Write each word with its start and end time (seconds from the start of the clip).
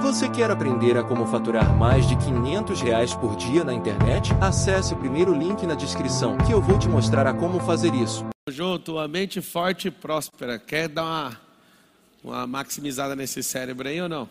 Você 0.00 0.28
quer 0.28 0.50
aprender 0.50 0.96
a 0.96 1.02
como 1.02 1.26
faturar 1.26 1.76
mais 1.76 2.08
de 2.08 2.16
500 2.16 2.80
reais 2.80 3.14
por 3.14 3.36
dia 3.36 3.64
na 3.64 3.74
internet? 3.74 4.32
Acesse 4.40 4.94
o 4.94 4.96
primeiro 4.96 5.34
link 5.34 5.66
na 5.66 5.74
descrição 5.74 6.38
que 6.38 6.52
eu 6.52 6.60
vou 6.60 6.78
te 6.78 6.88
mostrar 6.88 7.26
a 7.26 7.34
como 7.34 7.60
fazer 7.60 7.94
isso. 7.94 8.24
Junto, 8.48 8.92
uma 8.94 9.06
mente 9.06 9.40
forte 9.40 9.88
e 9.88 9.90
próspera. 9.90 10.58
Quer 10.58 10.88
dar 10.88 11.02
uma, 11.02 11.40
uma 12.24 12.46
maximizada 12.46 13.14
nesse 13.14 13.42
cérebro 13.42 13.88
aí 13.88 14.00
ou 14.00 14.08
não? 14.08 14.28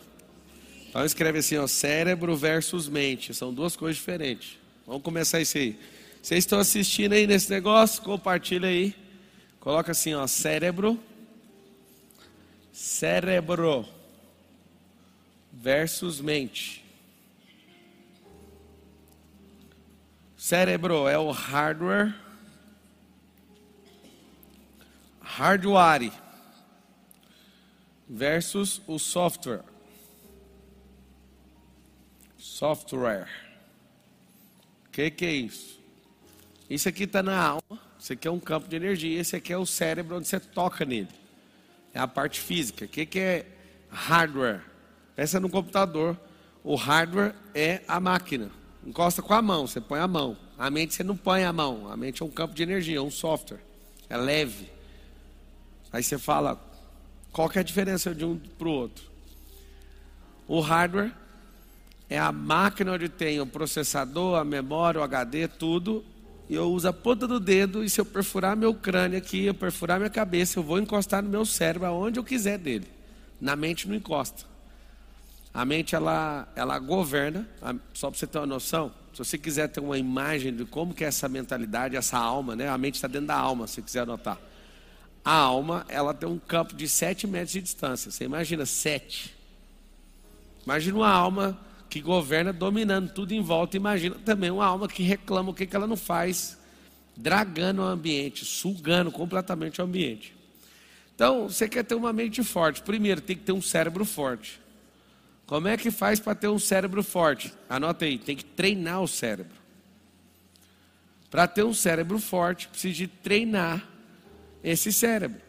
Então 0.88 1.04
escreve 1.04 1.38
assim, 1.38 1.56
ó, 1.56 1.66
cérebro 1.66 2.36
versus 2.36 2.88
mente. 2.88 3.32
São 3.32 3.52
duas 3.52 3.76
coisas 3.76 3.96
diferentes. 3.96 4.58
Vamos 4.86 5.02
começar 5.02 5.40
isso 5.40 5.58
aí. 5.58 5.78
Vocês 6.22 6.38
estão 6.44 6.58
assistindo 6.58 7.12
aí 7.12 7.26
nesse 7.26 7.50
negócio? 7.50 8.02
Compartilha 8.02 8.68
aí. 8.68 8.94
Coloca 9.60 9.92
assim, 9.92 10.14
ó, 10.14 10.26
cérebro. 10.26 10.98
Cérebro 12.72 13.86
versus 15.62 16.20
mente. 16.20 16.84
Cérebro 20.36 21.06
é 21.06 21.16
o 21.16 21.30
hardware, 21.30 22.12
hardware 25.20 26.12
versus 28.08 28.82
o 28.88 28.98
software. 28.98 29.62
Software. 32.36 33.28
O 34.86 34.90
que, 34.90 35.12
que 35.12 35.24
é 35.24 35.30
isso? 35.30 35.80
Isso 36.68 36.88
aqui 36.88 37.04
está 37.04 37.22
na 37.22 37.40
alma, 37.40 37.80
isso 38.00 38.12
aqui 38.12 38.26
é 38.26 38.30
um 38.32 38.40
campo 38.40 38.66
de 38.66 38.74
energia, 38.74 39.20
esse 39.20 39.36
aqui 39.36 39.52
é 39.52 39.56
o 39.56 39.64
cérebro 39.64 40.16
onde 40.16 40.26
você 40.26 40.40
toca 40.40 40.84
nele. 40.84 41.08
É 41.94 42.00
a 42.00 42.08
parte 42.08 42.40
física. 42.40 42.84
O 42.84 42.88
que, 42.88 43.06
que 43.06 43.20
é 43.20 43.46
hardware? 43.88 44.71
Pensa 45.14 45.38
no 45.38 45.48
computador. 45.48 46.18
O 46.64 46.74
hardware 46.74 47.34
é 47.54 47.82
a 47.86 47.98
máquina. 47.98 48.50
Encosta 48.84 49.22
com 49.22 49.34
a 49.34 49.42
mão, 49.42 49.66
você 49.66 49.80
põe 49.80 50.00
a 50.00 50.08
mão. 50.08 50.36
A 50.58 50.70
mente 50.70 50.94
você 50.94 51.04
não 51.04 51.16
põe 51.16 51.44
a 51.44 51.52
mão. 51.52 51.90
A 51.90 51.96
mente 51.96 52.22
é 52.22 52.24
um 52.24 52.30
campo 52.30 52.54
de 52.54 52.62
energia, 52.62 52.98
é 52.98 53.00
um 53.00 53.10
software. 53.10 53.60
É 54.08 54.16
leve. 54.16 54.70
Aí 55.92 56.02
você 56.02 56.18
fala, 56.18 56.60
qual 57.32 57.48
que 57.48 57.58
é 57.58 57.60
a 57.60 57.64
diferença 57.64 58.14
de 58.14 58.24
um 58.24 58.36
para 58.36 58.68
o 58.68 58.72
outro? 58.72 59.04
O 60.48 60.60
hardware 60.60 61.12
é 62.08 62.18
a 62.18 62.30
máquina 62.30 62.92
onde 62.92 63.08
tem 63.08 63.40
o 63.40 63.46
processador, 63.46 64.38
a 64.38 64.44
memória, 64.44 65.00
o 65.00 65.04
HD, 65.04 65.48
tudo. 65.48 66.04
E 66.48 66.54
eu 66.54 66.70
uso 66.70 66.88
a 66.88 66.92
ponta 66.92 67.26
do 67.26 67.40
dedo 67.40 67.82
e 67.82 67.88
se 67.88 68.00
eu 68.00 68.04
perfurar 68.04 68.56
meu 68.56 68.74
crânio 68.74 69.16
aqui, 69.16 69.46
eu 69.46 69.54
perfurar 69.54 69.98
minha 69.98 70.10
cabeça, 70.10 70.58
eu 70.58 70.62
vou 70.62 70.78
encostar 70.78 71.22
no 71.22 71.28
meu 71.30 71.46
cérebro 71.46 71.86
aonde 71.86 72.18
eu 72.18 72.24
quiser 72.24 72.58
dele. 72.58 72.86
Na 73.40 73.56
mente 73.56 73.88
não 73.88 73.94
encosta. 73.94 74.51
A 75.54 75.64
mente 75.64 75.94
ela, 75.94 76.50
ela 76.56 76.78
governa, 76.78 77.46
só 77.92 78.10
para 78.10 78.18
você 78.18 78.26
ter 78.26 78.38
uma 78.38 78.46
noção, 78.46 78.92
se 79.12 79.18
você 79.18 79.36
quiser 79.36 79.68
ter 79.68 79.80
uma 79.80 79.98
imagem 79.98 80.54
de 80.54 80.64
como 80.64 80.94
que 80.94 81.04
é 81.04 81.08
essa 81.08 81.28
mentalidade, 81.28 81.94
essa 81.94 82.16
alma, 82.16 82.56
né? 82.56 82.68
A 82.68 82.78
mente 82.78 82.94
está 82.94 83.06
dentro 83.06 83.26
da 83.26 83.36
alma, 83.36 83.66
se 83.66 83.74
você 83.74 83.82
quiser 83.82 84.00
anotar. 84.00 84.38
A 85.22 85.34
alma, 85.34 85.84
ela 85.88 86.14
tem 86.14 86.26
um 86.26 86.38
campo 86.38 86.74
de 86.74 86.88
7 86.88 87.26
metros 87.26 87.52
de 87.52 87.60
distância. 87.60 88.10
Você 88.10 88.24
imagina 88.24 88.64
7. 88.64 89.34
Imagina 90.64 90.96
uma 90.96 91.10
alma 91.10 91.60
que 91.90 92.00
governa 92.00 92.54
dominando 92.54 93.12
tudo 93.12 93.34
em 93.34 93.42
volta. 93.42 93.76
Imagina 93.76 94.16
também 94.24 94.50
uma 94.50 94.64
alma 94.64 94.88
que 94.88 95.02
reclama 95.02 95.50
o 95.50 95.54
que, 95.54 95.66
que 95.66 95.76
ela 95.76 95.86
não 95.86 95.96
faz, 95.96 96.58
dragando 97.14 97.82
o 97.82 97.84
ambiente, 97.84 98.46
sugando 98.46 99.12
completamente 99.12 99.80
o 99.80 99.84
ambiente. 99.84 100.34
Então, 101.14 101.48
você 101.48 101.68
quer 101.68 101.84
ter 101.84 101.94
uma 101.94 102.14
mente 102.14 102.42
forte. 102.42 102.80
Primeiro, 102.80 103.20
tem 103.20 103.36
que 103.36 103.44
ter 103.44 103.52
um 103.52 103.60
cérebro 103.60 104.06
forte. 104.06 104.61
Como 105.52 105.68
é 105.68 105.76
que 105.76 105.90
faz 105.90 106.18
para 106.18 106.34
ter 106.34 106.48
um 106.48 106.58
cérebro 106.58 107.02
forte? 107.02 107.52
Anota 107.68 108.06
aí, 108.06 108.16
tem 108.16 108.34
que 108.34 108.42
treinar 108.42 109.02
o 109.02 109.06
cérebro. 109.06 109.52
Para 111.30 111.46
ter 111.46 111.62
um 111.62 111.74
cérebro 111.74 112.18
forte, 112.18 112.68
precisa 112.68 112.94
de 112.94 113.06
treinar 113.06 113.86
esse 114.64 114.90
cérebro. 114.90 115.42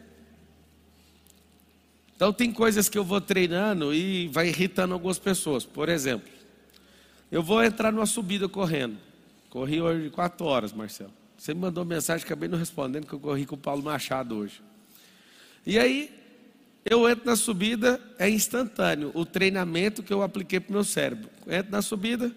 Então 2.14 2.34
tem 2.34 2.52
coisas 2.52 2.86
que 2.86 2.98
eu 2.98 3.02
vou 3.02 3.18
treinando 3.18 3.94
e 3.94 4.28
vai 4.28 4.48
irritando 4.48 4.92
algumas 4.92 5.18
pessoas. 5.18 5.64
Por 5.64 5.88
exemplo, 5.88 6.30
eu 7.32 7.42
vou 7.42 7.64
entrar 7.64 7.90
numa 7.90 8.04
subida 8.04 8.46
correndo. 8.46 8.98
Corri 9.48 9.80
hoje 9.80 10.10
quatro 10.10 10.44
horas, 10.44 10.70
Marcelo. 10.70 11.14
Você 11.38 11.54
me 11.54 11.60
mandou 11.60 11.82
mensagem, 11.82 12.26
acabei 12.26 12.46
não 12.46 12.58
respondendo, 12.58 13.06
que 13.06 13.14
eu 13.14 13.20
corri 13.20 13.46
com 13.46 13.54
o 13.54 13.58
Paulo 13.58 13.82
Machado 13.82 14.36
hoje. 14.36 14.60
E 15.64 15.78
aí, 15.78 16.23
eu 16.84 17.08
entro 17.08 17.24
na 17.24 17.34
subida, 17.34 18.00
é 18.18 18.28
instantâneo 18.28 19.10
o 19.14 19.24
treinamento 19.24 20.02
que 20.02 20.12
eu 20.12 20.22
apliquei 20.22 20.60
para 20.60 20.70
o 20.70 20.74
meu 20.74 20.84
cérebro. 20.84 21.30
Entro 21.48 21.72
na 21.72 21.80
subida, 21.80 22.30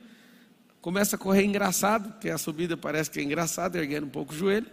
começa 0.82 1.18
a 1.18 1.20
correr 1.20 1.44
engraçado, 1.44 2.12
porque 2.14 2.30
a 2.30 2.38
subida 2.38 2.78
parece 2.78 3.12
que 3.12 3.20
é 3.20 3.24
engraçada, 3.24 3.78
erguendo 3.78 4.06
um 4.06 4.10
pouco 4.10 4.34
o 4.34 4.38
joelho, 4.38 4.68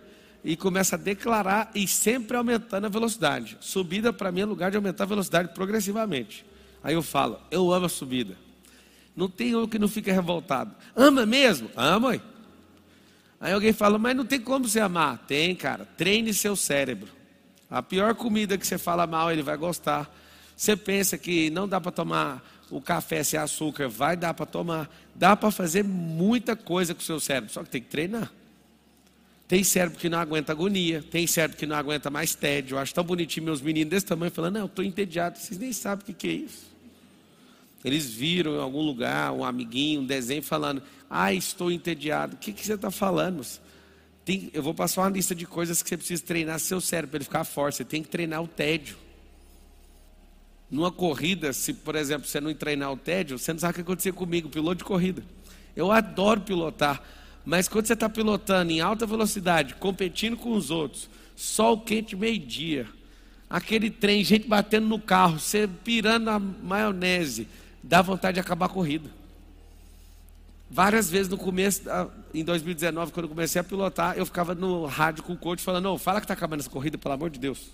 e 0.44 0.56
começa 0.56 0.94
a 0.94 0.98
declarar 0.98 1.72
e 1.74 1.88
sempre 1.88 2.36
aumentando 2.36 2.84
a 2.86 2.88
velocidade. 2.88 3.56
Subida 3.60 4.12
para 4.12 4.30
mim 4.30 4.42
é 4.42 4.44
lugar 4.44 4.70
de 4.70 4.76
aumentar 4.76 5.04
a 5.04 5.06
velocidade 5.08 5.52
progressivamente. 5.54 6.44
Aí 6.82 6.94
eu 6.94 7.02
falo, 7.02 7.40
eu 7.50 7.72
amo 7.72 7.86
a 7.86 7.88
subida. 7.88 8.36
Não 9.16 9.28
tem 9.28 9.56
um 9.56 9.66
que 9.66 9.78
não 9.78 9.88
fica 9.88 10.12
revoltado. 10.12 10.74
Ama 10.94 11.24
mesmo? 11.24 11.70
Amo. 11.74 12.08
Aí. 12.08 12.20
aí 13.40 13.52
alguém 13.52 13.72
fala, 13.72 13.98
mas 13.98 14.14
não 14.14 14.26
tem 14.26 14.40
como 14.40 14.68
você 14.68 14.80
amar. 14.80 15.24
Tem, 15.26 15.54
cara. 15.54 15.84
Treine 15.96 16.34
seu 16.34 16.54
cérebro. 16.54 17.08
A 17.74 17.82
pior 17.82 18.14
comida 18.14 18.56
que 18.56 18.64
você 18.64 18.78
fala 18.78 19.04
mal, 19.04 19.32
ele 19.32 19.42
vai 19.42 19.56
gostar. 19.56 20.08
Você 20.56 20.76
pensa 20.76 21.18
que 21.18 21.50
não 21.50 21.66
dá 21.66 21.80
para 21.80 21.90
tomar 21.90 22.40
o 22.70 22.80
café 22.80 23.24
sem 23.24 23.36
açúcar, 23.36 23.88
vai 23.88 24.16
dar 24.16 24.32
para 24.32 24.46
tomar. 24.46 24.88
Dá 25.12 25.34
para 25.34 25.50
fazer 25.50 25.82
muita 25.82 26.54
coisa 26.54 26.94
com 26.94 27.00
o 27.00 27.04
seu 27.04 27.18
cérebro, 27.18 27.52
só 27.52 27.64
que 27.64 27.70
tem 27.70 27.82
que 27.82 27.88
treinar. 27.88 28.32
Tem 29.48 29.64
cérebro 29.64 29.98
que 29.98 30.08
não 30.08 30.20
aguenta 30.20 30.52
agonia, 30.52 31.02
tem 31.02 31.26
cérebro 31.26 31.56
que 31.56 31.66
não 31.66 31.74
aguenta 31.74 32.08
mais 32.10 32.36
tédio. 32.36 32.76
Eu 32.76 32.78
acho 32.78 32.94
tão 32.94 33.02
bonitinho 33.02 33.44
meus 33.44 33.60
meninos 33.60 33.90
desse 33.90 34.06
tamanho 34.06 34.30
falando, 34.30 34.54
não, 34.54 34.60
eu 34.60 34.66
estou 34.66 34.84
entediado. 34.84 35.36
Vocês 35.36 35.58
nem 35.58 35.72
sabem 35.72 36.04
o 36.04 36.06
que, 36.06 36.12
que 36.12 36.28
é 36.28 36.32
isso. 36.32 36.72
Eles 37.84 38.08
viram 38.08 38.54
em 38.54 38.60
algum 38.60 38.82
lugar 38.82 39.32
um 39.32 39.44
amiguinho, 39.44 40.02
um 40.02 40.06
desenho 40.06 40.44
falando, 40.44 40.80
ah, 41.10 41.34
estou 41.34 41.72
entediado. 41.72 42.36
O 42.36 42.38
que, 42.38 42.52
que 42.52 42.64
você 42.64 42.74
está 42.74 42.92
falando? 42.92 43.44
Tem, 44.24 44.50
eu 44.54 44.62
vou 44.62 44.72
passar 44.72 45.02
uma 45.02 45.10
lista 45.10 45.34
de 45.34 45.46
coisas 45.46 45.82
que 45.82 45.88
você 45.88 45.96
precisa 45.96 46.22
treinar 46.22 46.58
seu 46.58 46.80
cérebro 46.80 47.10
para 47.10 47.18
ele 47.18 47.24
ficar 47.24 47.44
forte. 47.44 47.76
Você 47.76 47.84
tem 47.84 48.02
que 48.02 48.08
treinar 48.08 48.42
o 48.42 48.48
tédio. 48.48 48.96
Numa 50.70 50.90
corrida, 50.90 51.52
se 51.52 51.74
por 51.74 51.94
exemplo 51.94 52.26
você 52.26 52.40
não 52.40 52.52
treinar 52.54 52.90
o 52.90 52.96
tédio, 52.96 53.38
você 53.38 53.52
não 53.52 53.60
sabe 53.60 53.72
o 53.72 53.74
que 53.74 53.80
aconteceu 53.82 54.14
comigo, 54.14 54.48
piloto 54.48 54.76
de 54.76 54.84
corrida. 54.84 55.22
Eu 55.76 55.92
adoro 55.92 56.40
pilotar, 56.40 57.02
mas 57.44 57.68
quando 57.68 57.86
você 57.86 57.92
está 57.92 58.08
pilotando 58.08 58.72
em 58.72 58.80
alta 58.80 59.06
velocidade, 59.06 59.74
competindo 59.74 60.36
com 60.36 60.52
os 60.52 60.70
outros, 60.70 61.08
sol 61.36 61.80
quente 61.80 62.16
meio-dia, 62.16 62.88
aquele 63.48 63.90
trem, 63.90 64.24
gente 64.24 64.48
batendo 64.48 64.86
no 64.88 64.98
carro, 64.98 65.38
você 65.38 65.68
pirando 65.68 66.28
a 66.30 66.38
maionese, 66.38 67.46
dá 67.82 68.00
vontade 68.00 68.34
de 68.34 68.40
acabar 68.40 68.66
a 68.66 68.70
corrida. 68.70 69.10
Várias 70.70 71.10
vezes 71.10 71.28
no 71.28 71.36
começo, 71.36 71.82
em 72.32 72.42
2019, 72.42 73.12
quando 73.12 73.24
eu 73.24 73.30
comecei 73.30 73.60
a 73.60 73.64
pilotar, 73.64 74.16
eu 74.16 74.26
ficava 74.26 74.54
no 74.54 74.86
rádio 74.86 75.22
com 75.22 75.34
o 75.34 75.36
coach 75.36 75.62
falando: 75.62 75.84
Não, 75.84 75.98
fala 75.98 76.20
que 76.20 76.24
está 76.24 76.34
acabando 76.34 76.60
essa 76.60 76.70
corrida, 76.70 76.98
pelo 76.98 77.14
amor 77.14 77.30
de 77.30 77.38
Deus. 77.38 77.70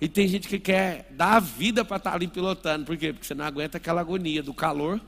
E 0.00 0.08
tem 0.08 0.28
gente 0.28 0.46
que 0.46 0.58
quer 0.58 1.08
dar 1.10 1.36
a 1.36 1.40
vida 1.40 1.84
para 1.84 1.96
estar 1.96 2.10
tá 2.10 2.16
ali 2.16 2.28
pilotando. 2.28 2.86
Por 2.86 2.96
quê? 2.96 3.12
Porque 3.12 3.26
você 3.26 3.34
não 3.34 3.44
aguenta 3.44 3.78
aquela 3.78 4.00
agonia 4.00 4.42
do 4.42 4.54
calor, 4.54 5.00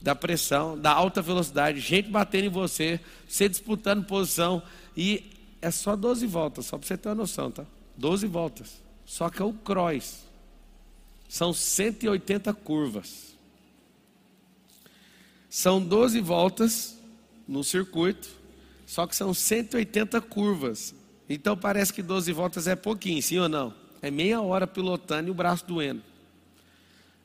da 0.00 0.14
pressão, 0.14 0.78
da 0.78 0.92
alta 0.92 1.20
velocidade, 1.20 1.80
gente 1.80 2.08
batendo 2.08 2.46
em 2.46 2.50
você, 2.50 3.00
você 3.28 3.48
disputando 3.48 4.04
posição. 4.04 4.62
E 4.96 5.32
é 5.60 5.70
só 5.70 5.96
12 5.96 6.26
voltas, 6.26 6.66
só 6.66 6.78
para 6.78 6.86
você 6.86 6.96
ter 6.96 7.08
uma 7.08 7.16
noção, 7.16 7.50
tá? 7.50 7.64
12 7.96 8.26
voltas. 8.26 8.80
Só 9.04 9.28
que 9.28 9.42
é 9.42 9.44
o 9.44 9.52
cross. 9.52 10.24
São 11.28 11.52
180 11.52 12.52
curvas. 12.54 13.31
São 15.54 15.82
12 15.82 16.18
voltas 16.22 16.98
no 17.46 17.62
circuito, 17.62 18.26
só 18.86 19.06
que 19.06 19.14
são 19.14 19.34
180 19.34 20.18
curvas. 20.22 20.94
Então 21.28 21.54
parece 21.54 21.92
que 21.92 22.02
12 22.02 22.32
voltas 22.32 22.66
é 22.66 22.74
pouquinho, 22.74 23.22
sim 23.22 23.38
ou 23.38 23.50
não? 23.50 23.74
É 24.00 24.10
meia 24.10 24.40
hora 24.40 24.66
pilotando 24.66 25.28
e 25.28 25.30
o 25.30 25.34
braço 25.34 25.66
doendo. 25.66 26.02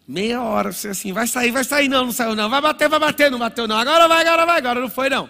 Meia 0.06 0.44
hora, 0.44 0.74
você 0.74 0.90
assim, 0.90 1.14
vai 1.14 1.26
sair, 1.26 1.52
vai 1.52 1.64
sair, 1.64 1.88
não, 1.88 2.08
não 2.08 2.12
saiu 2.12 2.36
não, 2.36 2.50
vai 2.50 2.60
bater, 2.60 2.90
vai 2.90 3.00
bater, 3.00 3.32
não 3.32 3.40
bateu 3.40 3.66
não, 3.66 3.78
agora 3.78 4.10
vai, 4.10 4.28
agora 4.28 4.46
vai, 4.46 4.58
agora 4.58 4.82
não 4.82 4.90
foi 4.90 5.10
não. 5.10 5.30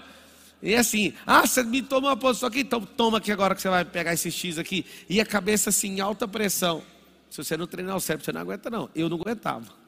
E 0.59 0.73
assim, 0.73 1.13
ah, 1.23 1.45
você 1.45 1.61
me 1.61 1.83
tomou 1.83 2.09
uma 2.09 2.17
posição 2.17 2.49
aqui, 2.49 2.61
então 2.61 2.81
toma 2.81 3.19
aqui 3.19 3.31
agora 3.31 3.53
que 3.53 3.61
você 3.61 3.69
vai 3.69 3.85
pegar 3.85 4.15
esse 4.15 4.31
X 4.31 4.57
aqui. 4.57 4.83
E 5.07 5.21
a 5.21 5.25
cabeça 5.25 5.69
assim, 5.69 5.97
em 5.97 5.99
alta 5.99 6.27
pressão. 6.27 6.81
Se 7.29 7.43
você 7.43 7.55
não 7.55 7.67
treinar 7.67 7.95
o 7.95 7.99
cérebro, 7.99 8.25
você 8.25 8.31
não 8.31 8.41
aguenta 8.41 8.71
não. 8.71 8.89
Eu 8.95 9.07
não 9.07 9.17
aguentava. 9.17 9.86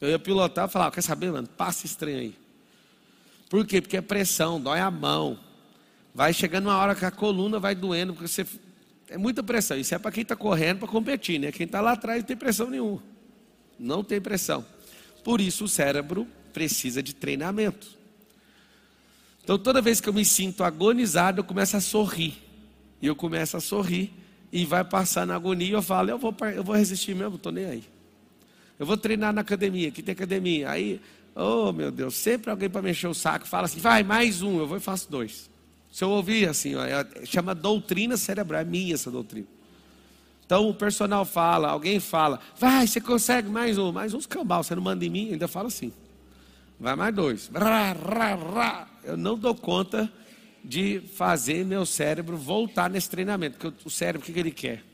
Eu 0.00 0.08
ia 0.08 0.18
pilotar 0.18 0.68
e 0.68 0.70
falava, 0.70 0.92
quer 0.92 1.02
saber, 1.02 1.32
mano? 1.32 1.48
Passa 1.48 1.88
trem 1.96 2.16
aí. 2.16 2.34
Por 3.48 3.66
quê? 3.66 3.80
Porque 3.80 3.96
é 3.96 4.00
pressão, 4.00 4.60
dói 4.60 4.80
a 4.80 4.90
mão. 4.90 5.38
Vai 6.14 6.32
chegando 6.32 6.66
uma 6.66 6.76
hora 6.76 6.94
que 6.94 7.04
a 7.04 7.10
coluna 7.10 7.58
vai 7.58 7.74
doendo, 7.74 8.12
porque 8.12 8.28
você. 8.28 8.46
É 9.08 9.16
muita 9.16 9.42
pressão. 9.42 9.78
Isso 9.78 9.94
é 9.94 9.98
para 9.98 10.10
quem 10.12 10.22
está 10.22 10.36
correndo 10.36 10.80
para 10.80 10.88
competir, 10.88 11.38
né? 11.38 11.50
Quem 11.50 11.64
está 11.64 11.80
lá 11.80 11.92
atrás 11.92 12.20
não 12.20 12.26
tem 12.26 12.36
pressão 12.36 12.68
nenhuma. 12.68 13.02
Não 13.78 14.04
tem 14.04 14.20
pressão. 14.20 14.64
Por 15.24 15.40
isso 15.40 15.64
o 15.64 15.68
cérebro 15.68 16.28
precisa 16.52 17.02
de 17.02 17.14
treinamento. 17.14 17.88
Então 19.42 19.58
toda 19.58 19.80
vez 19.80 20.00
que 20.00 20.08
eu 20.08 20.12
me 20.12 20.24
sinto 20.24 20.62
agonizado, 20.62 21.40
eu 21.40 21.44
começo 21.44 21.76
a 21.76 21.80
sorrir. 21.80 22.34
E 23.00 23.06
eu 23.06 23.16
começo 23.16 23.56
a 23.56 23.60
sorrir 23.60 24.12
e 24.52 24.64
vai 24.64 24.84
passar 24.84 25.26
na 25.26 25.34
agonia, 25.34 25.74
eu 25.74 25.82
falo, 25.82 26.10
eu 26.10 26.18
vou, 26.18 26.34
eu 26.54 26.64
vou 26.64 26.74
resistir 26.74 27.14
mesmo, 27.14 27.36
estou 27.36 27.52
nem 27.52 27.64
aí. 27.64 27.84
Eu 28.78 28.86
vou 28.86 28.96
treinar 28.96 29.32
na 29.32 29.40
academia, 29.40 29.88
aqui 29.88 30.02
tem 30.02 30.12
academia. 30.12 30.70
Aí, 30.70 31.00
oh 31.34 31.72
meu 31.72 31.90
Deus, 31.90 32.14
sempre 32.14 32.50
alguém 32.50 32.70
para 32.70 32.82
mexer 32.82 33.08
o 33.08 33.14
saco 33.14 33.46
fala 33.46 33.64
assim, 33.64 33.80
vai, 33.80 34.02
mais 34.02 34.42
um, 34.42 34.58
eu 34.58 34.66
vou 34.66 34.76
e 34.76 34.80
faço 34.80 35.10
dois. 35.10 35.50
Se 35.90 36.04
eu 36.04 36.10
ouvir 36.10 36.48
assim, 36.48 36.74
ó, 36.74 36.84
é, 36.84 37.06
chama 37.24 37.54
doutrina 37.54 38.16
cerebral, 38.16 38.60
é 38.60 38.64
minha 38.64 38.94
essa 38.94 39.10
doutrina. 39.10 39.46
Então 40.46 40.68
o 40.68 40.74
personal 40.74 41.24
fala, 41.24 41.68
alguém 41.68 42.00
fala, 42.00 42.40
vai, 42.58 42.86
você 42.86 43.00
consegue 43.00 43.48
mais 43.48 43.78
um, 43.78 43.92
mais 43.92 44.14
uns 44.14 44.26
cambal, 44.26 44.62
você 44.62 44.74
não 44.74 44.82
manda 44.82 45.04
em 45.04 45.10
mim, 45.10 45.32
ainda 45.32 45.48
fala 45.48 45.68
assim. 45.68 45.92
Vai 46.78 46.94
mais 46.94 47.14
dois. 47.14 47.50
Rá, 47.52 47.92
rá, 47.92 48.34
rá. 48.34 48.88
Eu 49.02 49.16
não 49.16 49.36
dou 49.36 49.54
conta 49.54 50.10
de 50.64 51.00
fazer 51.14 51.64
meu 51.64 51.84
cérebro 51.84 52.36
voltar 52.36 52.88
nesse 52.88 53.10
treinamento. 53.10 53.58
Porque 53.58 53.84
o 53.84 53.90
cérebro, 53.90 54.28
o 54.28 54.32
que 54.32 54.38
ele 54.38 54.50
quer? 54.50 54.84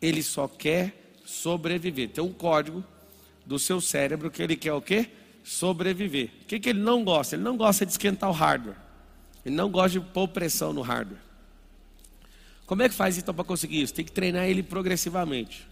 Ele 0.00 0.22
só 0.22 0.46
quer 0.46 1.01
sobreviver. 1.32 2.10
Tem 2.10 2.22
um 2.22 2.32
código 2.32 2.84
do 3.46 3.58
seu 3.58 3.80
cérebro 3.80 4.30
que 4.30 4.42
ele 4.42 4.56
quer 4.56 4.72
o 4.72 4.82
quê? 4.82 5.08
Sobreviver. 5.42 6.30
O 6.42 6.46
que, 6.46 6.60
que 6.60 6.68
ele 6.68 6.80
não 6.80 7.02
gosta? 7.02 7.34
Ele 7.34 7.42
não 7.42 7.56
gosta 7.56 7.84
de 7.84 7.92
esquentar 7.92 8.30
o 8.30 8.32
hardware. 8.32 8.76
Ele 9.44 9.54
não 9.54 9.70
gosta 9.70 9.98
de 9.98 10.06
pôr 10.06 10.28
pressão 10.28 10.72
no 10.72 10.82
hardware. 10.82 11.20
Como 12.66 12.82
é 12.82 12.88
que 12.88 12.94
faz 12.94 13.18
então 13.18 13.34
para 13.34 13.44
conseguir 13.44 13.82
isso? 13.82 13.94
Tem 13.94 14.04
que 14.04 14.12
treinar 14.12 14.44
ele 14.44 14.62
progressivamente. 14.62 15.66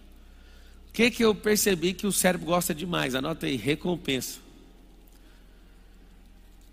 O 0.89 0.91
que, 0.91 1.09
que 1.09 1.23
eu 1.23 1.33
percebi 1.33 1.93
que 1.93 2.05
o 2.05 2.11
cérebro 2.11 2.47
gosta 2.47 2.75
demais? 2.75 3.15
Anota 3.15 3.45
aí, 3.45 3.55
recompensa. 3.55 4.39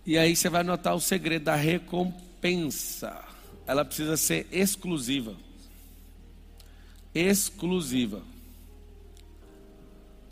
E 0.04 0.18
aí 0.18 0.34
você 0.34 0.48
vai 0.48 0.64
notar 0.64 0.94
o 0.94 1.00
segredo 1.00 1.44
da 1.44 1.54
recompensa. 1.54 3.24
Ela 3.66 3.84
precisa 3.84 4.16
ser 4.16 4.46
exclusiva. 4.50 5.36
Exclusiva. 7.14 8.22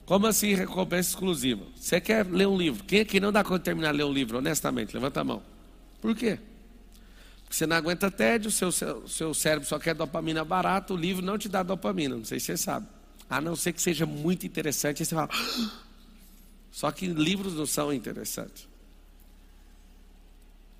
Como 0.07 0.29
assim 0.29 0.55
recompensa 0.55 1.11
exclusiva? 1.11 1.65
Você 1.75 2.01
quer 2.01 2.25
ler 2.25 2.47
um 2.47 2.57
livro? 2.57 2.85
Quem 2.85 3.01
aqui 3.01 3.19
não 3.19 3.33
dá 3.33 3.43
conta 3.43 3.59
de 3.59 3.65
terminar 3.65 3.91
de 3.91 3.99
ler 3.99 4.05
um 4.05 4.13
livro, 4.13 4.39
honestamente? 4.39 4.95
Levanta 4.95 5.21
a 5.21 5.25
mão. 5.25 5.43
Por 6.01 6.15
quê? 6.15 6.39
Porque 7.43 7.57
você 7.57 7.67
não 7.67 7.77
aguenta 7.77 8.09
tédio, 8.09 8.51
seu, 8.53 8.71
seu, 8.71 9.07
seu 9.09 9.35
cérebro 9.35 9.69
só 9.69 9.81
quer 9.81 9.95
dopamina 9.95 10.45
barata, 10.45 10.95
o 10.95 10.97
livro 10.97 11.25
não 11.25 11.37
te 11.37 11.49
dá 11.49 11.63
dopamina, 11.65 12.17
não 12.17 12.25
sei 12.25 12.39
se 12.39 12.47
você 12.47 12.57
sabe. 12.57 12.87
A 13.29 13.41
não 13.41 13.57
ser 13.57 13.73
que 13.73 13.83
seja 13.83 14.07
muito 14.07 14.47
interessante, 14.47 15.03
aí 15.03 15.07
você 15.07 15.15
fala. 15.15 15.29
Só 16.71 16.93
que 16.93 17.07
livros 17.07 17.55
não 17.55 17.67
são 17.67 17.93
interessantes. 17.93 18.69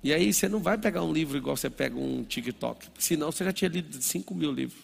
E 0.03 0.13
aí 0.13 0.31
você 0.31 0.47
não 0.47 0.59
vai 0.59 0.77
pegar 0.77 1.03
um 1.03 1.11
livro 1.11 1.37
igual 1.37 1.57
você 1.57 1.69
pega 1.69 1.97
um 1.97 2.23
TikTok. 2.23 2.87
Senão 2.97 3.31
você 3.31 3.43
já 3.43 3.51
tinha 3.51 3.67
lido 3.67 4.01
5 4.01 4.33
mil 4.33 4.53
livros. 4.53 4.79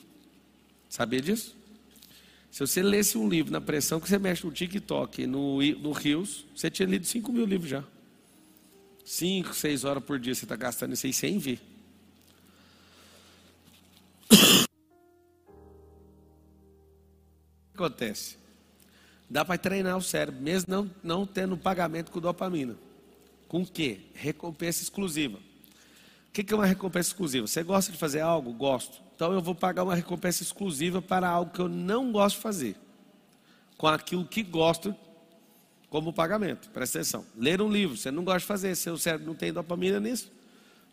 Sabia 0.90 1.22
disso? 1.22 1.56
Se 2.54 2.60
você 2.60 2.84
lesse 2.84 3.18
um 3.18 3.28
livro 3.28 3.52
na 3.52 3.60
pressão 3.60 4.00
que 4.00 4.08
você 4.08 4.20
mexe 4.20 4.46
no 4.46 4.52
TikTok 4.52 5.26
no, 5.26 5.60
no 5.60 5.92
Rios, 5.92 6.46
você 6.56 6.70
tinha 6.70 6.88
lido 6.88 7.04
5 7.04 7.34
mil 7.34 7.48
livros 7.48 7.68
já. 7.68 7.84
5, 9.04 9.56
6 9.56 9.84
horas 9.84 10.04
por 10.04 10.20
dia 10.20 10.36
você 10.36 10.46
está 10.46 10.56
gastando 10.56 10.94
isso 10.94 11.08
aí 11.08 11.14
sem 11.14 11.40
ver. 11.40 11.60
O 14.32 14.36
que 17.74 17.74
acontece? 17.74 18.38
Dá 19.28 19.44
para 19.44 19.58
treinar 19.58 19.98
o 19.98 20.02
cérebro, 20.04 20.40
mesmo 20.40 20.72
não, 20.72 20.92
não 21.04 21.26
tendo 21.26 21.58
pagamento 21.58 22.12
com 22.12 22.20
dopamina. 22.20 22.78
Com 23.48 23.64
o 23.64 23.66
quê? 23.66 24.02
Recompensa 24.14 24.84
exclusiva. 24.84 25.40
O 26.34 26.44
que 26.44 26.52
é 26.52 26.58
uma 26.58 26.66
recompensa 26.66 27.10
exclusiva? 27.10 27.46
Você 27.46 27.62
gosta 27.62 27.92
de 27.92 27.98
fazer 28.00 28.22
algo? 28.22 28.52
Gosto. 28.54 29.04
Então 29.16 29.32
eu 29.32 29.40
vou 29.40 29.54
pagar 29.54 29.84
uma 29.84 29.94
recompensa 29.94 30.42
exclusiva 30.42 31.00
para 31.00 31.30
algo 31.30 31.52
que 31.52 31.60
eu 31.60 31.70
não 31.70 32.12
gosto 32.12 32.38
de 32.38 32.42
fazer. 32.42 32.76
Com 33.78 33.88
aquilo 33.88 34.26
que 34.26 34.42
gosto 34.42 34.96
como 35.92 36.12
pagamento. 36.12 36.72
Presta 36.72 36.98
atenção. 36.98 37.24
Ler 37.38 37.62
um 37.62 37.70
livro, 37.70 37.96
você 37.96 38.10
não 38.10 38.24
gosta 38.24 38.40
de 38.40 38.46
fazer, 38.48 38.74
seu 38.74 38.98
cérebro 38.98 39.28
não 39.28 39.36
tem 39.36 39.54
dopamina 39.54 40.00
nisso. 40.00 40.32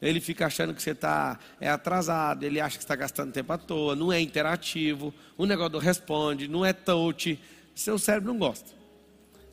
Ele 0.02 0.20
fica 0.20 0.44
achando 0.44 0.74
que 0.74 0.82
você 0.82 0.90
está 0.90 1.38
é 1.58 1.70
atrasado, 1.70 2.42
ele 2.42 2.60
acha 2.60 2.76
que 2.76 2.84
está 2.84 2.94
gastando 2.94 3.32
tempo 3.32 3.50
à 3.50 3.56
toa, 3.56 3.96
não 3.96 4.12
é 4.12 4.20
interativo, 4.20 5.12
o 5.38 5.46
negócio 5.46 5.72
do 5.72 5.78
responde, 5.78 6.48
não 6.48 6.66
é 6.66 6.74
touch. 6.74 7.40
Seu 7.74 7.98
cérebro 7.98 8.30
não 8.30 8.38
gosta. 8.38 8.72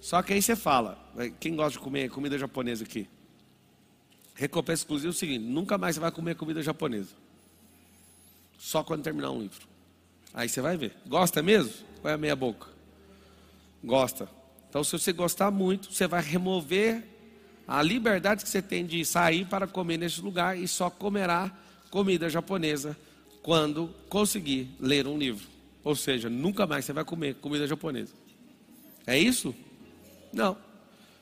Só 0.01 0.22
que 0.22 0.33
aí 0.33 0.42
você 0.42 0.54
fala, 0.54 1.00
quem 1.40 1.56
gosta 1.56 1.80
de 1.80 1.80
comer 1.80 2.10
comida 2.10 2.38
japonesa 2.38 2.83
aqui? 2.83 3.07
Recompensa 4.38 4.84
exclusiva 4.84 5.10
é 5.10 5.10
o 5.10 5.13
seguinte: 5.13 5.44
nunca 5.44 5.78
mais 5.78 5.95
você 5.95 6.00
vai 6.00 6.12
comer 6.12 6.36
comida 6.36 6.62
japonesa. 6.62 7.10
Só 8.57 8.84
quando 8.84 9.04
terminar 9.04 9.31
um 9.31 9.42
livro. 9.42 9.68
Aí 10.34 10.48
você 10.48 10.62
vai 10.62 10.78
ver. 10.78 10.95
Gosta 11.07 11.42
mesmo? 11.42 11.74
Ou 12.04 12.10
é 12.10 12.13
a 12.13 12.18
meia 12.18 12.36
boca? 12.36 12.68
Gosta. 13.84 14.30
Então, 14.69 14.84
se 14.84 14.92
você 14.92 15.12
gostar 15.12 15.50
muito, 15.50 15.92
você 15.92 16.07
vai 16.07 16.22
remover 16.22 17.04
a 17.68 17.81
liberdade 17.81 18.44
que 18.44 18.50
você 18.50 18.62
tem 18.62 18.86
de 18.86 19.04
sair 19.04 19.45
para 19.45 19.66
comer 19.66 19.98
nesse 19.98 20.22
lugar 20.22 20.57
e 20.57 20.68
só 20.68 20.90
comerá 20.90 21.51
comida 21.90 22.30
japonesa 22.30 22.95
quando 23.42 23.90
conseguir 24.07 24.69
ler 24.80 25.07
um 25.07 25.18
livro. 25.18 25.48
Ou 25.83 25.95
seja, 25.95 26.30
nunca 26.30 26.68
mais 26.68 26.86
você 26.86 26.94
vai 26.94 27.04
comer 27.04 27.36
comida 27.36 27.66
japonesa. 27.66 28.13
É 29.06 29.18
isso? 29.18 29.56
Não. 30.31 30.57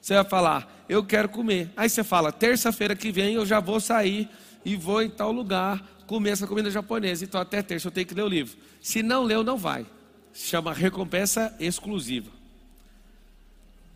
Você 0.05 0.13
vai 0.13 0.23
falar, 0.23 0.85
eu 0.87 1.03
quero 1.03 1.27
comer. 1.27 1.73
Aí 1.75 1.89
você 1.89 2.03
fala, 2.03 2.31
terça-feira 2.31 2.95
que 2.95 3.11
vem 3.11 3.33
eu 3.33 3.43
já 3.43 3.59
vou 3.59 3.79
sair 3.79 4.29
e 4.63 4.75
vou 4.75 5.01
em 5.01 5.09
tal 5.09 5.31
lugar 5.31 5.83
comer 6.05 6.29
essa 6.29 6.45
comida 6.45 6.69
japonesa. 6.69 7.23
Então 7.23 7.41
até 7.41 7.59
terça 7.63 7.87
eu 7.87 7.91
tenho 7.91 8.05
que 8.05 8.13
ler 8.13 8.21
o 8.21 8.27
livro. 8.27 8.55
Se 8.79 9.01
não 9.01 9.23
leu, 9.23 9.43
não 9.43 9.57
vai. 9.57 9.83
Se 10.31 10.45
chama 10.45 10.71
recompensa 10.73 11.55
exclusiva. 11.59 12.29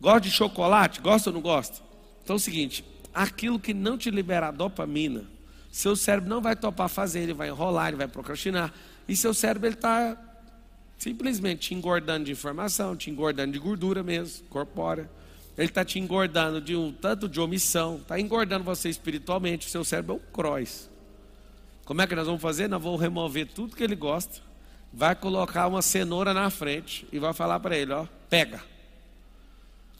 Gosta 0.00 0.22
de 0.22 0.32
chocolate? 0.32 1.00
Gosta 1.00 1.30
ou 1.30 1.34
não 1.34 1.40
gosta? 1.40 1.80
Então 2.24 2.34
é 2.34 2.38
o 2.38 2.40
seguinte: 2.40 2.84
aquilo 3.14 3.60
que 3.60 3.72
não 3.72 3.96
te 3.96 4.10
liberar 4.10 4.50
dopamina, 4.50 5.30
seu 5.70 5.94
cérebro 5.94 6.28
não 6.28 6.40
vai 6.40 6.56
topar 6.56 6.88
fazer, 6.88 7.20
ele 7.20 7.34
vai 7.34 7.50
enrolar, 7.50 7.86
ele 7.86 7.98
vai 7.98 8.08
procrastinar. 8.08 8.74
E 9.06 9.14
seu 9.14 9.32
cérebro 9.32 9.68
ele 9.68 9.76
está 9.76 10.18
simplesmente 10.98 11.68
te 11.68 11.74
engordando 11.74 12.24
de 12.24 12.32
informação, 12.32 12.96
te 12.96 13.08
engordando 13.08 13.52
de 13.52 13.60
gordura 13.60 14.02
mesmo, 14.02 14.44
corpórea. 14.48 15.08
Ele 15.60 15.68
está 15.68 15.84
te 15.84 15.98
engordando 15.98 16.58
de 16.58 16.74
um 16.74 16.90
tanto 16.90 17.28
de 17.28 17.38
omissão, 17.38 17.96
está 17.96 18.18
engordando 18.18 18.64
você 18.64 18.88
espiritualmente. 18.88 19.66
O 19.66 19.70
seu 19.70 19.84
cérebro 19.84 20.14
é 20.14 20.16
um 20.16 20.32
cross. 20.32 20.88
Como 21.84 22.00
é 22.00 22.06
que 22.06 22.14
nós 22.14 22.24
vamos 22.24 22.40
fazer? 22.40 22.66
Nós 22.66 22.82
vamos 22.82 22.98
remover 22.98 23.46
tudo 23.46 23.76
que 23.76 23.84
ele 23.84 23.94
gosta, 23.94 24.40
vai 24.90 25.14
colocar 25.14 25.66
uma 25.66 25.82
cenoura 25.82 26.32
na 26.32 26.48
frente 26.48 27.06
e 27.12 27.18
vai 27.18 27.34
falar 27.34 27.60
para 27.60 27.76
ele: 27.76 27.92
ó, 27.92 28.06
pega. 28.30 28.64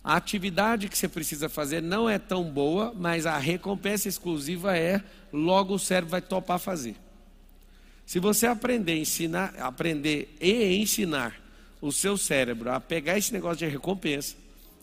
A 0.03 0.17
atividade 0.17 0.89
que 0.89 0.97
você 0.97 1.07
precisa 1.07 1.47
fazer 1.47 1.83
não 1.83 2.09
é 2.09 2.19
tão 2.19 2.43
boa, 2.43 2.95
mas 2.97 3.27
a 3.27 3.37
recompensa 3.37 4.09
exclusiva 4.09 4.75
é, 4.75 5.05
logo 5.31 5.75
o 5.75 5.79
cérebro 5.79 6.13
vai 6.13 6.23
topar 6.23 6.59
fazer. 6.59 6.97
Se 8.07 8.19
você 8.19 8.47
aprender, 8.47 8.97
ensinar, 8.97 9.55
aprender 9.59 10.35
e 10.41 10.75
ensinar 10.77 11.39
o 11.83 11.93
seu 11.93 12.17
cérebro 12.17 12.73
a 12.73 12.81
pegar 12.81 13.19
esse 13.19 13.31
negócio 13.31 13.59
de 13.59 13.67
recompensa, 13.67 14.40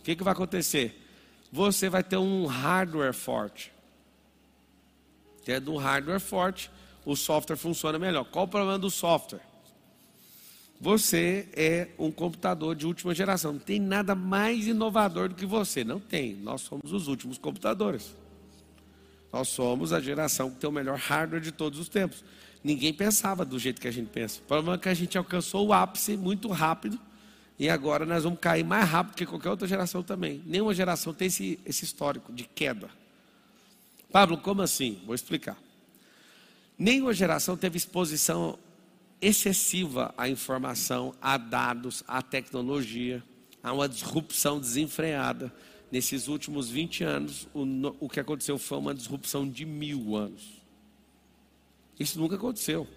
que, 0.07 0.15
que 0.15 0.23
vai 0.23 0.31
acontecer? 0.31 1.05
Você 1.51 1.89
vai 1.89 2.01
ter 2.01 2.15
um 2.15 2.45
hardware 2.45 3.13
forte. 3.13 3.73
Tendo 5.43 5.73
um 5.73 5.77
hardware 5.77 6.21
forte, 6.21 6.71
o 7.05 7.13
software 7.13 7.57
funciona 7.57 7.99
melhor. 7.99 8.23
Qual 8.23 8.45
o 8.45 8.47
problema 8.47 8.79
do 8.79 8.89
software? 8.89 9.41
Você 10.79 11.49
é 11.53 11.89
um 11.99 12.09
computador 12.09 12.73
de 12.73 12.87
última 12.87 13.13
geração. 13.13 13.51
Não 13.51 13.59
tem 13.59 13.81
nada 13.81 14.15
mais 14.15 14.65
inovador 14.67 15.27
do 15.27 15.35
que 15.35 15.45
você. 15.45 15.83
Não 15.83 15.99
tem. 15.99 16.35
Nós 16.35 16.61
somos 16.61 16.93
os 16.93 17.09
últimos 17.09 17.37
computadores. 17.37 18.15
Nós 19.33 19.49
somos 19.49 19.91
a 19.91 19.99
geração 19.99 20.49
que 20.49 20.55
tem 20.55 20.69
o 20.69 20.73
melhor 20.73 20.97
hardware 20.97 21.41
de 21.41 21.51
todos 21.51 21.79
os 21.79 21.89
tempos. 21.89 22.23
Ninguém 22.63 22.93
pensava 22.93 23.43
do 23.43 23.59
jeito 23.59 23.81
que 23.81 23.89
a 23.89 23.91
gente 23.91 24.09
pensa. 24.09 24.39
O 24.39 24.43
problema 24.43 24.75
é 24.75 24.79
que 24.79 24.87
a 24.87 24.93
gente 24.93 25.17
alcançou 25.17 25.67
o 25.67 25.73
ápice 25.73 26.15
muito 26.15 26.47
rápido. 26.47 26.97
E 27.59 27.69
agora 27.69 28.05
nós 28.05 28.23
vamos 28.23 28.39
cair 28.39 28.63
mais 28.63 28.87
rápido 28.87 29.15
que 29.15 29.25
qualquer 29.25 29.49
outra 29.49 29.67
geração 29.67 30.03
também. 30.03 30.43
Nenhuma 30.45 30.73
geração 30.73 31.13
tem 31.13 31.27
esse, 31.27 31.59
esse 31.65 31.83
histórico 31.83 32.31
de 32.31 32.43
queda. 32.43 32.89
Pablo, 34.11 34.37
como 34.37 34.61
assim? 34.61 35.01
Vou 35.05 35.15
explicar. 35.15 35.57
Nenhuma 36.77 37.13
geração 37.13 37.57
teve 37.57 37.77
exposição 37.77 38.59
excessiva 39.19 40.13
à 40.15 40.29
informação, 40.29 41.15
a 41.19 41.37
dados, 41.37 42.03
à 42.07 42.21
tecnologia, 42.21 43.23
a 43.63 43.73
uma 43.73 43.89
disrupção 43.89 44.59
desenfreada. 44.59 45.51
Nesses 45.91 46.27
últimos 46.27 46.69
20 46.69 47.03
anos, 47.03 47.47
o, 47.53 47.63
o 48.01 48.09
que 48.09 48.19
aconteceu 48.19 48.57
foi 48.57 48.77
uma 48.77 48.93
disrupção 48.93 49.49
de 49.49 49.65
mil 49.65 50.15
anos. 50.15 50.61
Isso 51.99 52.19
nunca 52.19 52.35
aconteceu. 52.35 52.87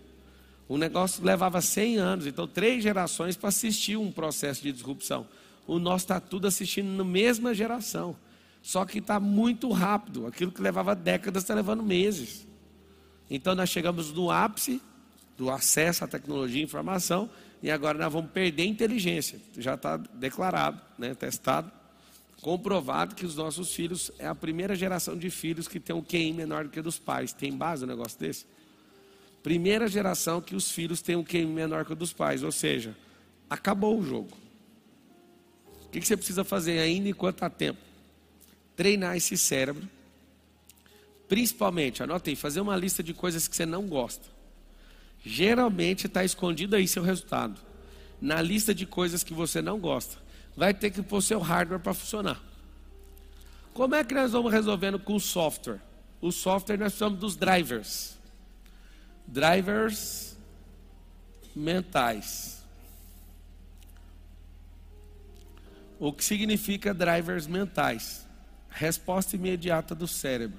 O 0.71 0.79
negócio 0.79 1.25
levava 1.25 1.61
100 1.61 1.97
anos, 1.97 2.27
então 2.29 2.47
três 2.47 2.81
gerações 2.81 3.37
para 3.37 3.49
assistir 3.49 3.97
um 3.97 4.12
processo 4.12 4.62
de 4.62 4.71
disrupção. 4.71 5.27
o 5.67 5.81
nosso 5.81 6.05
está 6.05 6.21
tudo 6.21 6.47
assistindo 6.47 6.87
na 6.87 7.03
mesma 7.03 7.53
geração. 7.53 8.15
Só 8.62 8.85
que 8.85 8.99
está 8.99 9.19
muito 9.19 9.69
rápido. 9.73 10.29
Aquilo 10.29 10.53
que 10.53 10.62
levava 10.62 10.95
décadas 10.95 11.43
está 11.43 11.55
levando 11.55 11.83
meses. 11.83 12.47
Então 13.29 13.53
nós 13.57 13.69
chegamos 13.69 14.12
no 14.12 14.31
ápice 14.31 14.81
do 15.37 15.50
acesso 15.50 16.05
à 16.05 16.07
tecnologia 16.07 16.61
e 16.61 16.65
informação 16.65 17.29
e 17.61 17.69
agora 17.69 17.99
nós 17.99 18.12
vamos 18.12 18.31
perder 18.31 18.65
inteligência. 18.65 19.41
Já 19.59 19.75
está 19.75 19.97
declarado, 19.97 20.81
né, 20.97 21.17
testado, 21.17 21.69
comprovado 22.41 23.17
que 23.17 23.27
os 23.27 23.35
nossos 23.35 23.75
filhos 23.75 24.12
é 24.21 24.29
a 24.29 24.37
primeira 24.37 24.77
geração 24.77 25.19
de 25.19 25.31
filhos 25.31 25.67
que 25.67 25.81
tem 25.81 25.97
um 25.97 26.03
QI 26.03 26.33
menor 26.33 26.62
do 26.62 26.71
que 26.71 26.81
dos 26.81 26.97
pais. 26.97 27.33
Tem 27.33 27.53
base 27.57 27.83
um 27.83 27.89
negócio 27.89 28.17
desse? 28.21 28.47
Primeira 29.43 29.89
geração 29.89 30.41
que 30.41 30.55
os 30.55 30.71
filhos 30.71 31.01
têm 31.01 31.17
um 31.17 31.25
QI 31.25 31.47
menor 31.47 31.87
que 31.87 31.93
o 31.93 31.97
dos 31.97 32.13
pais, 32.13 32.43
ou 32.43 32.53
seja, 32.53 32.95
acabou 33.49 33.99
o 33.99 34.05
jogo. 34.05 34.37
O 35.87 35.89
que 35.89 36.03
você 36.03 36.17
precisa 36.17 36.45
fazer 36.45 36.79
ainda 36.79 37.09
enquanto 37.09 37.43
há 37.43 37.51
tempo? 37.51 37.81
Treinar 38.77 39.17
esse 39.17 39.37
cérebro. 39.37 39.89
Principalmente, 41.27 42.03
anote 42.03 42.31
aí, 42.31 42.37
fazer 42.37 42.61
uma 42.61 42.77
lista 42.77 43.03
de 43.03 43.15
coisas 43.15 43.49
que 43.49 43.57
você 43.57 43.65
não 43.65 43.87
gosta. 43.87 44.29
Geralmente 45.25 46.07
está 46.07 46.25
escondido 46.25 46.77
aí 46.77 46.87
seu 46.87 47.03
resultado. 47.03 47.61
Na 48.21 48.43
lista 48.43 48.75
de 48.75 48.85
coisas 48.85 49.25
que 49.25 49.33
você 49.33 49.63
não 49.63 49.79
gosta. 49.79 50.19
Vai 50.55 50.75
ter 50.75 50.91
que 50.91 51.03
pôr 51.03 51.23
seu 51.23 51.41
hardware 51.41 51.81
para 51.81 51.95
funcionar. 51.95 52.43
Como 53.73 53.95
é 53.95 54.05
que 54.05 54.15
nós 54.15 54.33
vamos 54.33 54.53
resolvendo 54.53 54.99
com 54.99 55.15
o 55.15 55.21
software? 55.21 55.81
O 56.21 56.31
software 56.31 56.77
nós 56.77 56.93
precisamos 56.93 57.19
dos 57.19 57.37
drivers 57.37 58.20
drivers 59.31 60.37
mentais. 61.55 62.63
O 65.99 66.13
que 66.13 66.25
significa 66.25 66.93
drivers 66.93 67.47
mentais? 67.47 68.27
Resposta 68.69 69.37
imediata 69.37 69.95
do 69.95 70.09
cérebro. 70.09 70.59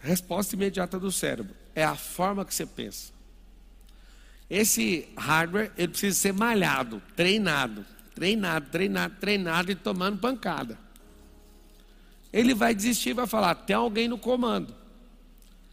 Resposta 0.00 0.54
imediata 0.54 0.98
do 0.98 1.10
cérebro 1.10 1.54
é 1.74 1.84
a 1.84 1.96
forma 1.96 2.44
que 2.44 2.54
você 2.54 2.66
pensa. 2.66 3.12
Esse 4.48 5.08
hardware 5.16 5.72
ele 5.76 5.88
precisa 5.88 6.18
ser 6.18 6.32
malhado, 6.32 7.02
treinado, 7.16 7.84
treinado, 8.14 8.70
treinado, 8.70 9.16
treinado 9.16 9.72
e 9.72 9.74
tomando 9.74 10.18
pancada. 10.18 10.78
Ele 12.32 12.54
vai 12.54 12.74
desistir 12.74 13.14
vai 13.14 13.26
falar: 13.26 13.54
tem 13.54 13.74
alguém 13.74 14.06
no 14.06 14.18
comando. 14.18 14.83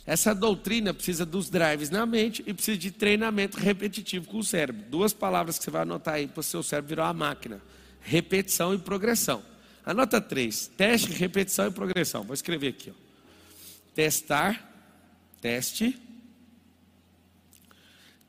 Essa 0.06 0.34
doutrina 0.34 0.94
precisa 0.94 1.26
dos 1.26 1.50
drives 1.50 1.90
na 1.90 2.06
mente 2.06 2.44
e 2.48 2.54
precisa 2.54 2.78
de 2.78 2.90
treinamento 2.92 3.58
repetitivo 3.58 4.28
com 4.28 4.40
o 4.40 4.44
cérebro. 4.44 4.84
Duas 4.90 5.14
palavras 5.14 5.58
que 5.58 5.64
você 5.64 5.72
vai 5.72 5.84
anotar 5.84 6.16
aí 6.16 6.28
para 6.28 6.40
o 6.40 6.44
seu 6.44 6.64
cérebro 6.64 6.90
virar 6.90 7.06
uma 7.06 7.14
máquina: 7.14 7.62
repetição 8.02 8.74
e 8.74 8.80
progressão. 8.80 9.44
Anota 9.86 10.20
três: 10.20 10.68
teste, 10.76 11.12
repetição 11.12 11.68
e 11.68 11.72
progressão. 11.72 12.24
Vou 12.24 12.34
escrever 12.34 12.70
aqui. 12.70 12.90
Ó. 12.90 12.94
Testar, 13.94 14.70
teste, 15.40 16.00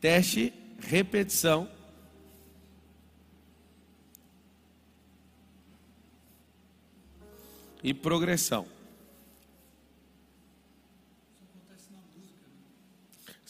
teste, 0.00 0.52
repetição. 0.78 1.68
E 7.84 7.92
progressão. 7.92 8.71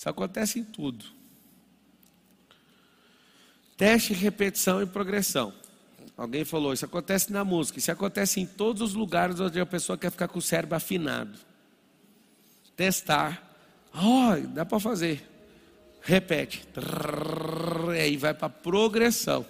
Isso 0.02 0.08
acontece 0.08 0.58
em 0.58 0.64
tudo. 0.64 1.04
Teste, 3.76 4.12
repetição 4.12 4.82
e 4.82 4.86
progressão. 4.86 5.52
Alguém 6.16 6.44
falou, 6.44 6.72
isso 6.72 6.84
acontece 6.84 7.32
na 7.32 7.44
música, 7.44 7.78
isso 7.78 7.92
acontece 7.92 8.40
em 8.40 8.44
todos 8.44 8.82
os 8.82 8.94
lugares 8.94 9.38
onde 9.38 9.60
a 9.60 9.64
pessoa 9.64 9.96
quer 9.96 10.10
ficar 10.10 10.26
com 10.26 10.40
o 10.40 10.42
cérebro 10.42 10.74
afinado. 10.74 11.38
Testar. 12.74 13.48
Oh, 13.94 14.44
dá 14.48 14.64
para 14.64 14.80
fazer. 14.80 15.24
Repete. 16.00 16.66
E 17.94 18.00
aí 18.00 18.16
vai 18.16 18.34
para 18.34 18.48
progressão. 18.48 19.46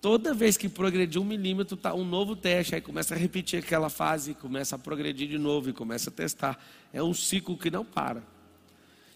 Toda 0.00 0.32
vez 0.32 0.56
que 0.56 0.66
progredir 0.66 1.20
um 1.20 1.26
milímetro, 1.26 1.76
tá 1.76 1.92
um 1.92 2.06
novo 2.06 2.34
teste. 2.34 2.74
Aí 2.74 2.80
começa 2.80 3.14
a 3.14 3.18
repetir 3.18 3.58
aquela 3.58 3.90
fase, 3.90 4.32
começa 4.32 4.76
a 4.76 4.78
progredir 4.78 5.28
de 5.28 5.36
novo 5.36 5.68
e 5.68 5.74
começa 5.74 6.08
a 6.08 6.12
testar. 6.12 6.58
É 6.90 7.02
um 7.02 7.12
ciclo 7.12 7.58
que 7.58 7.70
não 7.70 7.84
para. 7.84 8.32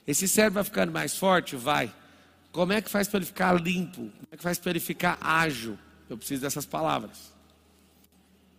Esse 0.08 0.26
cérebro 0.26 0.54
vai 0.54 0.64
ficando 0.64 0.90
mais 0.90 1.14
forte? 1.14 1.54
Vai. 1.54 1.92
Como 2.50 2.72
é 2.72 2.80
que 2.80 2.88
faz 2.88 3.06
para 3.06 3.18
ele 3.18 3.26
ficar 3.26 3.52
limpo? 3.52 3.96
Como 3.96 4.28
é 4.32 4.36
que 4.38 4.42
faz 4.42 4.58
para 4.58 4.70
ele 4.70 4.80
ficar 4.80 5.18
ágil? 5.20 5.78
Eu 6.08 6.16
preciso 6.16 6.40
dessas 6.40 6.64
palavras. 6.64 7.30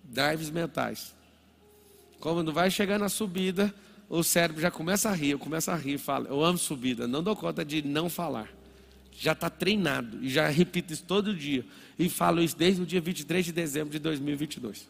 Drives 0.03 0.51
mentais. 0.51 1.15
Quando 2.20 2.53
vai 2.53 2.70
chegando 2.70 3.03
a 3.03 3.10
subida, 3.10 3.74
o 4.08 4.22
cérebro 4.22 4.62
já 4.62 4.70
começa 4.70 5.10
a 5.10 5.13
rir, 5.13 5.32
eu 5.32 5.39
começo 5.39 5.72
a 5.72 5.75
rir, 5.75 5.98
falo, 5.98 6.27
eu 6.27 6.44
amo 6.44 6.58
subida, 6.60 7.08
não 7.08 7.24
dou 7.24 7.36
conta 7.36 7.65
de 7.65 7.82
não 7.82 8.12
falar. 8.12 8.50
Já 9.12 9.32
está 9.32 9.50
treinado 9.50 10.24
e 10.24 10.29
já 10.29 10.48
repito 10.50 10.94
isso 10.94 11.03
todo 11.03 11.36
dia. 11.36 11.65
E 11.98 12.10
falo 12.10 12.44
isso 12.44 12.56
desde 12.56 12.84
o 12.84 12.86
dia 12.86 13.01
23 13.01 13.44
de 13.44 13.51
dezembro 13.51 13.89
de 13.89 13.98
2022. 13.98 14.88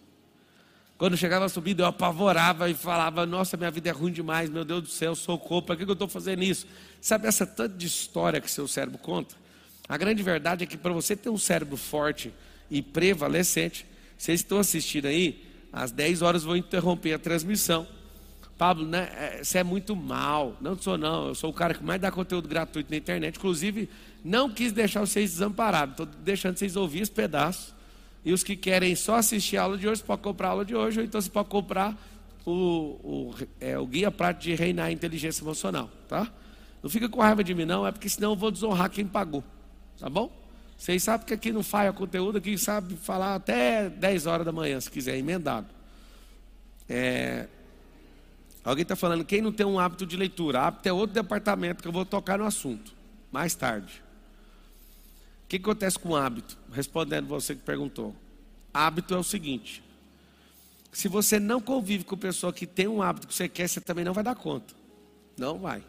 Quando 0.99 1.15
chegava 1.15 1.45
a 1.45 1.49
subida, 1.49 1.83
eu 1.83 1.87
apavorava 1.87 2.69
e 2.69 2.73
falava: 2.73 3.25
Nossa, 3.25 3.55
minha 3.55 3.71
vida 3.71 3.87
é 3.87 3.91
ruim 3.93 4.11
demais, 4.11 4.49
meu 4.49 4.65
Deus 4.65 4.81
do 4.83 4.89
céu, 4.89 5.15
socorro, 5.15 5.61
para 5.61 5.77
que 5.77 5.83
eu 5.83 5.93
estou 5.93 6.09
fazendo 6.09 6.43
isso? 6.43 6.67
Sabe 6.99 7.25
essa 7.25 7.47
tanta 7.47 7.73
de 7.73 7.87
história 7.87 8.41
que 8.41 8.51
seu 8.51 8.67
cérebro 8.67 8.97
conta? 8.97 9.33
A 9.87 9.95
grande 9.95 10.21
verdade 10.21 10.65
é 10.65 10.67
que 10.67 10.75
para 10.75 10.91
você 10.91 11.15
ter 11.15 11.29
um 11.29 11.37
cérebro 11.37 11.77
forte 11.77 12.33
e 12.69 12.81
prevalecente, 12.81 13.85
vocês 14.17 14.41
estão 14.41 14.59
assistindo 14.59 15.05
aí, 15.05 15.41
às 15.71 15.89
10 15.89 16.21
horas 16.21 16.43
vou 16.43 16.57
interromper 16.57 17.13
a 17.13 17.17
transmissão. 17.17 17.87
Pablo, 18.57 18.85
né, 18.85 19.09
é, 19.15 19.41
você 19.41 19.59
é 19.59 19.63
muito 19.63 19.95
mal. 19.95 20.57
Não 20.59 20.77
sou, 20.77 20.97
não. 20.97 21.29
Eu 21.29 21.35
sou 21.35 21.49
o 21.49 21.53
cara 21.53 21.73
que 21.73 21.81
mais 21.81 22.01
dá 22.01 22.11
conteúdo 22.11 22.49
gratuito 22.49 22.91
na 22.91 22.97
internet. 22.97 23.37
Inclusive, 23.37 23.89
não 24.21 24.49
quis 24.49 24.73
deixar 24.73 24.99
vocês 24.99 25.31
desamparados. 25.31 25.93
Estou 25.93 26.05
deixando 26.05 26.57
vocês 26.57 26.75
ouvir 26.75 27.03
esse 27.03 27.11
pedaço. 27.11 27.78
E 28.23 28.33
os 28.33 28.43
que 28.43 28.55
querem 28.55 28.95
só 28.95 29.15
assistir 29.15 29.57
a 29.57 29.63
aula 29.63 29.77
de 29.77 29.87
hoje, 29.87 30.03
pode 30.03 30.21
comprar 30.21 30.49
a 30.49 30.51
aula 30.51 30.65
de 30.65 30.75
hoje, 30.75 30.99
ou 30.99 31.05
então 31.05 31.21
você 31.21 31.29
pode 31.29 31.49
comprar 31.49 31.97
o, 32.45 32.51
o, 32.51 33.35
é, 33.59 33.77
o 33.77 33.85
guia 33.85 34.11
prático 34.11 34.43
de 34.43 34.55
reinar 34.55 34.87
a 34.87 34.91
inteligência 34.91 35.43
emocional, 35.43 35.89
tá? 36.07 36.31
Não 36.81 36.89
fica 36.89 37.07
com 37.09 37.21
raiva 37.21 37.43
de 37.43 37.53
mim, 37.53 37.65
não, 37.65 37.85
é 37.85 37.91
porque 37.91 38.09
senão 38.09 38.31
eu 38.31 38.35
vou 38.35 38.51
desonrar 38.51 38.89
quem 38.89 39.05
pagou, 39.05 39.43
tá 39.99 40.09
bom? 40.09 40.31
Vocês 40.77 41.03
sabem 41.03 41.27
que 41.27 41.33
aqui 41.33 41.51
não 41.51 41.61
falha 41.61 41.91
conteúdo, 41.91 42.37
aqui 42.37 42.57
sabe 42.57 42.95
falar 42.95 43.35
até 43.35 43.89
10 43.89 44.25
horas 44.27 44.45
da 44.45 44.51
manhã, 44.51 44.79
se 44.79 44.89
quiser, 44.89 45.17
emendado. 45.17 45.67
É... 46.87 47.47
Alguém 48.63 48.83
está 48.83 48.95
falando, 48.95 49.25
quem 49.25 49.41
não 49.41 49.51
tem 49.51 49.65
um 49.65 49.79
hábito 49.79 50.05
de 50.05 50.15
leitura? 50.15 50.61
Hábito 50.61 50.87
é 50.87 50.93
outro 50.93 51.13
departamento 51.13 51.81
que 51.81 51.87
eu 51.87 51.91
vou 51.91 52.05
tocar 52.05 52.37
no 52.37 52.45
assunto, 52.45 52.93
mais 53.31 53.55
tarde. 53.55 54.01
O 55.49 55.57
que 55.57 55.57
acontece 55.57 55.97
com 55.97 56.09
o 56.09 56.15
hábito? 56.15 56.55
Respondendo 56.71 57.25
você 57.25 57.55
que 57.55 57.63
perguntou. 57.63 58.15
Hábito 58.71 59.15
é 59.15 59.17
o 59.17 59.23
seguinte: 59.23 59.83
se 60.91 61.07
você 61.07 61.39
não 61.39 61.59
convive 61.59 62.03
com 62.03 62.15
pessoa 62.15 62.53
que 62.53 62.67
tem 62.67 62.87
um 62.87 63.01
hábito 63.01 63.27
que 63.27 63.33
você 63.33 63.49
quer, 63.49 63.67
você 63.67 63.81
também 63.81 64.05
não 64.05 64.13
vai 64.13 64.23
dar 64.23 64.35
conta. 64.35 64.75
Não 65.35 65.57
vai. 65.57 65.83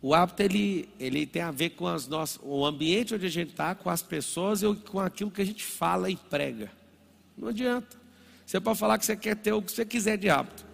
O 0.00 0.14
hábito 0.14 0.42
ele, 0.42 0.88
ele 0.98 1.26
tem 1.26 1.42
a 1.42 1.50
ver 1.50 1.70
com 1.70 1.86
as 1.86 2.08
nossas, 2.08 2.40
o 2.42 2.64
ambiente 2.64 3.14
onde 3.14 3.26
a 3.26 3.30
gente 3.30 3.50
está, 3.50 3.74
com 3.74 3.90
as 3.90 4.00
pessoas 4.02 4.62
e 4.62 4.74
com 4.76 4.98
aquilo 4.98 5.30
que 5.30 5.42
a 5.42 5.44
gente 5.44 5.62
fala 5.62 6.08
e 6.08 6.16
prega. 6.16 6.72
Não 7.36 7.48
adianta. 7.48 7.98
Você 8.46 8.58
pode 8.58 8.78
falar 8.78 8.96
que 8.96 9.04
você 9.04 9.14
quer 9.14 9.36
ter 9.36 9.52
o 9.52 9.60
que 9.60 9.72
você 9.72 9.84
quiser 9.84 10.16
de 10.16 10.30
hábito. 10.30 10.64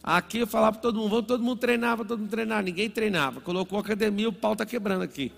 Aqui 0.00 0.38
eu 0.38 0.46
falava 0.46 0.74
para 0.74 0.82
todo 0.82 1.00
mundo, 1.00 1.24
todo 1.24 1.42
mundo 1.42 1.58
treinava, 1.58 2.04
todo 2.04 2.20
mundo 2.20 2.30
treinava, 2.30 2.62
ninguém 2.62 2.88
treinava. 2.88 3.40
Colocou 3.40 3.80
academia, 3.80 4.28
o 4.28 4.32
pau 4.32 4.52
está 4.52 4.64
quebrando 4.64 5.02
aqui. 5.02 5.32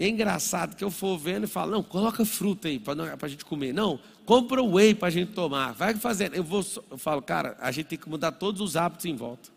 É 0.00 0.08
engraçado 0.08 0.74
que 0.74 0.82
eu 0.82 0.90
for 0.90 1.18
vendo 1.18 1.44
e 1.44 1.46
falo, 1.46 1.72
não, 1.72 1.82
coloca 1.82 2.24
fruta 2.24 2.68
aí 2.68 2.78
para 2.78 2.94
a 3.20 3.28
gente 3.28 3.44
comer. 3.44 3.74
Não, 3.74 4.00
compra 4.24 4.62
o 4.62 4.76
whey 4.76 4.94
para 4.94 5.08
a 5.08 5.10
gente 5.10 5.32
tomar. 5.32 5.74
Vai 5.74 5.94
fazendo. 5.94 6.34
Eu, 6.34 6.42
vou, 6.42 6.64
eu 6.90 6.96
falo, 6.96 7.20
cara, 7.20 7.54
a 7.60 7.70
gente 7.70 7.86
tem 7.86 7.98
que 7.98 8.08
mudar 8.08 8.32
todos 8.32 8.62
os 8.62 8.76
hábitos 8.76 9.04
em 9.04 9.14
volta. 9.14 9.50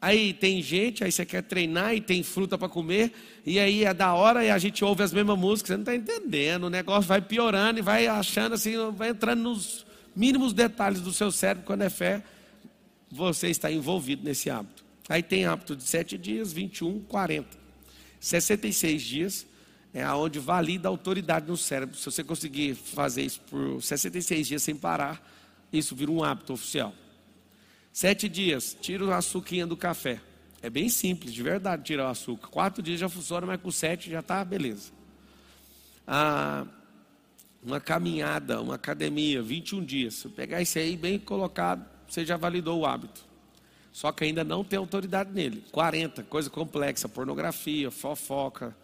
Aí 0.00 0.32
tem 0.32 0.60
gente, 0.60 1.04
aí 1.04 1.12
você 1.12 1.24
quer 1.24 1.42
treinar 1.42 1.94
e 1.94 2.00
tem 2.00 2.22
fruta 2.24 2.58
para 2.58 2.68
comer, 2.68 3.12
e 3.44 3.60
aí 3.60 3.84
é 3.84 3.92
da 3.92 4.14
hora 4.14 4.42
e 4.42 4.50
a 4.50 4.56
gente 4.56 4.82
ouve 4.82 5.02
as 5.02 5.12
mesmas 5.12 5.38
músicas, 5.38 5.68
você 5.68 5.74
não 5.74 5.82
está 5.82 5.94
entendendo, 5.94 6.64
o 6.64 6.70
negócio 6.70 7.06
vai 7.06 7.20
piorando 7.20 7.80
e 7.80 7.82
vai 7.82 8.06
achando 8.06 8.54
assim, 8.54 8.72
vai 8.92 9.10
entrando 9.10 9.42
nos 9.42 9.84
mínimos 10.16 10.54
detalhes 10.54 11.02
do 11.02 11.12
seu 11.12 11.30
cérebro, 11.30 11.66
quando 11.66 11.82
é 11.82 11.90
fé, 11.90 12.24
você 13.10 13.48
está 13.48 13.70
envolvido 13.70 14.24
nesse 14.24 14.48
hábito. 14.48 14.82
Aí 15.06 15.22
tem 15.22 15.44
hábito 15.44 15.76
de 15.76 15.84
7 15.84 16.16
dias, 16.16 16.50
21, 16.50 17.00
40. 17.00 17.58
66 18.18 19.02
dias, 19.02 19.46
é 19.92 20.02
aonde 20.02 20.38
valida 20.38 20.88
a 20.88 20.90
autoridade 20.90 21.48
no 21.48 21.56
cérebro. 21.56 21.96
Se 21.96 22.04
você 22.04 22.22
conseguir 22.22 22.74
fazer 22.74 23.22
isso 23.22 23.40
por 23.42 23.82
66 23.82 24.48
dias 24.48 24.62
sem 24.62 24.76
parar, 24.76 25.20
isso 25.72 25.94
vira 25.94 26.10
um 26.10 26.22
hábito 26.22 26.52
oficial. 26.52 26.94
Sete 27.92 28.28
dias, 28.28 28.76
tira 28.80 29.04
o 29.04 29.12
açuquinha 29.12 29.66
do 29.66 29.76
café. 29.76 30.20
É 30.62 30.70
bem 30.70 30.88
simples, 30.88 31.32
de 31.32 31.42
verdade, 31.42 31.82
tirar 31.84 32.06
o 32.06 32.10
açúcar. 32.10 32.48
Quatro 32.48 32.82
dias 32.82 33.00
já 33.00 33.08
funciona, 33.08 33.46
mas 33.46 33.60
com 33.60 33.70
sete 33.70 34.10
já 34.10 34.20
está 34.20 34.44
beleza. 34.44 34.92
Ah, 36.06 36.66
uma 37.62 37.80
caminhada, 37.80 38.60
uma 38.60 38.76
academia, 38.76 39.42
21 39.42 39.84
dias. 39.84 40.14
Se 40.14 40.28
pegar 40.28 40.62
esse 40.62 40.78
aí 40.78 40.96
bem 40.96 41.18
colocado, 41.18 41.84
você 42.06 42.24
já 42.24 42.36
validou 42.36 42.80
o 42.80 42.86
hábito. 42.86 43.24
Só 43.92 44.12
que 44.12 44.24
ainda 44.24 44.44
não 44.44 44.62
tem 44.62 44.78
autoridade 44.78 45.32
nele. 45.32 45.64
40, 45.72 46.22
coisa 46.24 46.48
complexa, 46.48 47.08
pornografia, 47.08 47.90
fofoca, 47.90 48.76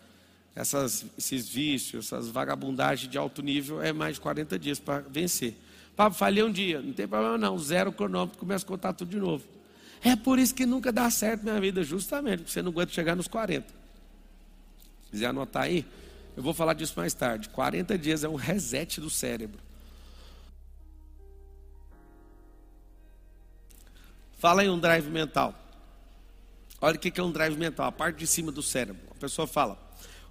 essas, 0.56 1.04
esses 1.18 1.46
vícios, 1.46 2.06
essas 2.06 2.28
vagabundagens 2.28 3.10
de 3.10 3.18
alto 3.18 3.42
nível, 3.42 3.82
é 3.82 3.92
mais 3.92 4.14
de 4.14 4.22
40 4.22 4.58
dias 4.58 4.80
para 4.80 5.00
vencer. 5.00 5.54
Pablo, 5.94 6.18
falhei 6.18 6.42
um 6.42 6.50
dia, 6.50 6.80
não 6.80 6.94
tem 6.94 7.06
problema 7.06 7.36
não, 7.36 7.58
zero 7.58 7.92
cronômetro, 7.92 8.38
começa 8.38 8.64
a 8.64 8.68
contar 8.68 8.94
tudo 8.94 9.10
de 9.10 9.18
novo. 9.18 9.44
É 10.02 10.16
por 10.16 10.38
isso 10.38 10.54
que 10.54 10.64
nunca 10.64 10.90
dá 10.90 11.10
certo 11.10 11.42
minha 11.42 11.60
vida, 11.60 11.82
justamente, 11.82 12.38
porque 12.38 12.52
você 12.52 12.62
não 12.62 12.70
aguenta 12.70 12.90
chegar 12.90 13.14
nos 13.14 13.28
40. 13.28 13.66
Se 13.66 15.10
quiser 15.10 15.26
anotar 15.26 15.64
aí, 15.64 15.84
eu 16.34 16.42
vou 16.42 16.54
falar 16.54 16.72
disso 16.72 16.94
mais 16.96 17.12
tarde. 17.12 17.50
40 17.50 17.98
dias 17.98 18.24
é 18.24 18.28
um 18.28 18.34
reset 18.34 18.98
do 18.98 19.10
cérebro. 19.10 19.60
Fala 24.38 24.64
em 24.64 24.70
um 24.70 24.78
drive 24.78 25.08
mental. 25.08 25.54
Olha 26.80 26.96
o 26.96 26.98
que 26.98 27.18
é 27.18 27.22
um 27.22 27.32
drive 27.32 27.56
mental, 27.56 27.86
a 27.86 27.92
parte 27.92 28.18
de 28.18 28.26
cima 28.26 28.52
do 28.52 28.62
cérebro. 28.62 29.02
A 29.10 29.14
pessoa 29.14 29.46
fala: 29.46 29.85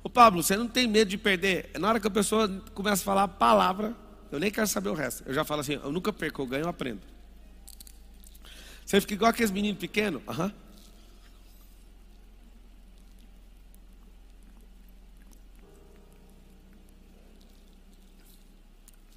Ô 0.05 0.09
Pablo, 0.09 0.43
você 0.43 0.55
não 0.55 0.67
tem 0.67 0.85
medo 0.85 1.09
de 1.09 1.17
perder? 1.17 1.71
Na 1.79 1.89
hora 1.89 1.99
que 1.99 2.05
a 2.05 2.11
pessoa 2.11 2.47
começa 2.75 3.01
a 3.01 3.05
falar 3.05 3.23
a 3.23 3.27
palavra, 3.27 3.95
eu 4.31 4.39
nem 4.39 4.51
quero 4.51 4.67
saber 4.67 4.89
o 4.89 4.93
resto. 4.93 5.23
Eu 5.25 5.33
já 5.33 5.43
falo 5.43 5.61
assim: 5.61 5.79
eu 5.83 5.91
nunca 5.91 6.13
perco, 6.13 6.43
eu 6.43 6.45
ganho, 6.45 6.65
eu 6.65 6.69
aprendo. 6.69 7.01
Você 8.85 9.01
fica 9.01 9.15
igual 9.15 9.31
aqueles 9.31 9.49
meninos 9.49 9.79
pequenos? 9.79 10.21
Aham. 10.27 10.45
Uhum. 10.45 10.51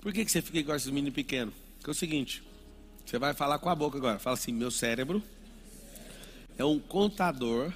Por 0.00 0.10
que, 0.14 0.24
que 0.24 0.32
você 0.32 0.40
fica 0.40 0.58
igual 0.58 0.78
esses 0.78 0.88
meninos 0.88 1.14
pequenos? 1.14 1.52
Porque 1.76 1.90
é 1.90 1.92
o 1.92 1.94
seguinte: 1.94 2.42
você 3.04 3.18
vai 3.18 3.34
falar 3.34 3.58
com 3.58 3.68
a 3.68 3.74
boca 3.74 3.98
agora. 3.98 4.18
Fala 4.18 4.38
assim: 4.38 4.52
meu 4.52 4.70
cérebro 4.70 5.22
é 6.56 6.64
um 6.64 6.78
contador 6.78 7.74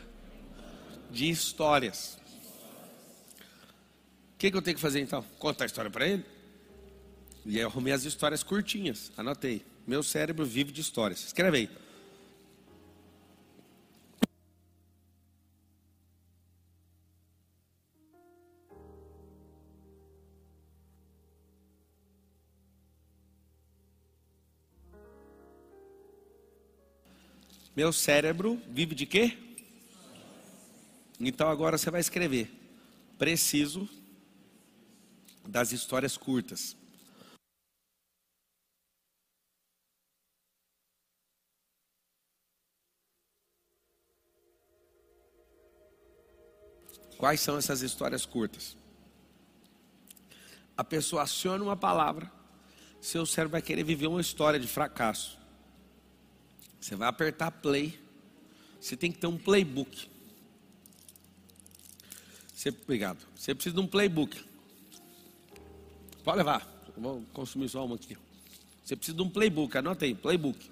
de 1.11 1.29
histórias. 1.29 2.22
Que, 4.43 4.51
que 4.51 4.57
eu 4.57 4.63
tenho 4.63 4.75
que 4.75 4.83
fazer 4.83 4.99
então? 4.99 5.23
Contar 5.39 5.63
a 5.63 5.67
história 5.67 5.89
para 5.89 6.05
ele? 6.05 6.25
E 7.47 7.61
eu 7.61 7.69
arrumei 7.69 7.93
as 7.93 8.03
histórias 8.03 8.43
curtinhas. 8.43 9.13
Anotei. 9.17 9.65
Meu 9.87 10.03
cérebro 10.03 10.45
vive 10.45 10.73
de 10.73 10.81
histórias. 10.81 11.27
Escreve 11.27 11.59
aí. 11.59 11.71
Meu 27.77 27.93
cérebro 27.93 28.61
vive 28.69 28.97
de 28.97 29.07
quê? 29.07 29.39
Então 31.21 31.49
agora 31.49 31.79
você 31.79 31.93
vai 31.93 32.01
escrever. 32.01 32.51
Preciso 33.17 33.89
das 35.49 35.73
histórias 35.73 36.17
curtas. 36.17 36.77
Quais 47.19 47.41
são 47.41 47.57
essas 47.57 47.83
histórias 47.83 48.27
curtas? 48.27 48.77
A 50.77 50.83
pessoa 50.83 51.23
aciona 51.23 51.63
uma 51.63 51.77
palavra, 51.77 52.33
seu 53.01 53.25
cérebro 53.25 53.53
vai 53.53 53.63
querer 53.63 53.85
viver 53.85 54.09
uma 54.09 54.21
história 54.21 54.59
de 54.59 54.67
fracasso. 54.67 55.39
Você 56.81 56.97
vai 56.97 57.09
apertar 57.09 57.53
play. 57.53 57.97
Você 58.81 58.97
tem 58.97 59.13
que 59.13 59.19
ter 59.19 59.29
um 59.29 59.39
playbook. 59.39 60.11
Você, 62.53 62.71
obrigado. 62.71 63.25
Você 63.37 63.55
precisa 63.55 63.77
de 63.77 63.81
um 63.81 63.87
playbook. 63.87 64.45
Pode 66.25 66.39
levar. 66.39 66.67
Vou 66.97 67.23
consumir 67.33 67.69
só 67.69 67.85
uma 67.85 67.97
aqui. 67.97 68.17
Você 68.85 68.97
precisa 68.97 69.17
de 69.17 69.23
um 69.23 69.29
playbook. 69.29 69.77
Anota 69.77 70.05
aí, 70.05 70.15
playbook. 70.15 70.71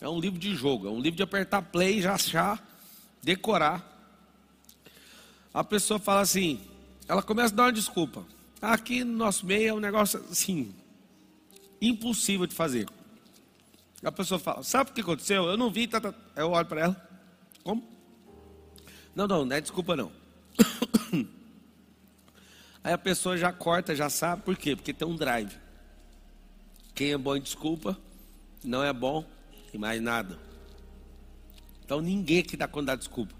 É 0.00 0.08
um 0.08 0.20
livro 0.20 0.38
de 0.38 0.54
jogo. 0.54 0.86
É 0.86 0.90
um 0.90 1.00
livro 1.00 1.16
de 1.16 1.22
apertar 1.22 1.62
play, 1.62 2.00
já 2.00 2.14
achar, 2.14 2.62
decorar. 3.22 3.96
A 5.52 5.64
pessoa 5.64 5.98
fala 5.98 6.20
assim, 6.20 6.60
ela 7.06 7.22
começa 7.22 7.52
a 7.52 7.56
dar 7.56 7.62
uma 7.64 7.72
desculpa. 7.72 8.24
Aqui 8.60 9.04
no 9.04 9.12
nosso 9.12 9.46
meio 9.46 9.68
é 9.68 9.74
um 9.74 9.80
negócio 9.80 10.24
assim, 10.30 10.74
impossível 11.80 12.46
de 12.46 12.54
fazer. 12.54 12.88
A 14.02 14.12
pessoa 14.12 14.38
fala, 14.38 14.62
sabe 14.62 14.90
o 14.90 14.94
que 14.94 15.00
aconteceu? 15.00 15.44
Eu 15.44 15.56
não 15.56 15.70
vi, 15.70 15.88
tá, 15.88 16.00
tá. 16.00 16.14
eu 16.36 16.50
olho 16.50 16.66
para 16.66 16.80
ela. 16.82 17.08
Como? 17.64 17.82
Não, 19.14 19.26
não, 19.26 19.44
não 19.44 19.56
é 19.56 19.60
desculpa 19.60 19.96
não. 19.96 20.12
Aí 22.88 22.94
a 22.94 22.96
pessoa 22.96 23.36
já 23.36 23.52
corta, 23.52 23.94
já 23.94 24.08
sabe 24.08 24.40
por 24.40 24.56
quê? 24.56 24.74
Porque 24.74 24.94
tem 24.94 25.06
um 25.06 25.14
drive. 25.14 25.54
Quem 26.94 27.12
é 27.12 27.18
bom 27.18 27.36
em 27.36 27.42
desculpa, 27.42 27.98
não 28.64 28.82
é 28.82 28.90
bom 28.94 29.26
em 29.74 29.76
mais 29.76 30.00
nada. 30.00 30.38
Então 31.84 32.00
ninguém 32.00 32.38
aqui 32.38 32.56
dá 32.56 32.66
conta 32.66 32.86
da 32.86 32.96
desculpa. 32.96 33.34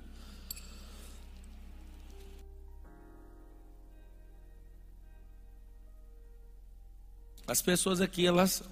As 7.46 7.62
pessoas 7.62 8.02
aqui, 8.02 8.26
elas 8.26 8.62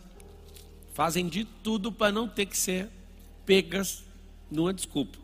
fazem 0.93 1.27
de 1.27 1.47
tudo 1.47 1.91
para 1.91 2.12
não 2.12 2.29
ter 2.29 2.45
que 2.45 2.59
ser 2.59 2.91
pegas 3.47 4.05
numa 4.51 4.75
desculpa. 4.75 5.17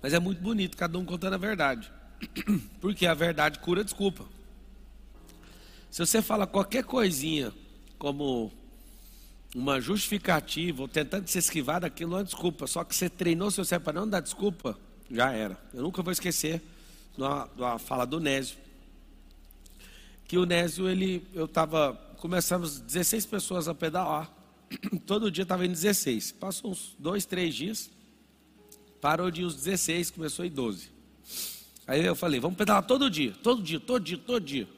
Mas 0.00 0.14
é 0.14 0.18
muito 0.18 0.40
bonito, 0.40 0.78
cada 0.78 0.98
um 0.98 1.04
contando 1.04 1.34
a 1.34 1.36
verdade. 1.36 1.92
Porque 2.80 3.06
a 3.06 3.14
verdade 3.14 3.58
cura 3.58 3.84
desculpa. 3.84 4.24
Se 5.90 6.04
você 6.04 6.20
fala 6.20 6.46
qualquer 6.46 6.84
coisinha 6.84 7.52
como 7.98 8.52
uma 9.54 9.80
justificativa 9.80 10.82
ou 10.82 10.88
tentando 10.88 11.26
se 11.28 11.38
esquivar 11.38 11.80
daquilo, 11.80 12.10
não 12.10 12.18
é 12.18 12.24
desculpa. 12.24 12.66
Só 12.66 12.84
que 12.84 12.94
você 12.94 13.08
treinou 13.08 13.50
seu 13.50 13.64
cérebro 13.64 13.84
para 13.84 14.00
não 14.00 14.08
dar 14.08 14.20
desculpa, 14.20 14.78
já 15.10 15.32
era. 15.32 15.58
Eu 15.72 15.82
nunca 15.82 16.02
vou 16.02 16.12
esquecer 16.12 16.62
da 17.16 17.78
fala 17.78 18.04
do 18.04 18.20
Nésio. 18.20 18.58
Que 20.28 20.36
o 20.36 20.44
Nésio, 20.44 20.88
ele, 20.88 21.26
eu 21.32 21.46
estava 21.46 21.94
começamos 22.16 22.80
16 22.80 23.26
pessoas 23.26 23.68
a 23.68 23.74
pedalar. 23.74 24.30
Todo 25.06 25.30
dia 25.30 25.42
estava 25.42 25.64
em 25.64 25.70
16. 25.70 26.32
Passou 26.32 26.72
uns 26.72 26.94
dois, 26.98 27.24
três 27.24 27.54
dias. 27.54 27.90
Parou 29.00 29.30
de 29.30 29.44
uns 29.44 29.54
16, 29.54 30.10
começou 30.10 30.44
em 30.44 30.50
12. 30.50 30.90
Aí 31.86 32.04
eu 32.04 32.16
falei, 32.16 32.40
vamos 32.40 32.56
pedalar 32.56 32.82
todo 32.82 33.08
dia, 33.08 33.32
todo 33.42 33.62
dia, 33.62 33.78
todo 33.78 34.02
dia, 34.02 34.18
todo 34.18 34.44
dia. 34.44 34.68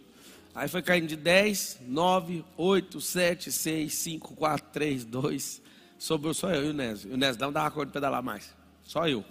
Aí 0.54 0.68
foi 0.68 0.82
caindo 0.82 1.06
de 1.06 1.16
10, 1.16 1.78
9, 1.82 2.44
8, 2.56 3.00
7, 3.00 3.52
6, 3.52 3.94
5, 3.94 4.34
4, 4.34 4.66
3, 4.72 5.04
2. 5.04 5.62
Sobrou 5.98 6.34
só 6.34 6.50
eu 6.50 6.66
e 6.66 6.70
o 6.70 6.72
Nésio. 6.72 7.10
E 7.10 7.14
o 7.14 7.16
Nésio 7.16 7.40
não 7.40 7.52
dava 7.52 7.70
conta 7.70 7.86
de 7.86 7.92
pedalar 7.92 8.22
mais. 8.22 8.52
Só 8.84 9.08
eu. 9.08 9.24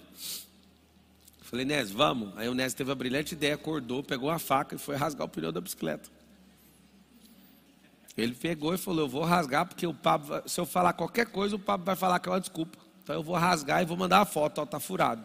Falei, 1.41 1.65
Nésio, 1.65 1.95
vamos. 1.95 2.35
Aí 2.37 2.49
o 2.49 2.53
Nésio 2.53 2.77
teve 2.77 2.91
a 2.91 2.95
brilhante 2.95 3.33
ideia, 3.33 3.55
acordou, 3.55 4.03
pegou 4.03 4.29
a 4.29 4.39
faca 4.39 4.75
e 4.75 4.77
foi 4.77 4.95
rasgar 4.95 5.25
o 5.25 5.29
pneu 5.29 5.51
da 5.51 5.61
bicicleta. 5.61 6.09
Ele 8.17 8.33
pegou 8.33 8.73
e 8.73 8.77
falou: 8.77 9.01
Eu 9.01 9.09
vou 9.09 9.23
rasgar, 9.23 9.65
porque 9.65 9.85
o 9.85 9.93
Pablo, 9.93 10.41
se 10.47 10.59
eu 10.59 10.65
falar 10.65 10.93
qualquer 10.93 11.27
coisa, 11.27 11.55
o 11.55 11.59
Pablo 11.59 11.85
vai 11.85 11.95
falar 11.95 12.19
que 12.19 12.27
é 12.27 12.31
uma 12.31 12.39
desculpa. 12.39 12.77
Então 13.03 13.15
eu 13.15 13.23
vou 13.23 13.35
rasgar 13.35 13.81
e 13.81 13.85
vou 13.85 13.95
mandar 13.95 14.21
a 14.21 14.25
foto, 14.25 14.59
ó, 14.59 14.65
tá 14.65 14.79
furado. 14.79 15.23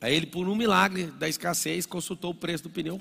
Aí 0.00 0.14
ele, 0.14 0.26
por 0.26 0.48
um 0.48 0.54
milagre 0.54 1.06
da 1.06 1.28
escassez, 1.28 1.86
consultou 1.86 2.30
o 2.30 2.34
preço 2.34 2.64
do 2.64 2.70
pneu. 2.70 3.00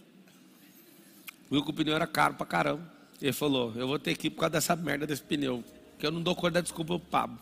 Viu 1.50 1.64
que 1.64 1.70
o 1.70 1.74
pneu 1.74 1.96
era 1.96 2.08
caro 2.08 2.34
pra 2.34 2.46
caramba. 2.46 2.92
Ele 3.22 3.34
falou: 3.34 3.74
Eu 3.76 3.88
vou 3.88 4.00
ter 4.00 4.16
que 4.18 4.28
ir 4.28 4.30
por 4.32 4.42
causa 4.42 4.52
dessa 4.52 4.76
merda 4.76 5.06
desse 5.06 5.22
pneu. 5.22 5.64
Que 5.98 6.06
eu 6.06 6.12
não 6.12 6.22
dou 6.22 6.36
conta 6.36 6.52
da 6.52 6.62
desculpa 6.62 6.98
pro 6.98 7.08
Pablo. 7.08 7.40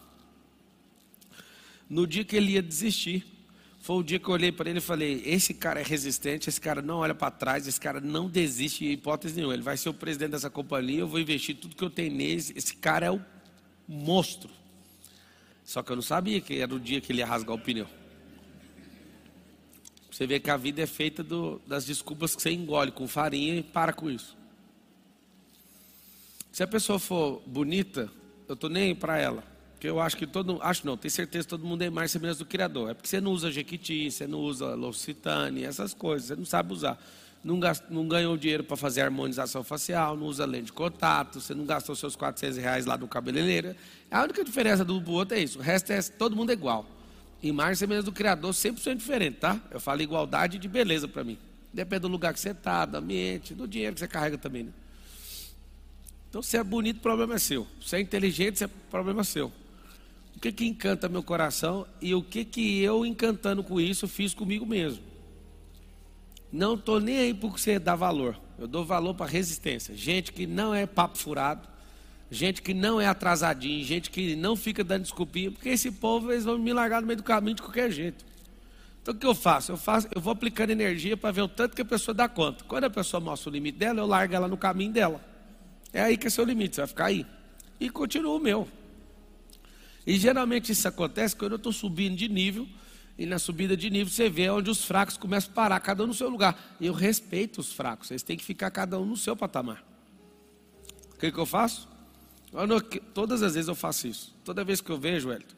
No 1.89 2.05
dia 2.05 2.23
que 2.23 2.35
ele 2.35 2.53
ia 2.53 2.61
desistir, 2.61 3.25
foi 3.79 3.97
o 3.97 4.03
dia 4.03 4.17
que 4.17 4.27
eu 4.27 4.33
olhei 4.33 4.51
para 4.51 4.69
ele 4.69 4.79
e 4.79 4.81
falei: 4.81 5.21
esse 5.25 5.53
cara 5.53 5.79
é 5.79 5.83
resistente, 5.83 6.49
esse 6.49 6.59
cara 6.59 6.81
não 6.81 6.97
olha 6.97 7.15
para 7.15 7.31
trás, 7.31 7.67
esse 7.67 7.79
cara 7.79 8.01
não 8.01 8.29
desiste 8.29 8.85
em 8.85 8.91
hipótese 8.91 9.35
nenhuma. 9.35 9.53
Ele 9.53 9.63
vai 9.63 9.77
ser 9.77 9.89
o 9.89 9.93
presidente 9.93 10.31
dessa 10.31 10.49
companhia, 10.49 10.99
eu 10.99 11.07
vou 11.07 11.19
investir 11.19 11.55
tudo 11.55 11.75
que 11.75 11.83
eu 11.83 11.89
tenho 11.89 12.13
nele. 12.13 12.43
Esse 12.55 12.75
cara 12.75 13.05
é 13.05 13.11
o 13.11 13.21
monstro. 13.87 14.49
Só 15.63 15.81
que 15.81 15.91
eu 15.91 15.95
não 15.95 16.03
sabia 16.03 16.41
que 16.41 16.59
era 16.59 16.73
o 16.73 16.79
dia 16.79 16.99
que 16.99 17.11
ele 17.11 17.19
ia 17.19 17.25
rasgar 17.25 17.55
o 17.55 17.59
pneu. 17.59 17.87
Você 20.15 20.25
vê 20.25 20.39
que 20.39 20.49
a 20.49 20.55
vida 20.55 20.81
é 20.81 20.85
feita 20.87 21.21
do, 21.21 21.61
das 21.67 21.85
desculpas 21.85 22.33
que 22.33 22.41
você 22.41 22.49
engole 22.49 22.89
com 22.89 23.05
farinha 23.05 23.55
e 23.55 23.61
para 23.61 23.91
com 23.91 24.09
isso. 24.09 24.37
Se 26.53 26.63
a 26.63 26.67
pessoa 26.67 26.97
for 26.97 27.41
bonita, 27.45 28.09
eu 28.47 28.53
estou 28.53 28.69
nem 28.69 28.95
para 28.95 29.17
ela. 29.17 29.43
Porque 29.73 29.89
eu 29.89 29.99
acho 29.99 30.15
que 30.15 30.25
todo 30.25 30.57
acho 30.61 30.85
não, 30.85 30.95
tenho 30.95 31.11
certeza 31.11 31.43
que 31.43 31.49
todo 31.49 31.65
mundo 31.65 31.81
é 31.81 31.89
mais 31.89 32.11
semelhante 32.11 32.37
do 32.37 32.45
Criador. 32.45 32.91
É 32.91 32.93
porque 32.93 33.09
você 33.09 33.19
não 33.19 33.33
usa 33.33 33.51
Jequiti, 33.51 34.09
você 34.09 34.25
não 34.25 34.39
usa 34.39 34.73
L'Occitane, 34.73 35.65
essas 35.65 35.93
coisas, 35.93 36.29
você 36.29 36.35
não 36.37 36.45
sabe 36.45 36.71
usar. 36.71 36.97
não, 37.43 37.59
gastou, 37.59 37.93
não 37.93 38.07
ganhou 38.07 38.37
dinheiro 38.37 38.63
para 38.63 38.77
fazer 38.77 39.01
harmonização 39.01 39.65
facial, 39.65 40.15
não 40.15 40.27
usa 40.27 40.45
lente 40.45 40.67
de 40.67 40.71
contato, 40.71 41.41
você 41.41 41.53
não 41.53 41.65
gastou 41.65 41.93
seus 41.93 42.15
400 42.15 42.55
reais 42.57 42.85
lá 42.85 42.95
do 42.95 43.05
cabeleireiro. 43.05 43.75
A 44.09 44.23
única 44.23 44.45
diferença 44.45 44.85
do 44.85 45.11
outro 45.11 45.37
é 45.37 45.41
isso, 45.41 45.59
o 45.59 45.61
resto 45.61 45.91
é 45.91 46.01
todo 46.01 46.37
mundo 46.37 46.51
é 46.51 46.53
igual. 46.53 46.94
Imagem 47.47 47.73
e 47.73 47.77
semelhança 47.77 48.05
do 48.05 48.11
Criador 48.11 48.51
100% 48.51 48.95
diferente, 48.95 49.37
tá? 49.37 49.61
Eu 49.69 49.79
falo 49.79 50.01
igualdade 50.01 50.57
de 50.57 50.67
beleza 50.67 51.07
para 51.07 51.23
mim. 51.23 51.37
Depende 51.71 52.01
do 52.01 52.07
lugar 52.07 52.33
que 52.33 52.39
você 52.39 52.49
está, 52.49 52.85
do 52.85 52.97
ambiente, 52.97 53.53
do 53.53 53.67
dinheiro 53.67 53.93
que 53.93 53.99
você 53.99 54.07
carrega 54.07 54.37
também, 54.37 54.63
né? 54.63 54.71
Então, 56.27 56.41
se 56.41 56.57
é 56.57 56.63
bonito, 56.63 56.97
o 56.97 57.01
problema 57.01 57.35
é 57.35 57.37
seu. 57.37 57.67
Se 57.79 57.95
é 57.95 58.01
inteligente, 58.01 58.65
o 58.65 58.69
problema 58.89 59.21
é 59.21 59.23
seu. 59.23 59.51
O 60.35 60.39
que 60.39 60.51
que 60.51 60.65
encanta 60.65 61.07
meu 61.07 61.21
coração 61.21 61.85
e 62.01 62.15
o 62.15 62.23
que 62.23 62.43
que 62.43 62.81
eu, 62.81 63.05
encantando 63.05 63.63
com 63.63 63.79
isso, 63.79 64.07
fiz 64.07 64.33
comigo 64.33 64.65
mesmo. 64.65 65.03
Não 66.51 66.73
estou 66.73 66.99
nem 66.99 67.19
aí 67.19 67.33
porque 67.33 67.59
você 67.59 67.77
dá 67.77 67.95
valor. 67.95 68.39
Eu 68.57 68.67
dou 68.67 68.83
valor 68.83 69.13
para 69.13 69.27
resistência. 69.27 69.95
Gente 69.95 70.33
que 70.33 70.47
não 70.47 70.73
é 70.73 70.85
papo 70.85 71.17
furado, 71.17 71.67
gente 72.35 72.61
que 72.61 72.73
não 72.73 72.99
é 72.99 73.07
atrasadinho, 73.07 73.83
gente 73.83 74.11
que 74.11 74.35
não 74.35 74.55
fica 74.55 74.83
dando 74.83 75.03
desculpinha, 75.03 75.51
porque 75.51 75.69
esse 75.69 75.91
povo 75.91 76.31
eles 76.31 76.43
vão 76.43 76.57
me 76.59 76.73
largar 76.73 77.01
no 77.01 77.07
meio 77.07 77.17
do 77.17 77.23
caminho 77.23 77.55
de 77.55 77.61
qualquer 77.61 77.89
jeito. 77.89 78.25
Então 79.01 79.13
o 79.13 79.17
que 79.17 79.25
eu 79.25 79.35
faço? 79.35 79.71
Eu 79.71 79.77
faço, 79.77 80.07
eu 80.13 80.19
vou 80.19 80.33
aplicando 80.33 80.71
energia 80.71 81.15
para 81.15 81.31
ver 81.31 81.41
o 81.41 81.47
tanto 81.47 81.75
que 81.75 81.81
a 81.81 81.85
pessoa 81.85 82.13
dá 82.13 82.27
conta. 82.27 82.63
Quando 82.65 82.85
a 82.85 82.89
pessoa 82.89 83.21
mostra 83.21 83.49
o 83.49 83.53
limite 83.53 83.77
dela, 83.77 83.99
eu 84.01 84.05
largo 84.05 84.35
ela 84.35 84.47
no 84.47 84.57
caminho 84.57 84.91
dela. 84.91 85.23
É 85.93 86.01
aí 86.01 86.17
que 86.17 86.27
é 86.27 86.29
seu 86.29 86.43
limite, 86.43 86.75
você 86.75 86.81
vai 86.81 86.87
ficar 86.87 87.05
aí. 87.05 87.25
E 87.79 87.89
continua 87.89 88.35
o 88.35 88.39
meu. 88.39 88.67
E 90.05 90.17
geralmente 90.17 90.71
isso 90.71 90.87
acontece 90.87 91.35
quando 91.35 91.53
eu 91.53 91.57
estou 91.57 91.71
subindo 91.71 92.15
de 92.15 92.27
nível, 92.27 92.67
e 93.17 93.25
na 93.25 93.39
subida 93.39 93.77
de 93.77 93.89
nível 93.89 94.11
você 94.11 94.29
vê 94.29 94.49
onde 94.49 94.69
os 94.69 94.83
fracos 94.83 95.17
começam 95.17 95.51
a 95.51 95.53
parar, 95.55 95.79
cada 95.79 96.03
um 96.03 96.07
no 96.07 96.13
seu 96.13 96.29
lugar. 96.29 96.75
E 96.79 96.87
eu 96.87 96.93
respeito 96.93 97.61
os 97.61 97.71
fracos, 97.71 98.11
eles 98.11 98.23
têm 98.23 98.35
que 98.35 98.43
ficar 98.43 98.69
cada 98.71 98.99
um 98.99 99.05
no 99.05 99.15
seu 99.15 99.35
patamar. 99.35 99.83
O 101.13 101.17
que, 101.17 101.31
que 101.31 101.37
eu 101.37 101.45
faço? 101.45 101.87
Todas 103.13 103.43
as 103.43 103.55
vezes 103.55 103.67
eu 103.67 103.75
faço 103.75 104.07
isso. 104.07 104.35
Toda 104.43 104.63
vez 104.63 104.79
que 104.81 104.89
eu 104.89 104.97
vejo, 104.97 105.31
Elton, 105.31 105.55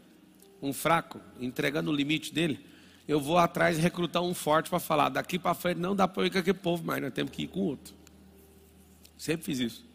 um 0.62 0.73
fraco 0.73 1.19
entregando 1.39 1.91
o 1.91 1.95
limite 1.95 2.33
dele, 2.33 2.60
eu 3.07 3.19
vou 3.19 3.38
atrás 3.38 3.77
recrutar 3.77 4.21
um 4.23 4.33
forte 4.33 4.69
para 4.69 4.79
falar: 4.79 5.10
daqui 5.10 5.38
para 5.38 5.53
frente 5.53 5.77
não 5.77 5.95
dá 5.95 6.07
para 6.07 6.25
ir 6.25 6.31
com 6.31 6.39
aquele 6.39 6.57
povo, 6.57 6.83
mas 6.86 7.01
nós 7.01 7.13
temos 7.13 7.31
que 7.31 7.43
ir 7.43 7.47
com 7.47 7.60
outro. 7.62 7.93
Sempre 9.17 9.45
fiz 9.45 9.60
isso. 9.60 9.86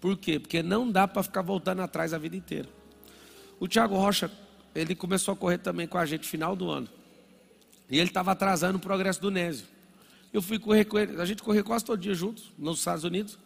Por 0.00 0.16
quê? 0.16 0.38
Porque 0.38 0.62
não 0.62 0.90
dá 0.90 1.06
para 1.06 1.22
ficar 1.22 1.42
voltando 1.42 1.80
atrás 1.80 2.12
a 2.12 2.18
vida 2.18 2.36
inteira. 2.36 2.68
O 3.60 3.68
Tiago 3.68 3.96
Rocha, 3.96 4.30
ele 4.74 4.94
começou 4.94 5.32
a 5.32 5.36
correr 5.36 5.58
também 5.58 5.86
com 5.86 5.96
a 5.96 6.04
gente 6.04 6.26
final 6.26 6.56
do 6.56 6.68
ano. 6.68 6.88
E 7.88 7.98
ele 7.98 8.08
estava 8.08 8.32
atrasando 8.32 8.78
o 8.78 8.80
progresso 8.80 9.20
do 9.20 9.30
Nésio. 9.30 9.66
Eu 10.32 10.40
fui 10.40 10.58
correr 10.58 10.86
com 10.86 10.98
ele, 10.98 11.20
a 11.20 11.24
gente 11.24 11.42
corria 11.42 11.62
quase 11.62 11.84
todo 11.84 12.00
dia 12.00 12.14
juntos, 12.14 12.52
nos 12.58 12.78
Estados 12.78 13.04
Unidos. 13.04 13.38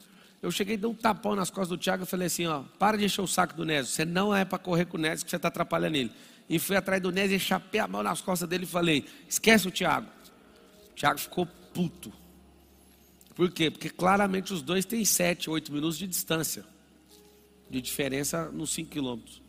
Eu 0.42 0.50
cheguei, 0.50 0.76
dei 0.76 0.88
um 0.88 0.94
tapão 0.94 1.34
nas 1.34 1.50
costas 1.50 1.68
do 1.68 1.78
Tiago 1.78 2.04
e 2.04 2.06
falei 2.06 2.26
assim: 2.26 2.46
ó, 2.46 2.62
para 2.78 2.96
de 2.96 3.04
encher 3.04 3.22
o 3.22 3.26
saco 3.26 3.54
do 3.54 3.64
Nésio. 3.64 3.92
Você 3.92 4.04
não 4.04 4.34
é 4.34 4.44
para 4.44 4.58
correr 4.58 4.84
com 4.84 4.96
o 4.96 5.00
Nésio 5.00 5.24
que 5.24 5.30
você 5.30 5.36
está 5.36 5.48
atrapalhando 5.48 5.96
ele. 5.96 6.12
E 6.48 6.58
fui 6.58 6.76
atrás 6.76 7.02
do 7.02 7.10
Nésio 7.10 7.36
e 7.36 7.40
chapei 7.40 7.80
a 7.80 7.88
mão 7.88 8.02
nas 8.02 8.20
costas 8.20 8.48
dele 8.48 8.64
e 8.64 8.66
falei: 8.66 9.04
esquece 9.28 9.66
o 9.66 9.70
Tiago. 9.70 10.08
O 10.90 10.94
Tiago 10.94 11.18
ficou 11.18 11.46
puto. 11.46 12.12
Por 13.34 13.50
quê? 13.50 13.70
Porque 13.70 13.90
claramente 13.90 14.52
os 14.52 14.62
dois 14.62 14.84
têm 14.84 15.04
7, 15.04 15.50
8 15.50 15.72
minutos 15.72 15.98
de 15.98 16.06
distância. 16.06 16.64
De 17.68 17.82
diferença 17.82 18.46
nos 18.50 18.70
5 18.70 18.90
quilômetros. 18.90 19.42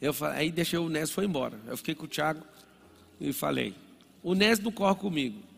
Eu 0.00 0.12
falei, 0.12 0.38
aí 0.38 0.52
deixei 0.52 0.78
o 0.78 0.88
Nésio 0.88 1.14
foi 1.14 1.24
embora. 1.24 1.58
Eu 1.66 1.76
fiquei 1.76 1.94
com 1.94 2.04
o 2.04 2.08
Tiago 2.08 2.42
e 3.20 3.32
falei: 3.32 3.74
o 4.22 4.34
Nésio 4.34 4.64
não 4.64 4.72
corre 4.72 4.94
comigo. 4.96 5.53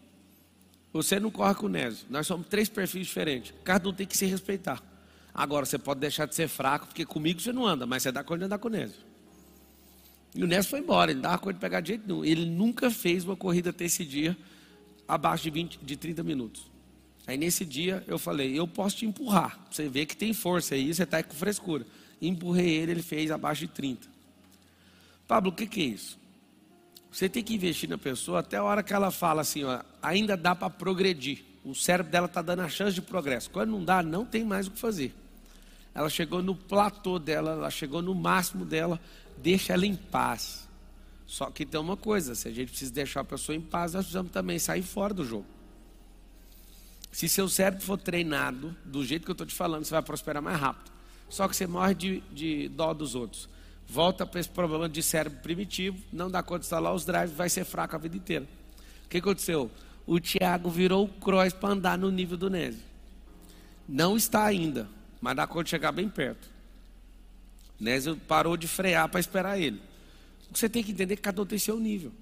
Você 0.97 1.21
não 1.21 1.31
corre 1.31 1.55
com 1.55 1.67
o 1.67 1.69
Nésio. 1.69 2.07
Nós 2.09 2.27
somos 2.27 2.47
três 2.49 2.69
perfis 2.69 3.07
diferentes. 3.07 3.53
Cada 3.63 3.89
um 3.89 3.93
tem 3.93 4.07
que 4.07 4.17
se 4.17 4.27
respeitar. 4.27 4.83
Agora, 5.35 5.67
você 5.67 5.79
pode 5.79 6.01
deixar 6.01 6.27
de 6.27 6.35
ser 6.35 6.49
fraco, 6.49 6.87
porque 6.87 7.05
comigo 7.05 7.41
você 7.41 7.53
não 7.53 7.67
anda, 7.67 7.87
mas 7.87 8.03
você 8.03 8.11
dá 8.11 8.25
conta 8.25 8.39
de 8.39 8.45
andar 8.47 8.59
com 8.59 8.69
o 8.69 8.71
Nésio. 8.71 9.01
E 10.35 10.43
o 10.43 10.47
Nésio 10.47 10.71
foi 10.71 10.81
embora, 10.81 11.11
ele 11.11 11.21
não 11.21 11.23
dava 11.23 11.39
conta 11.39 11.55
de 11.55 11.61
pegar 11.61 11.81
de 11.81 11.89
jeito 11.89 12.07
nenhum. 12.07 12.25
Ele 12.25 12.47
nunca 12.47 12.91
fez 12.91 13.25
uma 13.25 13.37
corrida 13.37 13.71
até 13.71 13.85
esse 13.85 14.05
dia 14.05 14.37
abaixo 15.07 15.45
de, 15.45 15.51
20, 15.51 15.79
de 15.83 15.97
30 15.97 16.23
minutos. 16.23 16.67
Aí 17.27 17.37
nesse 17.37 17.65
dia 17.65 18.03
eu 18.07 18.19
falei, 18.19 18.59
eu 18.59 18.67
posso 18.67 18.97
te 18.97 19.07
empurrar. 19.07 19.59
Você 19.71 19.89
vê 19.89 20.07
que 20.07 20.17
tem 20.17 20.33
força 20.33 20.75
aí, 20.75 20.95
você 20.95 21.03
está 21.03 21.23
com 21.23 21.35
frescura. 21.35 21.87
Empurrei 22.21 22.69
ele, 22.69 22.93
ele 22.93 23.03
fez 23.03 23.31
abaixo 23.31 23.63
de 23.63 23.69
30. 23.69 24.09
Pablo, 25.29 25.51
o 25.51 25.55
que, 25.55 25.67
que 25.67 25.81
é 25.81 25.85
isso? 25.85 26.19
Você 27.17 27.31
tem 27.31 27.43
que 27.43 27.55
investir 27.55 27.89
na 27.89 27.97
pessoa 27.97 28.41
até 28.41 28.59
a 28.59 28.63
hora 28.63 28.83
que 28.83 28.93
ela 28.93 29.11
fala 29.11 29.41
assim, 29.41 29.65
ó, 29.65 29.81
ainda 30.03 30.37
dá 30.37 30.55
para 30.55 30.69
progredir. 30.69 31.43
O 31.65 31.75
cérebro 31.75 32.13
dela 32.13 32.27
está 32.27 32.43
dando 32.43 32.61
a 32.61 32.69
chance 32.69 32.95
de 32.95 33.01
progresso. 33.01 33.51
Quando 33.51 33.71
não 33.71 33.83
dá, 33.83 34.03
não 34.03 34.23
tem 34.23 34.45
mais 34.45 34.67
o 34.67 34.71
que 34.71 34.79
fazer. 34.79 35.15
Ela 35.95 36.11
chegou 36.11 36.43
no 36.43 36.55
platô 36.55 37.19
dela, 37.19 37.53
ela 37.53 37.71
chegou 37.71 38.03
no 38.03 38.15
máximo 38.15 38.67
dela, 38.67 39.01
deixa 39.39 39.73
ela 39.73 39.87
em 39.87 39.97
paz. 39.97 40.69
Só 41.27 41.51
que 41.51 41.65
tem 41.65 41.81
uma 41.81 41.97
coisa, 41.97 42.35
se 42.35 42.49
a 42.49 42.53
gente 42.53 42.69
precisa 42.69 42.93
deixar 42.93 43.21
a 43.21 43.25
pessoa 43.25 43.57
em 43.57 43.63
paz, 43.63 43.95
nós 43.95 44.05
precisamos 44.05 44.31
também 44.31 44.59
sair 44.59 44.83
fora 44.83 45.15
do 45.15 45.25
jogo. 45.25 45.47
Se 47.11 47.31
seu 47.31 47.49
cérebro 47.49 47.83
for 47.83 47.97
treinado 47.97 48.77
do 48.85 49.03
jeito 49.03 49.25
que 49.25 49.31
eu 49.31 49.33
estou 49.33 49.47
te 49.47 49.55
falando, 49.55 49.87
você 49.87 49.93
vai 49.93 50.03
prosperar 50.03 50.43
mais 50.43 50.61
rápido. 50.61 50.93
Só 51.31 51.49
que 51.49 51.57
você 51.57 51.67
morre 51.67 51.95
de, 51.95 52.21
de 52.31 52.69
dó 52.69 52.93
dos 52.93 53.15
outros 53.15 53.49
volta 53.89 54.27
para 54.27 54.41
esse 54.41 54.49
problema 54.49 54.89
de 54.89 55.03
cérebro 55.03 55.39
primitivo, 55.41 55.99
não 56.13 56.31
dá 56.31 56.43
conta 56.43 56.61
de 56.61 56.67
instalar 56.67 56.95
os 56.95 57.05
drives, 57.05 57.33
vai 57.33 57.49
ser 57.49 57.65
fraco 57.65 57.95
a 57.97 57.99
vida 57.99 58.17
inteira. 58.17 58.47
O 59.05 59.09
que 59.09 59.19
aconteceu? 59.19 59.71
O 60.07 60.21
Thiago 60.21 60.71
virou 60.71 61.05
o 61.05 61.09
cross 61.09 61.53
para 61.53 61.71
andar 61.71 61.99
no 61.99 62.11
nível 62.11 62.37
do 62.37 62.51
Nésio. 62.51 62.83
Não 63.89 64.17
está 64.17 64.45
ainda, 64.45 64.89
mas 65.21 65.37
dá 65.37 65.47
conta 65.47 65.65
de 65.65 65.71
chegar 65.71 65.93
bem 65.93 66.09
perto. 66.09 66.49
Nésio 67.79 68.17
parou 68.17 68.57
de 68.57 68.67
frear 68.67 69.09
para 69.09 69.21
esperar 69.21 69.61
ele. 69.61 69.81
Você 70.53 70.69
tem 70.69 70.83
que 70.83 70.93
entender 70.93 71.15
é 71.15 71.17
que 71.17 71.23
cada 71.23 71.43
um 71.43 71.47
tem 71.47 71.59
seu 71.59 71.79
nível. 71.79 72.13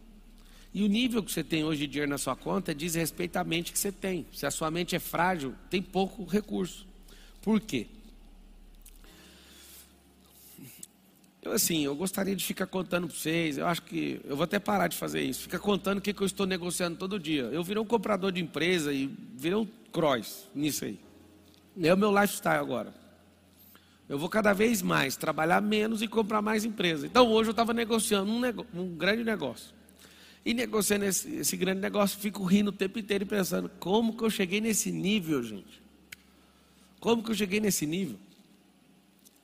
E 0.72 0.83
o 0.83 0.88
nível 0.88 1.22
que 1.22 1.31
você 1.31 1.44
tem 1.44 1.62
hoje 1.62 1.83
de 1.83 1.87
dinheiro 1.87 2.11
na 2.11 2.18
sua 2.18 2.35
conta 2.35 2.74
diz 2.74 2.94
respeito 2.94 3.37
à 3.37 3.44
mente 3.44 3.72
que 3.72 3.79
você 3.79 3.92
tem. 3.92 4.27
Se 4.33 4.44
a 4.44 4.50
sua 4.50 4.70
mente 4.70 4.96
é 4.96 4.98
frágil, 4.98 5.55
tem 5.70 5.81
pouco 5.81 6.24
recurso. 6.24 6.85
Por 7.40 7.61
quê? 7.61 7.87
Eu, 11.45 11.53
assim, 11.53 11.85
eu 11.85 11.95
gostaria 11.95 12.35
de 12.35 12.43
ficar 12.43 12.67
contando 12.67 13.07
para 13.07 13.15
vocês, 13.15 13.59
eu 13.59 13.67
acho 13.67 13.83
que, 13.83 14.19
eu 14.25 14.35
vou 14.35 14.45
até 14.45 14.59
parar 14.59 14.89
de 14.89 14.97
fazer 14.97 15.21
isso, 15.21 15.43
ficar 15.43 15.59
contando 15.59 15.99
o 15.99 16.01
que, 16.01 16.15
que 16.15 16.23
eu 16.23 16.27
estou 16.27 16.47
negociando 16.47 16.97
todo 16.97 17.21
dia. 17.21 17.43
Eu 17.43 17.63
virei 17.63 17.83
um 17.83 17.85
comprador 17.85 18.33
de 18.33 18.41
empresa 18.41 18.91
e 18.95 19.15
virei 19.37 19.59
um 19.59 19.69
cross 19.93 20.49
nisso 20.55 20.87
aí. 20.87 20.99
É 21.83 21.93
o 21.93 21.99
meu 21.99 22.11
lifestyle 22.11 22.57
agora. 22.57 22.95
Eu 24.09 24.19
vou 24.19 24.31
cada 24.31 24.55
vez 24.55 24.81
mais 24.81 25.17
trabalhar 25.17 25.61
menos 25.61 26.01
e 26.01 26.09
comprar 26.09 26.41
mais 26.41 26.65
empresa. 26.65 27.07
Então 27.07 27.31
hoje 27.31 27.51
eu 27.51 27.53
estava 27.53 27.75
negociando 27.75 28.33
um, 28.33 28.41
nego 28.41 28.67
um, 28.73 28.97
grande 28.97 29.23
negócio. 29.23 29.75
E 30.47 30.55
negociando 30.55 31.05
esse, 31.05 31.31
esse 31.37 31.59
grande 31.59 31.81
negócio, 31.81 32.19
fico 32.19 32.43
rindo 32.43 32.69
o 32.69 32.73
tempo 32.73 32.99
inteiro 32.99 33.25
e 33.25 33.27
pensando, 33.27 33.71
como 33.79 34.17
que 34.17 34.25
eu 34.25 34.31
cheguei 34.31 34.63
nesse 34.63 34.91
nível, 34.91 35.43
gente? 35.43 35.83
Como 37.01 37.23
que 37.23 37.31
eu 37.31 37.35
cheguei 37.35 37.61
nesse 37.61 37.85
nível? 37.85 38.19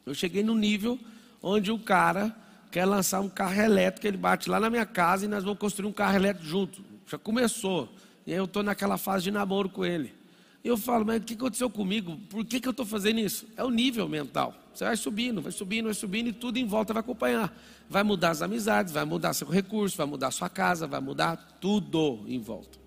Eu 0.06 0.14
cheguei 0.14 0.42
no 0.42 0.54
nível 0.54 0.98
onde 1.42 1.70
o 1.70 1.78
cara 1.78 2.34
quer 2.70 2.84
lançar 2.84 3.20
um 3.20 3.28
carro 3.28 3.60
elétrico, 3.60 4.06
ele 4.06 4.16
bate 4.16 4.48
lá 4.48 4.60
na 4.60 4.70
minha 4.70 4.86
casa 4.86 5.24
e 5.24 5.28
nós 5.28 5.42
vamos 5.42 5.58
construir 5.58 5.88
um 5.88 5.92
carro 5.92 6.16
elétrico 6.16 6.46
junto. 6.46 6.84
Já 7.06 7.18
começou. 7.18 7.92
E 8.26 8.32
aí 8.32 8.38
eu 8.38 8.44
estou 8.44 8.62
naquela 8.62 8.96
fase 8.96 9.24
de 9.24 9.30
namoro 9.30 9.68
com 9.68 9.84
ele. 9.84 10.14
E 10.62 10.68
eu 10.68 10.76
falo, 10.76 11.04
mas 11.04 11.22
o 11.22 11.24
que 11.24 11.34
aconteceu 11.34 11.70
comigo? 11.70 12.18
Por 12.28 12.44
que, 12.44 12.60
que 12.60 12.68
eu 12.68 12.70
estou 12.70 12.84
fazendo 12.84 13.18
isso? 13.18 13.46
É 13.56 13.64
o 13.64 13.70
nível 13.70 14.08
mental. 14.08 14.54
Você 14.74 14.84
vai 14.84 14.96
subindo, 14.96 15.40
vai 15.40 15.50
subindo, 15.50 15.84
vai 15.86 15.94
subindo 15.94 16.28
e 16.28 16.32
tudo 16.32 16.58
em 16.58 16.66
volta 16.66 16.92
vai 16.92 17.00
acompanhar. 17.00 17.52
Vai 17.88 18.02
mudar 18.02 18.30
as 18.30 18.42
amizades, 18.42 18.92
vai 18.92 19.04
mudar 19.04 19.32
seu 19.32 19.48
recurso, 19.48 19.96
vai 19.96 20.06
mudar 20.06 20.30
sua 20.30 20.48
casa, 20.48 20.86
vai 20.86 21.00
mudar 21.00 21.36
tudo 21.60 22.24
em 22.26 22.38
volta. 22.38 22.78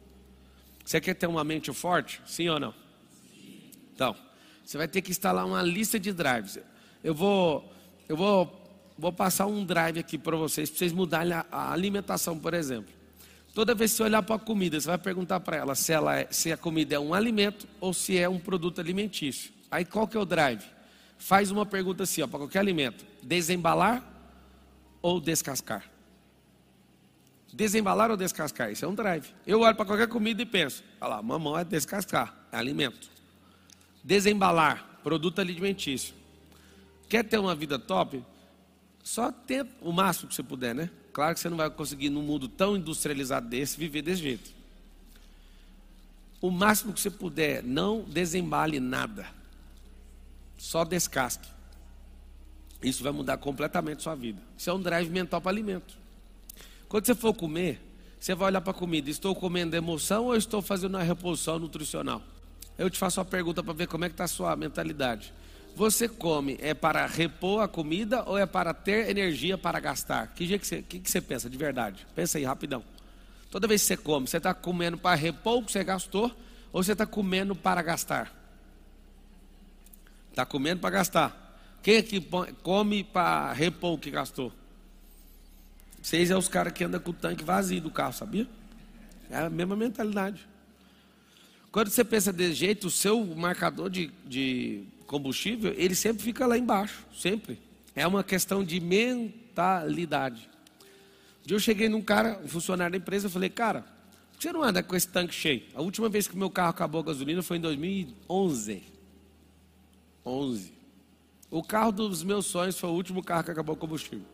Você 0.85 1.01
quer 1.01 1.15
ter 1.15 1.27
uma 1.27 1.43
mente 1.43 1.73
forte? 1.73 2.21
Sim 2.25 2.49
ou 2.49 2.59
não? 2.59 2.73
Então, 3.93 4.15
você 4.63 4.77
vai 4.77 4.87
ter 4.87 5.01
que 5.01 5.11
instalar 5.11 5.45
uma 5.45 5.61
lista 5.61 5.99
de 5.99 6.13
drives. 6.13 6.59
Eu 7.03 7.13
vou 7.13 7.73
eu 8.07 8.17
vou, 8.17 8.63
vou 8.97 9.11
passar 9.11 9.45
um 9.45 9.65
drive 9.65 9.99
aqui 9.99 10.17
para 10.17 10.35
vocês, 10.35 10.69
para 10.69 10.79
vocês 10.79 10.91
mudarem 10.91 11.33
a, 11.33 11.45
a, 11.51 11.71
alimentação, 11.71 12.37
por 12.37 12.53
exemplo. 12.53 12.93
Toda 13.53 13.75
vez 13.75 13.91
que 13.91 13.97
você 13.97 14.03
olhar 14.03 14.23
para 14.23 14.35
a 14.35 14.39
comida, 14.39 14.79
você 14.79 14.87
vai 14.87 14.97
perguntar 14.97 15.39
para 15.39 15.57
ela 15.57 15.75
se, 15.75 15.93
ela 15.93 16.19
é, 16.19 16.27
se 16.31 16.51
a 16.51 16.57
comida 16.57 16.95
é 16.95 16.99
um 16.99 17.13
alimento 17.13 17.67
ou 17.79 17.93
se 17.93 18.17
é 18.17 18.27
um 18.27 18.39
produto 18.39 18.79
alimentício. 18.81 19.51
Aí 19.69 19.85
qual 19.85 20.07
que 20.07 20.17
é 20.17 20.19
o 20.19 20.25
drive? 20.25 20.63
Faz 21.17 21.51
uma 21.51 21.65
pergunta 21.65 22.03
assim, 22.03 22.27
para 22.27 22.39
qualquer 22.39 22.59
alimento: 22.59 23.05
desembalar 23.21 24.03
ou 25.01 25.19
descascar? 25.21 25.89
Desembalar 27.53 28.09
ou 28.09 28.17
descascar? 28.17 28.71
Isso 28.71 28.83
é 28.83 28.87
um 28.87 28.95
drive. 28.95 29.29
Eu 29.45 29.61
olho 29.61 29.75
para 29.75 29.85
qualquer 29.85 30.07
comida 30.07 30.41
e 30.41 30.45
penso: 30.45 30.83
olha 30.99 31.15
lá, 31.15 31.21
mamão 31.21 31.57
é 31.57 31.63
descascar, 31.63 32.35
é 32.51 32.57
alimento. 32.57 33.09
Desembalar, 34.03 34.99
produto 35.03 35.39
alimentício. 35.39 36.22
Quer 37.13 37.23
ter 37.23 37.37
uma 37.37 37.53
vida 37.53 37.77
top? 37.77 38.23
Só 39.03 39.31
tenta 39.31 39.69
o 39.81 39.91
máximo 39.91 40.29
que 40.29 40.33
você 40.33 40.41
puder, 40.41 40.73
né? 40.73 40.89
Claro 41.13 41.35
que 41.35 41.41
você 41.41 41.47
não 41.47 41.57
vai 41.57 41.69
conseguir, 41.69 42.09
num 42.09 42.23
mundo 42.23 42.47
tão 42.47 42.75
industrializado 42.75 43.47
desse, 43.47 43.77
viver 43.77 44.01
desse 44.01 44.23
jeito. 44.23 44.51
o 46.41 46.49
máximo 46.49 46.91
que 46.91 46.99
você 46.99 47.11
puder, 47.11 47.61
não 47.61 48.01
desembale 48.01 48.79
nada. 48.79 49.27
Só 50.57 50.83
descasque. 50.83 51.47
Isso 52.81 53.03
vai 53.03 53.11
mudar 53.11 53.37
completamente 53.37 53.99
a 53.99 54.01
sua 54.01 54.15
vida. 54.15 54.41
Isso 54.57 54.71
é 54.71 54.73
um 54.73 54.81
drive 54.81 55.11
mental 55.11 55.39
para 55.39 55.51
alimento. 55.51 55.95
Quando 56.89 57.05
você 57.05 57.13
for 57.13 57.35
comer, 57.35 57.79
você 58.19 58.33
vai 58.33 58.47
olhar 58.47 58.61
para 58.61 58.71
a 58.71 58.73
comida: 58.73 59.07
estou 59.07 59.35
comendo 59.35 59.75
emoção 59.75 60.25
ou 60.25 60.35
estou 60.35 60.63
fazendo 60.63 60.95
uma 60.95 61.03
reposição 61.03 61.59
nutricional? 61.59 62.23
Eu 62.75 62.89
te 62.89 62.97
faço 62.97 63.19
uma 63.19 63.25
pergunta 63.25 63.61
para 63.61 63.73
ver 63.73 63.85
como 63.85 64.03
é 64.03 64.09
que 64.09 64.15
está 64.15 64.23
a 64.23 64.27
sua 64.27 64.55
mentalidade. 64.55 65.31
Você 65.75 66.07
come 66.07 66.57
é 66.61 66.73
para 66.73 67.05
repor 67.07 67.61
a 67.61 67.67
comida 67.67 68.23
ou 68.25 68.37
é 68.37 68.45
para 68.45 68.73
ter 68.73 69.09
energia 69.09 69.57
para 69.57 69.79
gastar? 69.79 70.27
Que 70.27 70.45
dia 70.45 70.59
que 70.59 70.67
você, 70.67 70.81
que, 70.83 70.99
que 70.99 71.09
você 71.09 71.19
pensa 71.19 71.49
de 71.49 71.57
verdade? 71.57 72.05
Pensa 72.15 72.37
aí 72.37 72.43
rapidão. 72.43 72.83
Toda 73.49 73.67
vez 73.67 73.81
que 73.81 73.87
você 73.87 73.97
come, 73.97 74.27
você 74.27 74.37
está 74.37 74.53
comendo 74.53 74.97
para 74.97 75.15
repor 75.15 75.59
o 75.59 75.63
que 75.63 75.71
você 75.71 75.83
gastou 75.83 76.31
ou 76.71 76.83
você 76.83 76.91
está 76.91 77.05
comendo 77.05 77.55
para 77.55 77.81
gastar? 77.81 78.31
Está 80.29 80.45
comendo 80.45 80.81
para 80.81 80.91
gastar. 80.91 81.59
Quem 81.81 81.95
é 81.95 82.01
que 82.03 82.21
come 82.61 83.03
para 83.03 83.51
repor 83.51 83.93
o 83.93 83.97
que 83.97 84.11
gastou? 84.11 84.51
Vocês 86.01 86.29
é 86.29 86.35
os 86.35 86.47
caras 86.47 86.73
que 86.73 86.83
andam 86.83 86.99
com 86.99 87.11
o 87.11 87.13
tanque 87.13 87.43
vazio 87.43 87.81
do 87.81 87.89
carro, 87.89 88.13
sabia? 88.13 88.47
É 89.29 89.37
a 89.37 89.49
mesma 89.49 89.75
mentalidade. 89.75 90.47
Quando 91.71 91.89
você 91.89 92.03
pensa 92.03 92.31
desse 92.31 92.53
jeito, 92.53 92.87
o 92.87 92.91
seu 92.91 93.25
marcador 93.25 93.89
de, 93.89 94.11
de 94.25 94.83
combustível, 95.13 95.71
ele 95.77 95.93
sempre 95.93 96.23
fica 96.23 96.47
lá 96.47 96.57
embaixo, 96.57 97.05
sempre. 97.15 97.61
É 97.95 98.07
uma 98.07 98.23
questão 98.23 98.63
de 98.63 98.79
mentalidade. 98.79 100.49
Eu 101.47 101.59
cheguei 101.59 101.87
num 101.87 102.01
cara, 102.01 102.41
um 102.43 102.47
funcionário 102.47 102.93
da 102.93 102.97
empresa, 102.97 103.27
eu 103.27 103.29
falei, 103.29 103.49
cara, 103.49 103.81
por 104.31 104.39
que 104.39 104.47
você 104.47 104.51
não 104.51 104.63
anda 104.63 104.81
com 104.81 104.95
esse 104.95 105.07
tanque 105.07 105.35
cheio? 105.35 105.61
A 105.75 105.83
última 105.83 106.09
vez 106.09 106.27
que 106.27 106.35
meu 106.35 106.49
carro 106.49 106.71
acabou 106.71 107.01
a 107.01 107.03
gasolina 107.03 107.43
foi 107.43 107.57
em 107.57 107.61
2011. 107.61 108.81
11. 110.25 110.73
O 111.51 111.61
carro 111.61 111.91
dos 111.91 112.23
meus 112.23 112.47
sonhos 112.47 112.79
foi 112.79 112.89
o 112.89 112.93
último 112.93 113.23
carro 113.23 113.43
que 113.43 113.51
acabou 113.51 113.75
o 113.75 113.77
combustível. 113.77 114.25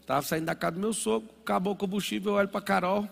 Estava 0.00 0.24
saindo 0.24 0.44
da 0.44 0.54
casa 0.54 0.76
do 0.76 0.80
meu 0.80 0.92
sogro, 0.92 1.28
acabou 1.40 1.72
o 1.72 1.76
combustível, 1.76 2.32
eu 2.32 2.36
olho 2.36 2.48
para 2.48 2.60
Carol, 2.60 3.08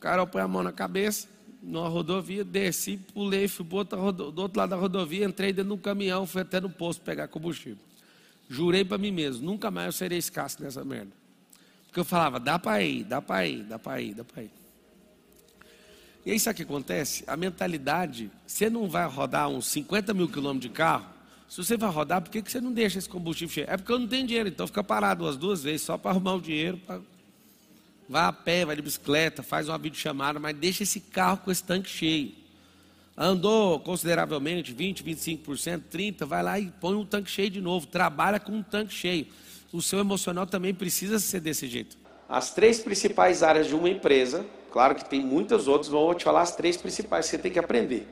Carol 0.00 0.26
põe 0.26 0.42
a 0.42 0.48
mão 0.48 0.64
na 0.64 0.72
cabeça, 0.72 1.28
numa 1.64 1.88
rodovia, 1.88 2.44
desci, 2.44 2.98
pulei, 3.12 3.48
fui 3.48 3.64
do 3.64 3.76
outro 3.76 4.58
lado 4.58 4.70
da 4.70 4.76
rodovia, 4.76 5.24
entrei 5.24 5.52
dentro 5.52 5.70
de 5.70 5.74
um 5.74 5.82
caminhão, 5.82 6.26
fui 6.26 6.42
até 6.42 6.60
no 6.60 6.68
posto 6.70 7.02
pegar 7.02 7.28
combustível. 7.28 7.82
Jurei 8.48 8.84
para 8.84 8.98
mim 8.98 9.10
mesmo, 9.10 9.44
nunca 9.44 9.70
mais 9.70 9.86
eu 9.86 9.92
serei 9.92 10.18
escasso 10.18 10.62
nessa 10.62 10.84
merda. 10.84 11.10
Porque 11.86 12.00
eu 12.00 12.04
falava, 12.04 12.38
dá 12.38 12.58
para 12.58 12.82
ir, 12.82 13.04
dá 13.04 13.22
para 13.22 13.46
ir, 13.46 13.62
dá 13.64 13.78
para 13.78 14.00
ir, 14.00 14.14
dá 14.14 14.24
para 14.24 14.42
ir. 14.42 14.50
E 16.26 16.30
aí 16.30 16.40
sabe 16.40 16.54
o 16.54 16.56
que 16.56 16.62
acontece? 16.62 17.24
A 17.26 17.36
mentalidade, 17.36 18.30
você 18.46 18.68
não 18.68 18.88
vai 18.88 19.06
rodar 19.06 19.48
uns 19.48 19.66
50 19.66 20.12
mil 20.14 20.28
quilômetros 20.28 20.70
de 20.70 20.76
carro, 20.76 21.06
se 21.48 21.58
você 21.58 21.76
vai 21.76 21.90
rodar, 21.90 22.20
por 22.20 22.30
que, 22.30 22.42
que 22.42 22.50
você 22.50 22.60
não 22.60 22.72
deixa 22.72 22.98
esse 22.98 23.08
combustível 23.08 23.54
cheio? 23.54 23.66
É 23.70 23.76
porque 23.76 23.92
eu 23.92 23.98
não 23.98 24.08
tenho 24.08 24.26
dinheiro, 24.26 24.48
então 24.48 24.66
fica 24.66 24.82
parado 24.82 25.26
as 25.26 25.36
duas 25.36 25.62
vezes, 25.62 25.82
só 25.82 25.96
para 25.96 26.10
arrumar 26.10 26.34
o 26.34 26.40
dinheiro, 26.40 26.78
para 26.78 27.00
Vai 28.08 28.24
a 28.24 28.32
pé, 28.32 28.64
vai 28.64 28.76
de 28.76 28.82
bicicleta, 28.82 29.42
faz 29.42 29.68
uma 29.68 29.78
videochamada, 29.78 30.38
mas 30.38 30.56
deixa 30.56 30.82
esse 30.82 31.00
carro 31.00 31.38
com 31.38 31.50
esse 31.50 31.64
tanque 31.64 31.88
cheio. 31.88 32.32
Andou 33.16 33.78
consideravelmente, 33.80 34.72
20, 34.72 35.04
25%, 35.04 35.82
30%, 35.92 36.26
vai 36.26 36.42
lá 36.42 36.58
e 36.58 36.70
põe 36.80 36.96
um 36.96 37.04
tanque 37.04 37.30
cheio 37.30 37.48
de 37.48 37.60
novo. 37.60 37.86
Trabalha 37.86 38.40
com 38.40 38.52
um 38.52 38.62
tanque 38.62 38.92
cheio. 38.92 39.26
O 39.72 39.80
seu 39.80 40.00
emocional 40.00 40.46
também 40.46 40.74
precisa 40.74 41.18
ser 41.18 41.40
desse 41.40 41.66
jeito. 41.68 41.96
As 42.28 42.52
três 42.52 42.80
principais 42.80 43.42
áreas 43.42 43.68
de 43.68 43.74
uma 43.74 43.88
empresa, 43.88 44.44
claro 44.72 44.94
que 44.94 45.04
tem 45.04 45.20
muitas 45.20 45.68
outras, 45.68 45.88
mas 45.88 46.00
vou 46.00 46.14
te 46.14 46.24
falar 46.24 46.42
as 46.42 46.56
três 46.56 46.76
principais 46.76 47.26
que 47.26 47.32
você 47.32 47.38
tem 47.38 47.52
que 47.52 47.58
aprender. 47.58 48.08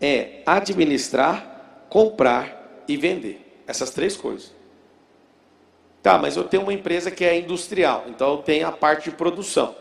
É 0.00 0.42
administrar, 0.44 1.86
comprar 1.88 2.84
e 2.86 2.96
vender. 2.96 3.62
Essas 3.66 3.90
três 3.90 4.16
coisas. 4.16 4.52
Tá, 6.02 6.18
mas 6.18 6.36
eu 6.36 6.42
tenho 6.42 6.64
uma 6.64 6.72
empresa 6.72 7.10
que 7.10 7.24
é 7.24 7.38
industrial, 7.38 8.04
então 8.08 8.32
eu 8.32 8.38
tenho 8.38 8.66
a 8.66 8.72
parte 8.72 9.08
de 9.08 9.16
produção. 9.16 9.76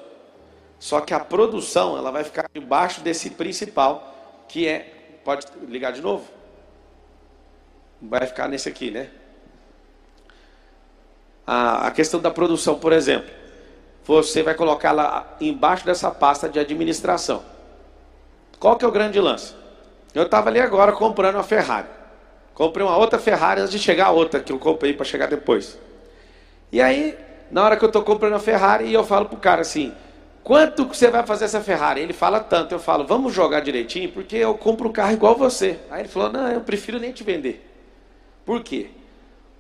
Só 0.77 1.01
que 1.01 1.13
a 1.13 1.19
produção, 1.19 1.97
ela 1.97 2.12
vai 2.12 2.23
ficar 2.23 2.49
debaixo 2.53 3.01
desse 3.01 3.31
principal, 3.31 4.43
que 4.47 4.67
é. 4.67 4.97
Pode 5.23 5.45
ligar 5.67 5.91
de 5.91 6.01
novo? 6.01 6.25
Vai 8.01 8.25
ficar 8.25 8.47
nesse 8.47 8.67
aqui, 8.67 8.89
né? 8.89 9.10
A, 11.45 11.88
a 11.88 11.91
questão 11.91 12.19
da 12.19 12.31
produção, 12.31 12.79
por 12.79 12.91
exemplo. 12.93 13.29
Você 14.05 14.41
vai 14.41 14.55
colocar 14.55 14.91
lá 14.91 15.38
embaixo 15.39 15.86
dessa 15.86 16.10
pasta 16.10 16.49
de 16.49 16.60
administração. 16.60 17.43
Qual 18.60 18.75
que 18.75 18.84
é 18.84 18.88
o 18.88 18.91
grande 18.91 19.19
lance? 19.19 19.53
Eu 20.13 20.23
estava 20.23 20.49
ali 20.49 20.60
agora 20.60 20.91
comprando 20.91 21.36
uma 21.36 21.43
Ferrari. 21.43 21.88
Comprei 22.53 22.86
uma 22.86 22.97
outra 22.97 23.19
Ferrari 23.19 23.62
antes 23.62 23.71
de 23.71 23.79
chegar 23.79 24.07
a 24.07 24.12
outra 24.12 24.39
que 24.39 24.51
eu 24.51 24.60
comprei 24.60 24.93
para 24.93 25.05
chegar 25.05 25.27
depois. 25.27 25.77
E 26.71 26.81
aí, 26.81 27.17
na 27.51 27.63
hora 27.63 27.75
que 27.75 27.84
eu 27.84 27.88
estou 27.88 28.01
comprando 28.01 28.34
a 28.34 28.39
Ferrari, 28.39 28.93
eu 28.93 29.03
falo 29.03 29.25
pro 29.25 29.38
cara 29.38 29.62
assim: 29.62 29.93
quanto 30.43 30.86
você 30.88 31.10
vai 31.10 31.25
fazer 31.25 31.45
essa 31.45 31.62
Ferrari? 31.62 32.01
Ele 32.01 32.13
fala 32.13 32.39
tanto. 32.39 32.73
Eu 32.73 32.79
falo: 32.79 33.05
vamos 33.05 33.34
jogar 33.34 33.60
direitinho, 33.60 34.12
porque 34.12 34.38
eu 34.38 34.53
compro 34.55 34.89
o 34.89 34.93
carro 34.93 35.13
igual 35.13 35.36
você. 35.36 35.79
Aí 35.89 36.01
ele 36.01 36.10
falou: 36.10 36.31
não, 36.31 36.47
eu 36.47 36.62
prefiro 36.62 36.99
nem 36.99 37.12
te 37.12 37.23
vender. 37.23 37.67
Por 38.45 38.63
quê? 38.63 38.88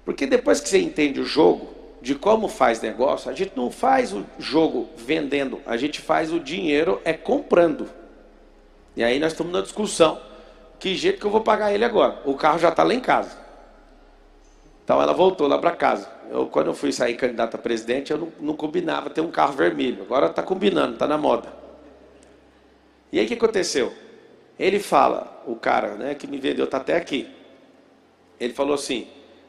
Porque 0.05 0.25
depois 0.25 0.59
que 0.59 0.69
você 0.69 0.79
entende 0.79 1.19
o 1.19 1.25
jogo, 1.25 1.69
de 2.01 2.15
como 2.15 2.47
faz 2.47 2.81
negócio, 2.81 3.29
a 3.29 3.33
gente 3.33 3.51
não 3.55 3.69
faz 3.69 4.11
o 4.11 4.25
jogo 4.39 4.89
vendendo, 4.97 5.61
a 5.65 5.77
gente 5.77 6.01
faz 6.01 6.33
o 6.33 6.39
dinheiro 6.39 6.99
é 7.05 7.13
comprando. 7.13 7.87
E 8.95 9.03
aí 9.03 9.19
nós 9.19 9.33
estamos 9.33 9.53
na 9.53 9.61
discussão. 9.61 10.19
Que 10.79 10.95
jeito 10.95 11.19
que 11.19 11.25
eu 11.25 11.31
vou 11.31 11.41
pagar 11.41 11.71
ele 11.71 11.85
agora? 11.85 12.19
O 12.25 12.33
carro 12.33 12.57
já 12.57 12.69
está 12.69 12.81
lá 12.81 12.93
em 12.93 12.99
casa. 12.99 13.37
Então 14.91 15.01
ela 15.01 15.13
voltou 15.13 15.47
lá 15.47 15.57
para 15.57 15.71
casa 15.71 16.09
eu, 16.29 16.47
quando 16.47 16.67
eu 16.67 16.73
fui 16.73 16.91
sair 16.91 17.15
candidato 17.15 17.55
a 17.55 17.57
presidente, 17.57 18.11
eu 18.11 18.17
não, 18.17 18.33
não 18.41 18.53
combinava 18.57 19.09
ter 19.09 19.21
um 19.21 19.31
carro 19.31 19.53
vermelho. 19.53 20.03
Agora 20.03 20.25
está 20.25 20.43
combinando, 20.43 20.95
está 20.95 21.07
na 21.07 21.17
moda. 21.17 21.47
E 23.09 23.17
aí 23.17 23.23
o 23.23 23.27
que 23.29 23.35
aconteceu? 23.35 23.93
Ele 24.59 24.79
fala, 24.79 25.43
o 25.47 25.55
cara 25.55 25.95
né, 25.95 26.13
que 26.13 26.27
me 26.27 26.37
vendeu 26.39 26.65
está 26.65 26.75
até 26.75 26.97
aqui. 26.97 27.25
Ele 28.37 28.51
falou 28.51 28.75
assim: 28.75 29.07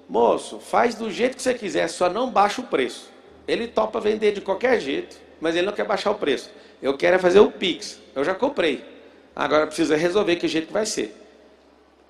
moço, 0.08 0.60
faz 0.60 0.94
do 0.94 1.10
jeito 1.10 1.36
que 1.36 1.42
você 1.42 1.54
quiser, 1.54 1.88
só 1.88 2.08
não 2.08 2.30
baixa 2.30 2.60
o 2.60 2.64
preço. 2.64 3.10
Ele 3.48 3.66
topa 3.66 3.98
vender 3.98 4.30
de 4.30 4.40
qualquer 4.40 4.80
jeito, 4.80 5.16
mas 5.40 5.56
ele 5.56 5.66
não 5.66 5.72
quer 5.72 5.84
baixar 5.84 6.12
o 6.12 6.14
preço. 6.14 6.52
Eu 6.80 6.96
quero 6.96 7.16
é 7.16 7.18
fazer 7.18 7.40
o 7.40 7.50
Pix. 7.50 7.98
Eu 8.14 8.22
já 8.22 8.32
comprei. 8.32 8.84
Agora 9.34 9.66
precisa 9.66 9.96
resolver 9.96 10.36
que 10.36 10.46
jeito 10.46 10.72
vai 10.72 10.86
ser. 10.86 11.21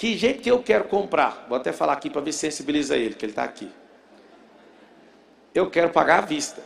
Que 0.02 0.18
jeito 0.18 0.42
que 0.42 0.50
eu 0.50 0.60
quero 0.60 0.88
comprar? 0.88 1.46
Vou 1.48 1.56
até 1.56 1.70
falar 1.70 1.92
aqui 1.92 2.10
para 2.10 2.20
ver 2.20 2.32
se 2.32 2.40
sensibiliza 2.40 2.96
ele, 2.96 3.14
que 3.14 3.24
ele 3.24 3.30
está 3.30 3.44
aqui 3.44 3.70
eu 5.54 5.70
quero 5.70 5.90
pagar 5.90 6.18
à 6.18 6.26
vista, 6.26 6.60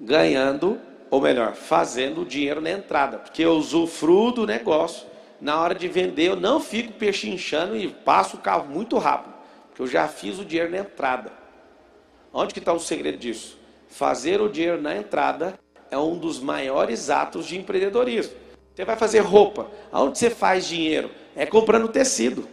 ganhando, 0.00 0.80
ou 1.12 1.20
melhor, 1.20 1.54
fazendo 1.54 2.22
o 2.22 2.24
dinheiro 2.24 2.60
na 2.60 2.70
entrada, 2.70 3.18
porque 3.18 3.44
eu 3.44 3.52
usufruo 3.52 4.32
do 4.32 4.46
negócio. 4.46 5.06
Na 5.40 5.60
hora 5.60 5.76
de 5.76 5.86
vender, 5.86 6.30
eu 6.30 6.34
não 6.36 6.58
fico 6.58 6.94
pechinchando 6.94 7.76
e 7.76 7.88
passo 7.88 8.36
o 8.36 8.40
carro 8.40 8.66
muito 8.66 8.98
rápido, 8.98 9.34
porque 9.68 9.82
eu 9.82 9.86
já 9.86 10.08
fiz 10.08 10.40
o 10.40 10.44
dinheiro 10.44 10.72
na 10.72 10.78
entrada. 10.78 11.30
Onde 12.32 12.52
que 12.52 12.58
está 12.58 12.72
o 12.72 12.80
segredo 12.80 13.18
disso? 13.18 13.56
Fazer 13.88 14.40
o 14.40 14.48
dinheiro 14.48 14.82
na 14.82 14.96
entrada 14.96 15.56
é 15.88 15.96
um 15.96 16.18
dos 16.18 16.40
maiores 16.40 17.10
atos 17.10 17.46
de 17.46 17.56
empreendedorismo. 17.56 18.34
Você 18.74 18.84
vai 18.84 18.96
fazer 18.96 19.20
roupa. 19.20 19.70
Aonde 19.92 20.18
você 20.18 20.30
faz 20.30 20.66
dinheiro? 20.66 21.10
É 21.36 21.46
comprando 21.46 21.88
tecido. 21.88 22.48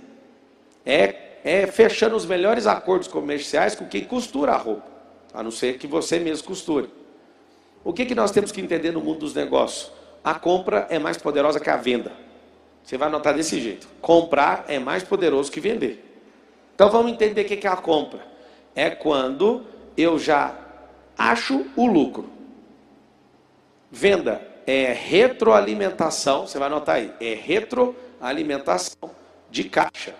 É, 0.85 1.15
é 1.43 1.67
fechando 1.67 2.15
os 2.15 2.25
melhores 2.25 2.67
acordos 2.67 3.07
comerciais 3.07 3.75
com 3.75 3.87
quem 3.87 4.03
costura 4.03 4.53
a 4.53 4.57
roupa 4.57 4.91
a 5.33 5.41
não 5.41 5.51
ser 5.51 5.77
que 5.77 5.87
você 5.87 6.19
mesmo 6.19 6.47
costure. 6.47 6.89
O 7.83 7.93
que, 7.93 8.05
que 8.05 8.15
nós 8.15 8.31
temos 8.31 8.51
que 8.51 8.61
entender 8.61 8.91
no 8.91 9.01
mundo 9.01 9.19
dos 9.19 9.33
negócios? 9.33 9.91
A 10.23 10.35
compra 10.35 10.87
é 10.89 10.99
mais 10.99 11.17
poderosa 11.17 11.59
que 11.59 11.69
a 11.69 11.77
venda. 11.77 12.11
Você 12.83 12.97
vai 12.97 13.09
notar 13.09 13.33
desse 13.33 13.59
jeito. 13.59 13.87
Comprar 14.01 14.65
é 14.67 14.77
mais 14.77 15.03
poderoso 15.03 15.51
que 15.51 15.59
vender. 15.59 16.05
Então 16.75 16.89
vamos 16.89 17.11
entender 17.11 17.41
o 17.41 17.45
que 17.45 17.65
é 17.65 17.69
a 17.69 17.75
compra. 17.75 18.25
É 18.75 18.89
quando 18.89 19.65
eu 19.97 20.19
já 20.19 20.55
acho 21.17 21.65
o 21.75 21.85
lucro. 21.85 22.29
Venda 23.89 24.41
é 24.65 24.93
retroalimentação, 24.93 26.47
você 26.47 26.57
vai 26.57 26.69
notar 26.69 26.97
aí, 26.97 27.11
é 27.19 27.33
retroalimentação 27.33 28.10
de 29.49 29.63
caixa. 29.65 30.13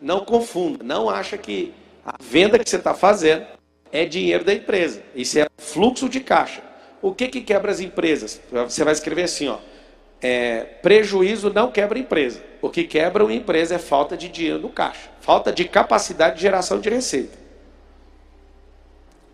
Não 0.00 0.24
confunda, 0.24 0.84
não 0.84 1.08
acha 1.08 1.38
que 1.38 1.74
a 2.04 2.14
venda 2.20 2.58
que 2.58 2.68
você 2.68 2.76
está 2.76 2.94
fazendo 2.94 3.46
é 3.90 4.04
dinheiro 4.04 4.44
da 4.44 4.54
empresa. 4.54 5.02
Isso 5.14 5.38
é 5.38 5.46
fluxo 5.56 6.08
de 6.08 6.20
caixa. 6.20 6.62
O 7.02 7.14
que, 7.14 7.28
que 7.28 7.40
quebra 7.40 7.70
as 7.72 7.80
empresas? 7.80 8.40
Você 8.50 8.84
vai 8.84 8.92
escrever 8.92 9.24
assim, 9.24 9.48
ó. 9.48 9.58
É, 10.20 10.60
prejuízo 10.82 11.52
não 11.52 11.70
quebra 11.70 11.98
empresa. 11.98 12.42
O 12.62 12.70
que 12.70 12.84
quebra 12.84 13.24
uma 13.24 13.34
empresa 13.34 13.74
é 13.74 13.78
falta 13.78 14.16
de 14.16 14.28
dinheiro 14.28 14.58
no 14.58 14.70
caixa, 14.70 15.10
falta 15.20 15.52
de 15.52 15.66
capacidade 15.66 16.36
de 16.36 16.42
geração 16.42 16.80
de 16.80 16.88
receita. 16.88 17.36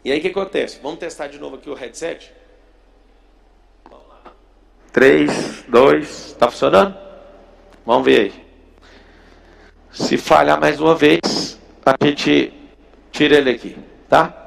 E 0.05 0.11
aí 0.11 0.19
o 0.19 0.23
que 0.23 0.29
acontece? 0.29 0.81
Vamos 0.83 0.99
testar 0.99 1.29
de 1.29 1.39
novo 1.39 1.57
aqui 1.57 1.71
o 1.71 1.75
headset? 1.75 2.33
Vamos 3.85 4.07
lá. 4.09 4.33
3, 4.93 5.65
2, 5.69 6.09
está 6.09 6.51
funcionando? 6.51 7.02
Vamos 7.85 8.05
ver 8.05 8.21
aí. 8.21 8.45
Se 9.91 10.17
falhar 10.17 10.61
mais 10.61 10.81
uma 10.81 10.95
vez, 10.95 11.59
a 11.85 11.95
gente 12.03 12.53
tira 13.11 13.37
ele 13.37 13.51
aqui, 13.51 13.77
tá? 14.09 14.43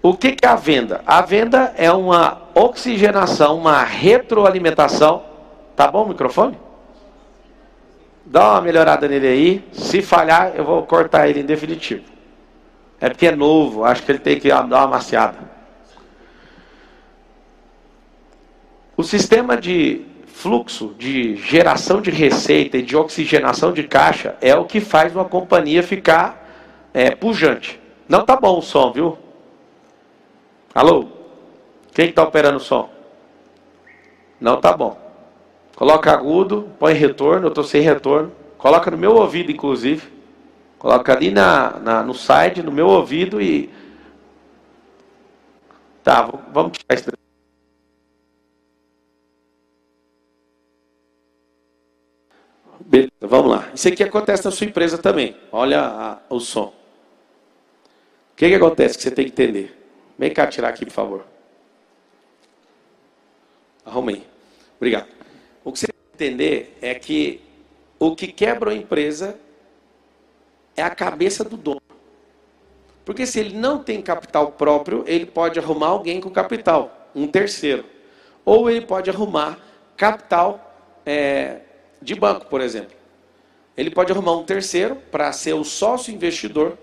O 0.00 0.16
que, 0.16 0.32
que 0.32 0.46
é 0.46 0.48
a 0.48 0.54
venda? 0.54 1.02
A 1.04 1.20
venda 1.22 1.74
é 1.76 1.90
uma 1.90 2.42
oxigenação, 2.54 3.58
uma 3.58 3.82
retroalimentação. 3.82 5.24
Tá 5.74 5.90
bom 5.90 6.04
o 6.04 6.08
microfone? 6.08 6.56
Dá 8.24 8.52
uma 8.52 8.60
melhorada 8.60 9.08
nele 9.08 9.26
aí. 9.26 9.68
Se 9.72 10.00
falhar, 10.00 10.52
eu 10.54 10.64
vou 10.64 10.82
cortar 10.84 11.28
ele 11.28 11.40
em 11.40 11.44
definitivo. 11.44 12.04
É 13.00 13.08
porque 13.08 13.26
é 13.26 13.34
novo, 13.34 13.84
acho 13.84 14.02
que 14.02 14.12
ele 14.12 14.18
tem 14.18 14.38
que 14.38 14.48
dar 14.48 14.64
uma 14.64 14.86
maciada. 14.86 15.38
O 18.96 19.02
sistema 19.02 19.56
de 19.56 20.04
fluxo 20.38 20.94
de 20.96 21.34
geração 21.34 22.00
de 22.00 22.10
receita 22.10 22.78
e 22.78 22.82
de 22.82 22.96
oxigenação 22.96 23.72
de 23.72 23.82
caixa 23.82 24.36
é 24.40 24.54
o 24.54 24.64
que 24.64 24.80
faz 24.80 25.12
uma 25.12 25.24
companhia 25.24 25.82
ficar 25.82 26.88
é, 26.94 27.10
pujante. 27.10 27.80
Não 28.08 28.24
tá 28.24 28.36
bom 28.36 28.58
o 28.58 28.62
som, 28.62 28.92
viu? 28.92 29.18
Alô? 30.72 31.08
Quem 31.92 32.10
está 32.10 32.22
operando 32.22 32.58
o 32.58 32.60
som? 32.60 32.88
Não 34.40 34.60
tá 34.60 34.76
bom. 34.76 34.96
Coloca 35.74 36.12
agudo, 36.12 36.68
põe 36.78 36.94
retorno, 36.94 37.46
eu 37.46 37.48
estou 37.48 37.64
sem 37.64 37.82
retorno. 37.82 38.30
Coloca 38.56 38.92
no 38.92 38.96
meu 38.96 39.16
ouvido, 39.16 39.50
inclusive. 39.50 40.06
Coloca 40.78 41.12
ali 41.12 41.32
na, 41.32 41.80
na, 41.80 42.02
no 42.04 42.14
side, 42.14 42.62
no 42.62 42.70
meu 42.70 42.86
ouvido 42.86 43.40
e. 43.40 43.68
Tá, 46.04 46.30
vamos 46.52 46.78
tirar 46.78 46.94
isso. 46.94 47.17
Beleza, 52.80 53.10
vamos 53.20 53.50
lá. 53.50 53.70
Isso 53.74 53.88
aqui 53.88 54.02
acontece 54.02 54.44
na 54.44 54.50
sua 54.50 54.66
empresa 54.66 54.98
também. 54.98 55.36
Olha 55.50 55.80
a, 55.80 56.18
o 56.30 56.40
som. 56.40 56.72
O 58.32 58.36
que, 58.36 58.48
que 58.48 58.54
acontece 58.54 58.96
que 58.96 59.02
você 59.02 59.10
tem 59.10 59.24
que 59.24 59.32
entender? 59.32 59.76
Vem 60.18 60.32
cá 60.32 60.46
tirar 60.46 60.68
aqui, 60.68 60.84
por 60.84 60.92
favor. 60.92 61.24
Arrumei. 63.84 64.24
Obrigado. 64.76 65.08
O 65.64 65.72
que 65.72 65.80
você 65.80 65.86
tem 65.86 65.96
que 65.96 66.24
entender 66.24 66.78
é 66.80 66.94
que 66.94 67.40
o 67.98 68.14
que 68.14 68.28
quebra 68.28 68.70
a 68.70 68.74
empresa 68.74 69.38
é 70.76 70.82
a 70.82 70.90
cabeça 70.90 71.42
do 71.42 71.56
dono. 71.56 71.82
Porque 73.04 73.26
se 73.26 73.40
ele 73.40 73.56
não 73.56 73.82
tem 73.82 74.00
capital 74.00 74.52
próprio, 74.52 75.02
ele 75.06 75.26
pode 75.26 75.58
arrumar 75.58 75.88
alguém 75.88 76.20
com 76.20 76.30
capital, 76.30 77.10
um 77.14 77.26
terceiro. 77.26 77.84
Ou 78.44 78.70
ele 78.70 78.82
pode 78.82 79.10
arrumar 79.10 79.58
capital 79.96 81.00
é, 81.04 81.62
de 82.00 82.14
banco, 82.14 82.46
por 82.46 82.60
exemplo. 82.60 82.96
Ele 83.76 83.90
pode 83.90 84.12
arrumar 84.12 84.32
um 84.32 84.44
terceiro 84.44 84.96
para 85.10 85.32
ser 85.32 85.54
o 85.54 85.64
sócio 85.64 86.12
investidor. 86.12 86.76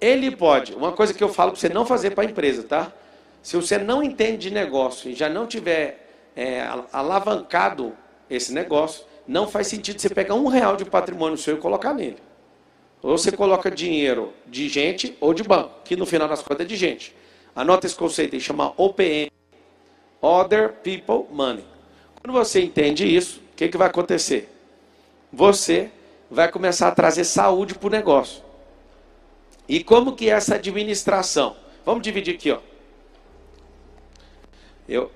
Ele 0.00 0.30
pode, 0.30 0.74
uma 0.74 0.92
coisa 0.92 1.14
que 1.14 1.22
eu 1.22 1.28
falo 1.28 1.52
para 1.52 1.60
você 1.60 1.68
não 1.68 1.86
fazer 1.86 2.10
para 2.10 2.24
a 2.24 2.26
empresa, 2.26 2.64
tá? 2.64 2.92
Se 3.42 3.56
você 3.56 3.78
não 3.78 4.02
entende 4.02 4.48
de 4.48 4.50
negócio 4.50 5.10
e 5.10 5.14
já 5.14 5.28
não 5.28 5.46
tiver 5.46 6.30
é, 6.34 6.66
alavancado 6.92 7.92
esse 8.28 8.52
negócio, 8.52 9.04
não 9.26 9.46
faz 9.48 9.68
sentido 9.68 10.00
você 10.00 10.08
pegar 10.08 10.34
um 10.34 10.48
real 10.48 10.76
de 10.76 10.84
patrimônio 10.84 11.36
seu 11.36 11.56
e 11.56 11.60
colocar 11.60 11.94
nele. 11.94 12.18
Ou 13.02 13.16
você 13.16 13.32
coloca 13.32 13.70
dinheiro 13.70 14.32
de 14.46 14.68
gente 14.68 15.16
ou 15.20 15.34
de 15.34 15.42
banco, 15.42 15.80
que 15.84 15.96
no 15.96 16.06
final 16.06 16.28
das 16.28 16.42
contas 16.42 16.66
é 16.66 16.68
de 16.68 16.76
gente. 16.76 17.14
Anota 17.54 17.86
esse 17.86 17.96
conceito 17.96 18.34
aí, 18.34 18.40
chama 18.40 18.72
OPM. 18.76 19.30
Other 20.20 20.72
People 20.84 21.26
Money. 21.32 21.64
Quando 22.20 22.32
você 22.32 22.62
entende 22.62 23.04
isso, 23.04 23.40
o 23.52 23.56
que, 23.56 23.68
que 23.68 23.76
vai 23.76 23.88
acontecer? 23.88 24.48
Você 25.32 25.90
vai 26.30 26.50
começar 26.50 26.88
a 26.88 26.92
trazer 26.92 27.24
saúde 27.24 27.74
para 27.74 27.86
o 27.86 27.90
negócio. 27.90 28.42
E 29.68 29.82
como 29.82 30.14
que 30.14 30.28
é 30.28 30.32
essa 30.32 30.56
administração? 30.56 31.56
Vamos 31.84 32.02
dividir 32.02 32.34
aqui, 32.34 32.50
ó. 32.50 32.58
Eu, 34.88 35.10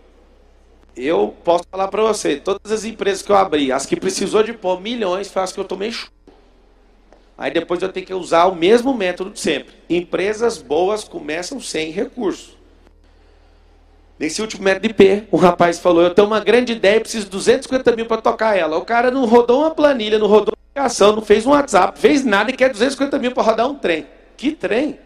eu 0.97 1.37
posso 1.45 1.65
falar 1.71 1.89
para 1.89 2.03
você, 2.03 2.37
todas 2.37 2.73
as 2.73 2.85
empresas 2.85 3.23
que 3.23 3.31
eu 3.31 3.37
abri, 3.37 3.71
as 3.71 3.85
que 3.85 3.97
precisou 3.97 4.43
de 4.43 4.53
pôr 4.53 4.81
milhões, 4.81 5.29
foi 5.29 5.43
as 5.43 5.53
que 5.53 5.61
eu 5.61 5.65
tomei 5.65 5.93
chuva. 5.93 6.13
Aí 7.37 7.51
depois 7.51 7.83
eu 7.83 7.93
tenho 7.93 8.07
que 8.07 8.15
usar 8.15 8.47
o 8.47 8.55
mesmo 8.55 8.95
método 8.95 9.31
de 9.31 9.41
sempre. 9.41 9.75
Empresas 9.91 10.57
boas 10.57 11.05
começam 11.05 11.61
sem 11.61 11.91
recursos. 11.91 12.56
Nesse 14.19 14.41
último 14.41 14.65
método 14.65 14.89
de 14.89 14.95
P, 14.95 15.25
um 15.31 15.37
rapaz 15.37 15.79
falou: 15.79 16.03
Eu 16.03 16.15
tenho 16.15 16.27
uma 16.27 16.41
grande 16.41 16.73
ideia, 16.73 17.01
preciso 17.01 17.27
de 17.27 17.31
250 17.33 17.95
mil 17.95 18.07
para 18.07 18.23
tocar 18.23 18.57
ela. 18.57 18.79
O 18.79 18.85
cara 18.85 19.11
não 19.11 19.27
rodou 19.27 19.61
uma 19.61 19.71
planilha, 19.71 20.19
não 20.19 20.27
rodou 20.27 20.55
uma 20.55 20.83
aplicação, 20.83 21.15
não 21.15 21.23
fez 21.23 21.47
um 21.47 21.51
WhatsApp, 21.51 21.99
fez 21.99 22.25
nada 22.25 22.51
e 22.51 22.55
quer 22.55 22.71
250 22.71 23.19
mil 23.19 23.33
para 23.33 23.43
rodar 23.43 23.69
um 23.69 23.75
trem. 23.75 24.07
Que 24.37 24.53
trem? 24.53 24.99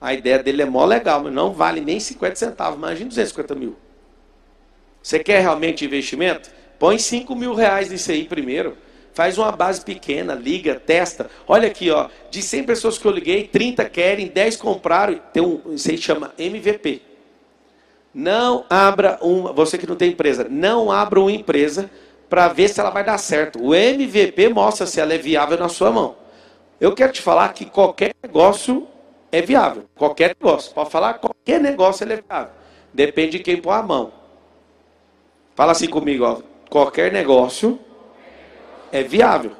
A 0.00 0.12
ideia 0.12 0.42
dele 0.42 0.62
é 0.62 0.66
mó 0.66 0.84
legal, 0.84 1.22
mas 1.22 1.32
não 1.32 1.52
vale 1.52 1.80
nem 1.80 1.98
50 1.98 2.36
centavos. 2.36 2.78
Imagina 2.78 3.08
250 3.08 3.54
mil. 3.54 3.76
Você 5.02 5.18
quer 5.20 5.40
realmente 5.40 5.84
investimento? 5.84 6.50
Põe 6.78 6.98
5 6.98 7.34
mil 7.34 7.54
reais 7.54 7.90
nisso 7.90 8.10
aí 8.10 8.24
primeiro. 8.24 8.76
Faz 9.14 9.38
uma 9.38 9.50
base 9.50 9.80
pequena, 9.80 10.34
liga, 10.34 10.76
testa. 10.76 11.28
Olha 11.46 11.66
aqui, 11.66 11.90
ó, 11.90 12.08
de 12.30 12.42
100 12.42 12.64
pessoas 12.64 12.98
que 12.98 13.06
eu 13.06 13.10
liguei, 13.10 13.48
30 13.48 13.88
querem, 13.88 14.28
10 14.28 14.56
compraram. 14.56 15.18
Tem 15.32 15.42
um, 15.42 15.72
isso 15.72 15.90
aí 15.90 15.96
chama 15.96 16.32
MVP. 16.38 17.07
Não 18.14 18.64
abra 18.68 19.18
uma, 19.20 19.52
você 19.52 19.76
que 19.76 19.86
não 19.86 19.96
tem 19.96 20.10
empresa, 20.12 20.46
não 20.48 20.90
abra 20.90 21.20
uma 21.20 21.30
empresa 21.30 21.90
para 22.28 22.48
ver 22.48 22.68
se 22.68 22.80
ela 22.80 22.90
vai 22.90 23.04
dar 23.04 23.18
certo. 23.18 23.62
O 23.62 23.74
MVP 23.74 24.48
mostra 24.48 24.86
se 24.86 25.00
ela 25.00 25.14
é 25.14 25.18
viável 25.18 25.58
na 25.58 25.68
sua 25.68 25.90
mão. 25.90 26.16
Eu 26.80 26.94
quero 26.94 27.12
te 27.12 27.22
falar 27.22 27.52
que 27.52 27.64
qualquer 27.64 28.14
negócio 28.22 28.86
é 29.32 29.42
viável. 29.42 29.84
Qualquer 29.94 30.36
negócio. 30.40 30.72
Pode 30.72 30.90
falar, 30.90 31.14
qualquer 31.14 31.60
negócio 31.60 32.04
é 32.04 32.16
viável. 32.16 32.52
Depende 32.92 33.38
de 33.38 33.44
quem 33.44 33.60
pôr 33.60 33.72
a 33.72 33.82
mão. 33.82 34.12
Fala 35.54 35.72
assim 35.72 35.88
comigo, 35.88 36.24
ó. 36.24 36.40
Qualquer 36.70 37.12
negócio 37.12 37.78
é 38.92 39.02
viável. 39.02 39.52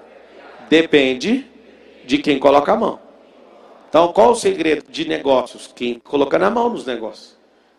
Depende 0.69 1.47
de 2.05 2.19
quem 2.19 2.39
coloca 2.39 2.73
a 2.73 2.77
mão. 2.77 3.01
Então, 3.89 4.13
qual 4.13 4.33
o 4.33 4.35
segredo 4.35 4.85
de 4.91 5.09
negócios? 5.09 5.73
Quem 5.75 5.99
coloca 5.99 6.39
na 6.39 6.51
mão 6.51 6.69
nos 6.69 6.85
negócios. 6.85 7.38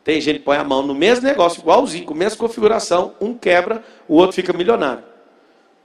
Tem 0.09 0.19
gente 0.19 0.39
que 0.39 0.45
põe 0.45 0.57
a 0.57 0.63
mão 0.63 0.81
no 0.81 0.95
mesmo 0.95 1.23
negócio, 1.23 1.61
igualzinho, 1.61 2.03
com 2.03 2.15
a 2.15 2.17
mesma 2.17 2.39
configuração, 2.39 3.13
um 3.21 3.35
quebra, 3.35 3.83
o 4.07 4.15
outro 4.15 4.33
fica 4.33 4.51
milionário. 4.51 5.03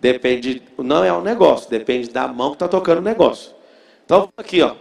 Depende, 0.00 0.62
não 0.78 1.04
é 1.04 1.12
um 1.12 1.20
negócio, 1.20 1.68
depende 1.68 2.08
da 2.08 2.26
mão 2.26 2.48
que 2.48 2.54
está 2.54 2.66
tocando 2.66 3.00
o 3.00 3.02
negócio. 3.02 3.52
Então, 4.02 4.32
aqui, 4.34 4.62
ó. 4.62 4.76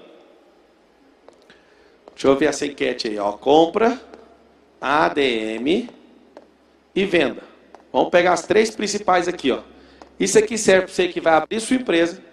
Deixa 2.13 2.27
eu 2.29 2.37
ver 2.37 2.45
essa 2.45 2.65
enquete 2.65 3.09
aí, 3.09 3.19
ó. 3.19 3.33
Compra, 3.33 3.99
ADM 4.79 5.89
e 6.95 7.05
venda. 7.05 7.43
Vamos 7.91 8.11
pegar 8.11 8.31
as 8.31 8.47
três 8.47 8.69
principais 8.69 9.27
aqui, 9.27 9.51
ó. 9.51 9.59
Isso 10.17 10.39
aqui 10.39 10.57
serve 10.57 10.85
para 10.85 10.93
você 10.93 11.09
que 11.09 11.19
vai 11.19 11.33
abrir 11.33 11.59
sua 11.59 11.75
empresa, 11.75 12.23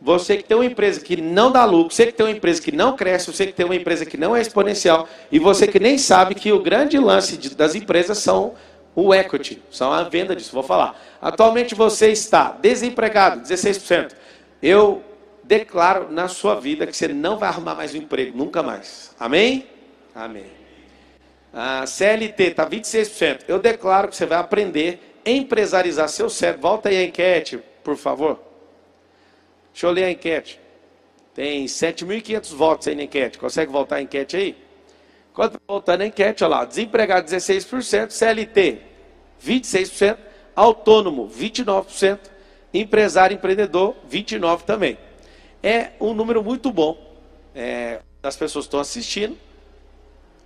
você 0.00 0.36
que 0.36 0.44
tem 0.44 0.56
uma 0.56 0.64
empresa 0.64 1.00
que 1.00 1.20
não 1.20 1.52
dá 1.52 1.64
lucro, 1.64 1.94
você 1.94 2.06
que 2.06 2.12
tem 2.12 2.24
uma 2.24 2.32
empresa 2.32 2.62
que 2.62 2.72
não 2.72 2.96
cresce, 2.96 3.30
você 3.30 3.46
que 3.46 3.52
tem 3.52 3.66
uma 3.66 3.76
empresa 3.76 4.06
que 4.06 4.16
não 4.16 4.34
é 4.34 4.40
exponencial, 4.40 5.06
e 5.30 5.38
você 5.38 5.66
que 5.66 5.78
nem 5.78 5.98
sabe 5.98 6.34
que 6.34 6.50
o 6.52 6.60
grande 6.60 6.98
lance 6.98 7.36
de, 7.36 7.54
das 7.54 7.74
empresas 7.74 8.18
são 8.18 8.54
o 8.94 9.14
equity, 9.14 9.62
são 9.70 9.92
a 9.92 10.02
venda 10.04 10.34
disso. 10.34 10.52
Vou 10.52 10.62
falar. 10.62 10.98
Atualmente 11.20 11.74
você 11.74 12.08
está 12.10 12.52
desempregado, 12.52 13.42
16%. 13.42 14.12
Eu 14.62 15.02
declaro 15.44 16.10
na 16.10 16.28
sua 16.28 16.54
vida 16.54 16.86
que 16.86 16.96
você 16.96 17.08
não 17.08 17.38
vai 17.38 17.48
arrumar 17.50 17.74
mais 17.74 17.94
um 17.94 17.98
emprego, 17.98 18.36
nunca 18.36 18.62
mais. 18.62 19.14
Amém? 19.18 19.66
Amém. 20.14 20.46
A 21.52 21.84
CLT 21.86 22.42
está 22.42 22.66
26%. 22.66 23.40
Eu 23.48 23.58
declaro 23.58 24.08
que 24.08 24.16
você 24.16 24.24
vai 24.24 24.38
aprender 24.38 25.10
empresarizar 25.24 26.08
seu 26.08 26.30
cérebro. 26.30 26.62
Volta 26.62 26.88
aí 26.88 26.96
a 26.96 27.04
enquete, 27.04 27.58
por 27.82 27.96
favor. 27.96 28.49
Deixa 29.72 29.86
eu 29.86 29.90
ler 29.90 30.04
a 30.04 30.10
enquete. 30.10 30.60
Tem 31.34 31.64
7.500 31.64 32.54
votos 32.54 32.88
aí 32.88 32.94
na 32.94 33.04
enquete. 33.04 33.38
Consegue 33.38 33.70
voltar 33.70 33.96
a 33.96 34.02
enquete 34.02 34.36
aí? 34.36 34.56
Quando 35.32 35.60
voltando 35.66 36.02
a 36.02 36.06
enquete, 36.06 36.44
olha 36.44 36.56
lá. 36.56 36.64
Desempregado 36.64 37.26
16%, 37.26 38.10
CLT 38.10 38.90
26%, 39.44 40.18
autônomo 40.54 41.28
29%, 41.28 42.18
empresário 42.74 43.34
empreendedor 43.34 43.96
29% 44.10 44.62
também. 44.62 44.98
É 45.62 45.92
um 46.00 46.12
número 46.14 46.42
muito 46.42 46.70
bom 46.70 46.98
é, 47.54 48.00
das 48.22 48.36
pessoas 48.36 48.66
estão 48.66 48.80
assistindo. 48.80 49.36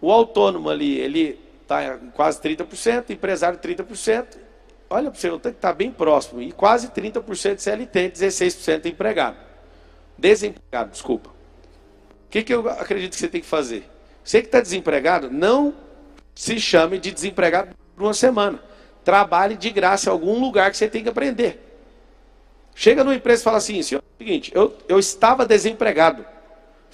O 0.00 0.10
autônomo 0.10 0.68
ali, 0.68 0.98
ele 0.98 1.38
está 1.62 1.98
quase 2.14 2.40
30%, 2.40 3.10
empresário 3.10 3.58
30%, 3.58 4.26
Olha 4.88 5.10
para 5.10 5.18
você, 5.18 5.28
o 5.28 5.38
tanque 5.38 5.56
está 5.56 5.72
bem 5.72 5.90
próximo. 5.90 6.40
E 6.40 6.52
quase 6.52 6.88
30% 6.88 7.56
de 7.56 7.62
CLT, 7.62 8.10
16% 8.10 8.86
empregado. 8.86 9.36
Desempregado, 10.16 10.90
desculpa. 10.90 11.30
O 11.30 12.30
que, 12.30 12.42
que 12.42 12.54
eu 12.54 12.68
acredito 12.68 13.12
que 13.12 13.18
você 13.18 13.28
tem 13.28 13.40
que 13.40 13.46
fazer? 13.46 13.88
Você 14.22 14.40
que 14.40 14.48
está 14.48 14.60
desempregado, 14.60 15.30
não 15.30 15.74
se 16.34 16.58
chame 16.58 16.98
de 16.98 17.10
desempregado 17.10 17.74
por 17.94 18.04
uma 18.04 18.14
semana. 18.14 18.58
trabalhe 19.04 19.54
de 19.54 19.68
graça 19.70 20.08
em 20.08 20.12
algum 20.12 20.40
lugar 20.40 20.70
que 20.70 20.78
você 20.78 20.88
tem 20.88 21.02
que 21.02 21.10
aprender. 21.10 21.60
Chega 22.74 23.04
numa 23.04 23.14
empresa 23.14 23.42
e 23.42 23.44
fala 23.44 23.58
assim, 23.58 23.82
senhor, 23.82 24.00
é 24.00 24.02
o 24.02 24.26
seguinte, 24.26 24.50
eu, 24.54 24.74
eu 24.88 24.98
estava 24.98 25.44
desempregado. 25.44 26.24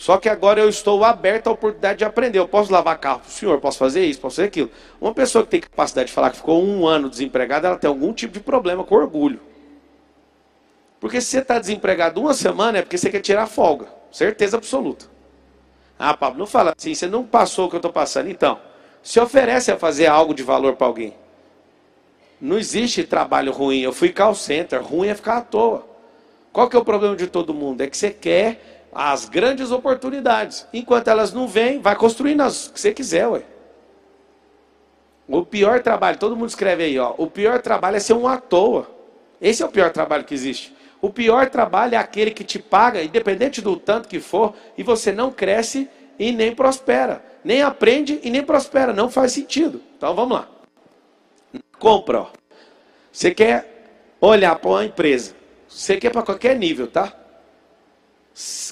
Só 0.01 0.17
que 0.17 0.31
agora 0.31 0.59
eu 0.59 0.69
estou 0.71 1.05
aberto 1.05 1.49
à 1.49 1.51
oportunidade 1.51 1.99
de 1.99 2.07
aprender. 2.07 2.39
Eu 2.39 2.49
posso 2.49 2.73
lavar 2.73 2.97
carro 2.97 3.21
para 3.21 3.29
o 3.29 3.31
senhor, 3.31 3.61
posso 3.61 3.77
fazer 3.77 4.03
isso, 4.07 4.19
posso 4.19 4.37
fazer 4.37 4.49
aquilo. 4.49 4.71
Uma 4.99 5.13
pessoa 5.13 5.45
que 5.45 5.51
tem 5.51 5.61
capacidade 5.61 6.07
de 6.07 6.15
falar 6.15 6.31
que 6.31 6.39
ficou 6.39 6.65
um 6.65 6.87
ano 6.87 7.11
desempregada, 7.11 7.69
ela 7.69 7.77
tem 7.77 7.87
algum 7.87 8.11
tipo 8.11 8.33
de 8.33 8.41
problema 8.41 8.83
com 8.83 8.95
orgulho. 8.95 9.39
Porque 10.99 11.21
se 11.21 11.27
você 11.27 11.41
está 11.41 11.59
desempregado 11.59 12.19
uma 12.19 12.33
semana 12.33 12.79
é 12.79 12.83
porque 12.83 12.97
você 12.97 13.11
quer 13.11 13.21
tirar 13.21 13.47
folga. 13.47 13.89
Certeza 14.11 14.57
absoluta. 14.57 15.05
Ah, 15.99 16.15
Pablo, 16.15 16.39
não 16.39 16.47
fala 16.47 16.73
assim, 16.75 16.95
você 16.95 17.07
não 17.07 17.23
passou 17.23 17.67
o 17.67 17.69
que 17.69 17.77
eu 17.77 17.81
estou 17.81 17.93
passando. 17.93 18.31
Então, 18.31 18.59
se 19.03 19.21
oferece 19.21 19.71
a 19.71 19.77
fazer 19.77 20.07
algo 20.07 20.33
de 20.33 20.43
valor 20.43 20.77
para 20.77 20.87
alguém. 20.87 21.15
Não 22.41 22.57
existe 22.57 23.05
trabalho 23.05 23.53
ruim. 23.53 23.81
Eu 23.81 23.93
fui 23.93 24.09
call 24.09 24.35
center, 24.35 24.83
ruim 24.83 25.09
é 25.09 25.15
ficar 25.15 25.37
à 25.37 25.41
toa. 25.43 25.87
Qual 26.51 26.71
que 26.71 26.75
é 26.75 26.79
o 26.79 26.85
problema 26.87 27.15
de 27.15 27.27
todo 27.27 27.53
mundo? 27.53 27.83
É 27.83 27.87
que 27.87 27.99
você 27.99 28.09
quer 28.09 28.80
as 28.93 29.29
grandes 29.29 29.71
oportunidades. 29.71 30.67
Enquanto 30.73 31.09
elas 31.09 31.33
não 31.33 31.47
vêm, 31.47 31.81
vai 31.81 31.97
construindo 31.97 32.41
as 32.43 32.69
que 32.69 32.81
você 32.81 32.93
quiser, 32.93 33.27
ué. 33.29 33.43
O 35.29 35.45
pior 35.45 35.81
trabalho, 35.81 36.19
todo 36.19 36.37
mundo 36.37 36.49
escreve 36.49 36.83
aí, 36.83 36.99
ó. 36.99 37.15
O 37.17 37.29
pior 37.29 37.63
trabalho 37.63 37.97
é 37.97 38.01
ser 38.01 38.15
um 38.15 38.27
à 38.27 38.37
toa. 38.37 38.91
Esse 39.41 39.63
é 39.63 39.67
o 39.67 39.71
pior 39.71 39.93
trabalho 39.93 40.25
que 40.25 40.35
existe. 40.35 40.75
O 41.01 41.09
pior 41.09 41.49
trabalho 41.49 41.95
é 41.95 41.99
aquele 41.99 42.33
que 42.33 42.43
te 42.43 42.59
paga, 42.59 43.03
independente 43.03 43.63
do 43.63 43.77
tanto 43.77 44.09
que 44.09 44.19
for, 44.19 44.55
e 44.77 44.83
você 44.83 45.13
não 45.13 45.31
cresce 45.31 45.89
e 46.19 46.33
nem 46.33 46.55
prospera. 46.55 47.25
Nem 47.45 47.63
aprende 47.63 48.21
e 48.23 48.31
nem 48.31 48.43
prospera. 48.43 48.93
Não 48.93 49.09
faz 49.09 49.33
sentido. 49.33 49.81
Então 49.97 50.15
vamos 50.15 50.37
lá. 50.37 50.49
Compra, 51.79 52.23
ó. 52.23 52.27
Você 53.13 53.31
quer 53.31 54.17
olhar 54.21 54.57
para 54.57 54.71
uma 54.71 54.85
empresa. 54.85 55.35
Você 55.69 55.97
quer 55.97 56.11
para 56.11 56.23
qualquer 56.23 56.57
nível, 56.57 56.87
tá? 56.87 57.20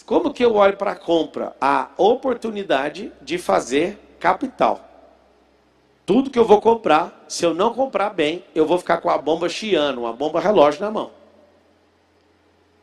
Como 0.06 0.32
que 0.32 0.44
eu 0.44 0.54
olho 0.54 0.76
para 0.76 0.92
a 0.92 0.96
compra? 0.96 1.54
A 1.60 1.90
oportunidade 1.96 3.12
de 3.20 3.36
fazer 3.36 3.98
capital. 4.18 4.84
Tudo 6.06 6.30
que 6.30 6.38
eu 6.38 6.44
vou 6.44 6.60
comprar, 6.60 7.24
se 7.28 7.44
eu 7.44 7.52
não 7.52 7.74
comprar 7.74 8.10
bem, 8.10 8.42
eu 8.54 8.64
vou 8.64 8.78
ficar 8.78 8.98
com 8.98 9.10
a 9.10 9.18
bomba 9.18 9.48
chiando, 9.48 9.98
uma 9.98 10.12
bomba 10.12 10.40
relógio 10.40 10.80
na 10.80 10.90
mão. 10.90 11.10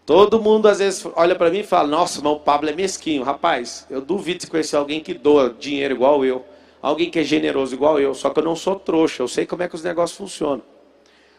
Todo 0.05 0.39
mundo 0.39 0.67
às 0.67 0.77
vezes 0.77 1.03
olha 1.15 1.35
para 1.35 1.49
mim 1.49 1.59
e 1.59 1.63
fala: 1.63 1.87
Nossa, 1.87 2.21
mas 2.21 2.33
o 2.33 2.39
Pablo 2.39 2.69
é 2.69 2.73
mesquinho. 2.73 3.23
Rapaz, 3.23 3.87
eu 3.89 3.99
duvido 3.99 4.41
de 4.41 4.47
conhecer 4.47 4.75
alguém 4.75 5.01
que 5.01 5.15
doa 5.15 5.49
dinheiro 5.49 5.95
igual 5.95 6.23
eu. 6.23 6.45
Alguém 6.79 7.09
que 7.09 7.17
é 7.17 7.23
generoso 7.23 7.73
igual 7.73 7.99
eu. 7.99 8.13
Só 8.13 8.29
que 8.29 8.39
eu 8.39 8.43
não 8.43 8.55
sou 8.55 8.75
trouxa. 8.75 9.23
Eu 9.23 9.27
sei 9.27 9.47
como 9.47 9.63
é 9.63 9.67
que 9.67 9.73
os 9.73 9.81
negócios 9.81 10.15
funcionam. 10.15 10.61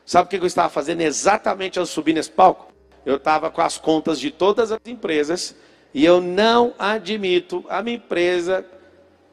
Sabe 0.04 0.26
o 0.26 0.30
que 0.30 0.36
eu 0.36 0.46
estava 0.46 0.68
fazendo 0.68 1.02
exatamente 1.02 1.78
ao 1.78 1.86
subir 1.86 2.14
nesse 2.14 2.30
palco? 2.30 2.75
Eu 3.06 3.16
estava 3.16 3.50
com 3.52 3.62
as 3.62 3.78
contas 3.78 4.18
de 4.18 4.32
todas 4.32 4.72
as 4.72 4.80
empresas 4.84 5.54
e 5.94 6.04
eu 6.04 6.20
não 6.20 6.74
admito 6.76 7.64
a 7.68 7.80
minha 7.80 7.96
empresa 7.96 8.66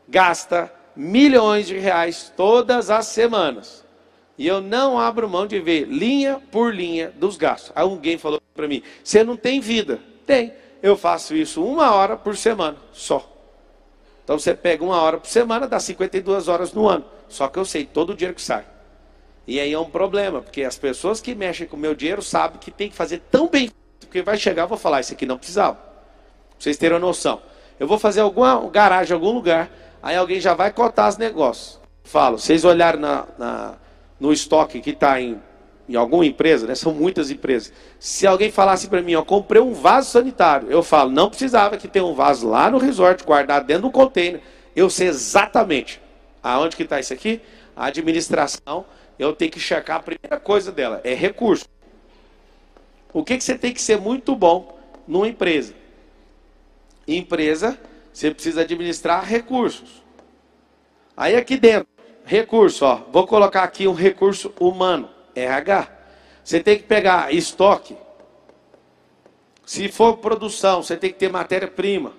gasta 0.07 0.71
milhões 0.95 1.65
de 1.65 1.79
reais 1.79 2.31
todas 2.37 2.91
as 2.91 3.07
semanas. 3.07 3.83
E 4.37 4.47
eu 4.47 4.61
não 4.61 4.99
abro 4.99 5.27
mão 5.27 5.47
de 5.47 5.59
ver 5.59 5.85
linha 5.87 6.39
por 6.51 6.73
linha 6.73 7.11
dos 7.15 7.35
gastos. 7.35 7.71
Alguém 7.75 8.17
falou 8.17 8.39
para 8.53 8.67
mim: 8.67 8.83
você 9.03 9.23
não 9.23 9.35
tem 9.35 9.59
vida? 9.59 9.99
Tem. 10.25 10.53
Eu 10.81 10.95
faço 10.95 11.35
isso 11.35 11.63
uma 11.63 11.93
hora 11.93 12.15
por 12.15 12.37
semana, 12.37 12.77
só. 12.91 13.27
Então 14.23 14.37
você 14.37 14.53
pega 14.53 14.83
uma 14.83 15.01
hora 15.01 15.17
por 15.17 15.27
semana, 15.27 15.67
dá 15.67 15.79
52 15.79 16.47
horas 16.47 16.73
no 16.73 16.87
ano. 16.87 17.05
Só 17.27 17.47
que 17.47 17.57
eu 17.57 17.65
sei 17.65 17.85
todo 17.85 18.11
o 18.11 18.15
dinheiro 18.15 18.35
que 18.35 18.41
sai. 18.41 18.65
E 19.45 19.59
aí 19.59 19.73
é 19.73 19.79
um 19.79 19.89
problema, 19.89 20.41
porque 20.41 20.63
as 20.63 20.77
pessoas 20.77 21.19
que 21.19 21.35
mexem 21.35 21.67
com 21.67 21.75
o 21.75 21.79
meu 21.79 21.93
dinheiro 21.93 22.21
sabem 22.21 22.59
que 22.59 22.71
tem 22.71 22.89
que 22.89 22.95
fazer 22.95 23.21
tão 23.29 23.47
bem 23.47 23.71
que 24.13 24.21
vai 24.21 24.37
chegar, 24.37 24.67
vou 24.67 24.77
falar, 24.77 25.01
isso 25.01 25.11
aqui 25.11 25.25
não 25.25 25.37
precisava. 25.37 25.73
Pra 25.75 26.57
vocês 26.59 26.77
terem 26.77 26.99
noção. 26.99 27.41
Eu 27.79 27.87
vou 27.87 27.97
fazer 27.97 28.21
alguma 28.21 28.69
garagem 28.69 29.11
em 29.11 29.15
algum 29.15 29.31
lugar, 29.31 29.69
aí 30.01 30.15
alguém 30.15 30.39
já 30.39 30.53
vai 30.53 30.71
cotar 30.71 31.09
os 31.09 31.17
negócios. 31.17 31.79
Falo, 32.03 32.37
vocês 32.37 32.63
olharam 32.63 32.99
na, 32.99 33.25
na 33.37 33.73
no 34.19 34.31
estoque 34.31 34.79
que 34.79 34.91
está 34.91 35.19
em, 35.19 35.41
em 35.89 35.95
alguma 35.95 36.25
empresa, 36.25 36.67
né? 36.67 36.75
São 36.75 36.93
muitas 36.93 37.31
empresas. 37.31 37.73
Se 37.99 38.27
alguém 38.27 38.51
falasse 38.51 38.87
para 38.87 39.01
mim, 39.01 39.15
ó, 39.15 39.23
comprei 39.23 39.61
um 39.61 39.73
vaso 39.73 40.11
sanitário, 40.11 40.71
eu 40.71 40.83
falo, 40.83 41.09
não 41.09 41.29
precisava 41.29 41.75
que 41.75 41.87
tenha 41.87 42.05
um 42.05 42.13
vaso 42.13 42.47
lá 42.47 42.69
no 42.69 42.77
resort, 42.77 43.23
guardado 43.23 43.65
dentro 43.65 43.83
do 43.83 43.91
container. 43.91 44.39
Eu 44.75 44.89
sei 44.89 45.07
exatamente 45.07 45.99
aonde 46.41 46.75
que 46.75 46.83
está 46.83 46.99
isso 46.99 47.13
aqui. 47.13 47.41
A 47.75 47.87
administração, 47.87 48.85
eu 49.17 49.33
tenho 49.33 49.51
que 49.51 49.59
checar 49.59 49.97
a 49.97 50.03
primeira 50.03 50.39
coisa 50.39 50.71
dela, 50.71 51.01
é 51.03 51.13
recurso. 51.13 51.67
O 53.13 53.23
que, 53.23 53.37
que 53.37 53.43
você 53.43 53.57
tem 53.57 53.73
que 53.73 53.81
ser 53.81 53.99
muito 53.99 54.35
bom 54.35 54.79
numa 55.07 55.27
empresa? 55.27 55.75
Empresa, 57.07 57.79
você 58.11 58.31
precisa 58.31 58.61
administrar 58.61 59.23
recursos. 59.23 60.03
Aí 61.15 61.35
aqui 61.35 61.57
dentro, 61.57 61.87
recurso, 62.25 62.85
ó, 62.85 62.95
vou 63.11 63.27
colocar 63.27 63.63
aqui 63.63 63.87
um 63.87 63.93
recurso 63.93 64.51
humano, 64.59 65.09
RH. 65.35 65.87
Você 66.43 66.59
tem 66.59 66.77
que 66.77 66.83
pegar 66.83 67.33
estoque. 67.33 67.95
Se 69.65 69.87
for 69.89 70.17
produção, 70.17 70.81
você 70.81 70.97
tem 70.97 71.11
que 71.11 71.19
ter 71.19 71.29
matéria-prima. 71.29 72.09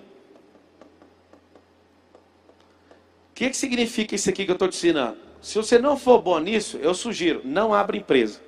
O 3.31 3.35
que, 3.35 3.51
que 3.51 3.57
significa 3.57 4.15
isso 4.15 4.31
aqui 4.31 4.45
que 4.45 4.51
eu 4.51 4.55
estou 4.55 4.69
te 4.69 4.77
ensinando? 4.77 5.24
Se 5.45 5.59
você 5.59 5.79
não 5.79 5.95
for 5.95 6.23
bom 6.23 6.39
nisso, 6.39 6.79
eu 6.79 6.95
sugiro, 6.95 7.43
não 7.45 7.75
abra 7.75 7.99
empresa. 7.99 8.41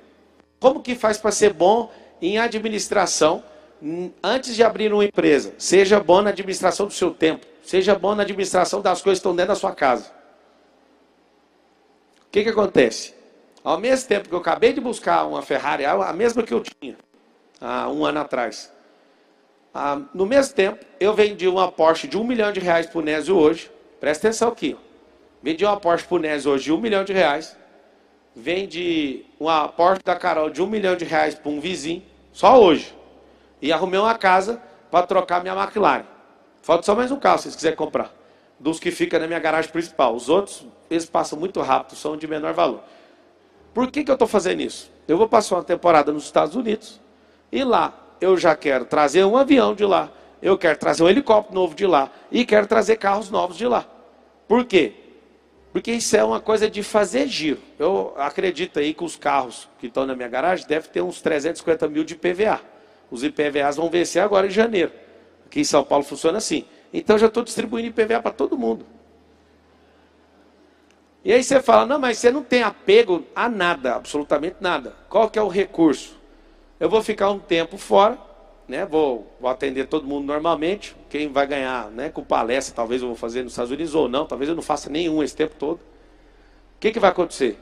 Como 0.59 0.81
que 0.81 0.95
faz 0.95 1.19
para 1.19 1.29
ser 1.29 1.53
bom 1.53 1.91
em 2.19 2.39
administração 2.39 3.43
antes 4.23 4.55
de 4.55 4.63
abrir 4.63 4.91
uma 4.91 5.05
empresa? 5.05 5.53
Seja 5.59 5.99
bom 5.99 6.23
na 6.23 6.31
administração 6.31 6.87
do 6.87 6.93
seu 6.93 7.11
tempo. 7.11 7.45
Seja 7.61 7.93
bom 7.93 8.15
na 8.15 8.23
administração 8.23 8.81
das 8.81 8.99
coisas 8.99 9.19
que 9.19 9.21
estão 9.27 9.35
dentro 9.35 9.49
da 9.49 9.55
sua 9.55 9.75
casa. 9.75 10.11
O 12.25 12.31
que, 12.31 12.41
que 12.41 12.49
acontece? 12.49 13.13
Ao 13.63 13.79
mesmo 13.79 14.07
tempo 14.09 14.27
que 14.27 14.33
eu 14.33 14.39
acabei 14.39 14.73
de 14.73 14.81
buscar 14.81 15.23
uma 15.27 15.43
Ferrari, 15.43 15.85
a 15.85 16.11
mesma 16.13 16.41
que 16.41 16.53
eu 16.53 16.63
tinha 16.63 16.97
há 17.61 17.87
um 17.89 18.03
ano 18.05 18.21
atrás. 18.21 18.73
Ah, 19.71 20.01
no 20.15 20.25
mesmo 20.25 20.55
tempo, 20.55 20.83
eu 20.99 21.13
vendi 21.13 21.47
uma 21.47 21.71
Porsche 21.71 22.07
de 22.07 22.17
um 22.17 22.23
milhão 22.23 22.51
de 22.51 22.59
reais 22.59 22.87
para 22.87 22.97
o 22.97 23.03
Nésio 23.03 23.37
hoje. 23.37 23.69
Presta 23.99 24.29
atenção 24.29 24.47
aqui. 24.49 24.75
Vendi 25.47 25.63
uma 25.63 25.79
Porsche 25.79 26.05
para 26.05 26.15
o 26.15 26.19
Nésio 26.19 26.51
hoje 26.51 26.65
de 26.65 26.73
um 26.73 26.77
milhão 26.77 27.05
de 27.05 27.13
reais. 27.13 27.55
Vendi 28.35 29.23
uma 29.39 29.69
Porsche 29.69 30.01
da 30.03 30.13
Carol 30.13 30.49
de 30.49 30.61
um 30.61 30.67
milhão 30.67 30.93
de 30.93 31.05
reais 31.05 31.35
para 31.35 31.49
um 31.49 31.61
vizinho, 31.61 32.03
só 32.33 32.61
hoje. 32.61 32.93
E 33.61 33.71
arrumei 33.71 33.97
uma 33.97 34.13
casa 34.17 34.61
para 34.91 35.07
trocar 35.07 35.41
minha 35.41 35.55
McLaren. 35.55 36.03
Falta 36.61 36.83
só 36.83 36.93
mais 36.93 37.13
um 37.13 37.15
carro, 37.15 37.37
se 37.37 37.43
vocês 37.43 37.55
quiserem 37.55 37.77
comprar 37.77 38.13
dos 38.59 38.77
que 38.77 38.91
ficam 38.91 39.21
na 39.21 39.25
minha 39.25 39.39
garagem 39.39 39.71
principal. 39.71 40.13
Os 40.13 40.27
outros, 40.27 40.67
eles 40.89 41.05
passam 41.05 41.39
muito 41.39 41.61
rápido, 41.61 41.95
são 41.95 42.17
de 42.17 42.27
menor 42.27 42.51
valor. 42.51 42.83
Por 43.73 43.89
que, 43.89 44.03
que 44.03 44.11
eu 44.11 44.15
estou 44.15 44.27
fazendo 44.27 44.59
isso? 44.59 44.91
Eu 45.07 45.17
vou 45.17 45.29
passar 45.29 45.55
uma 45.55 45.63
temporada 45.63 46.11
nos 46.11 46.25
Estados 46.25 46.57
Unidos 46.57 46.99
e 47.49 47.63
lá 47.63 47.97
eu 48.19 48.35
já 48.35 48.53
quero 48.53 48.83
trazer 48.83 49.23
um 49.23 49.37
avião 49.37 49.73
de 49.73 49.85
lá, 49.85 50.11
eu 50.41 50.57
quero 50.57 50.77
trazer 50.77 51.03
um 51.03 51.07
helicóptero 51.07 51.55
novo 51.55 51.73
de 51.73 51.87
lá 51.87 52.11
e 52.29 52.45
quero 52.45 52.67
trazer 52.67 52.97
carros 52.97 53.29
novos 53.29 53.55
de 53.55 53.65
lá. 53.65 53.85
Por 54.45 54.65
quê? 54.65 55.06
Porque 55.77 55.91
isso 55.91 56.17
é 56.17 56.23
uma 56.23 56.39
coisa 56.39 56.67
de 56.67 56.81
fazer 56.81 57.27
giro. 57.27 57.59
Eu 57.77 58.11
acredito 58.17 58.79
aí 58.79 58.95
que 58.95 59.03
os 59.03 59.15
carros 59.15 59.69
que 59.77 59.85
estão 59.85 60.07
na 60.07 60.15
minha 60.15 60.27
garagem 60.27 60.65
devem 60.65 60.89
ter 60.89 61.03
uns 61.03 61.21
350 61.21 61.87
mil 61.87 62.03
de 62.03 62.15
PVA. 62.15 62.59
Os 63.11 63.23
IPVAs 63.23 63.75
vão 63.75 63.87
vencer 63.87 64.23
agora 64.23 64.47
em 64.47 64.49
janeiro. 64.49 64.91
Aqui 65.45 65.59
em 65.59 65.63
São 65.63 65.83
Paulo 65.83 66.03
funciona 66.03 66.39
assim. 66.39 66.65
Então 66.91 67.15
já 67.15 67.27
estou 67.27 67.43
distribuindo 67.43 67.89
IPVA 67.89 68.19
para 68.19 68.31
todo 68.31 68.57
mundo. 68.57 68.87
E 71.23 71.31
aí 71.31 71.43
você 71.43 71.61
fala, 71.61 71.85
não, 71.85 71.99
mas 71.99 72.17
você 72.17 72.31
não 72.31 72.41
tem 72.41 72.63
apego 72.63 73.23
a 73.35 73.47
nada, 73.47 73.93
absolutamente 73.93 74.55
nada. 74.59 74.95
Qual 75.07 75.29
que 75.29 75.37
é 75.37 75.43
o 75.43 75.47
recurso? 75.47 76.17
Eu 76.79 76.89
vou 76.89 77.03
ficar 77.03 77.29
um 77.29 77.37
tempo 77.37 77.77
fora, 77.77 78.17
né? 78.67 78.85
Vou, 78.85 79.31
vou 79.39 79.49
atender 79.49 79.87
todo 79.87 80.05
mundo 80.05 80.25
normalmente. 80.25 80.95
Quem 81.09 81.31
vai 81.31 81.47
ganhar, 81.47 81.89
né? 81.91 82.09
Com 82.09 82.23
palestra, 82.23 82.75
talvez 82.75 83.01
eu 83.01 83.07
vou 83.07 83.17
fazer 83.17 83.43
nos 83.43 83.53
Estados 83.53 83.71
Unidos 83.71 83.95
ou 83.95 84.09
não, 84.09 84.25
talvez 84.25 84.49
eu 84.49 84.55
não 84.55 84.61
faça 84.61 84.89
nenhum 84.89 85.23
esse 85.23 85.35
tempo 85.35 85.55
todo. 85.57 85.77
O 85.77 86.79
que, 86.79 86.91
que 86.91 86.99
vai 86.99 87.09
acontecer? 87.09 87.57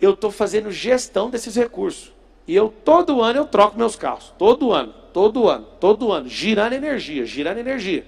Eu 0.00 0.12
estou 0.12 0.30
fazendo 0.30 0.70
gestão 0.70 1.30
desses 1.30 1.56
recursos. 1.56 2.12
E 2.46 2.54
eu 2.54 2.68
todo 2.84 3.22
ano 3.22 3.38
eu 3.38 3.46
troco 3.46 3.78
meus 3.78 3.96
carros. 3.96 4.32
Todo 4.36 4.72
ano, 4.72 4.92
todo 5.12 5.48
ano, 5.48 5.66
todo 5.80 6.12
ano. 6.12 6.28
Girando 6.28 6.72
energia, 6.72 7.24
girando 7.24 7.58
energia. 7.58 8.04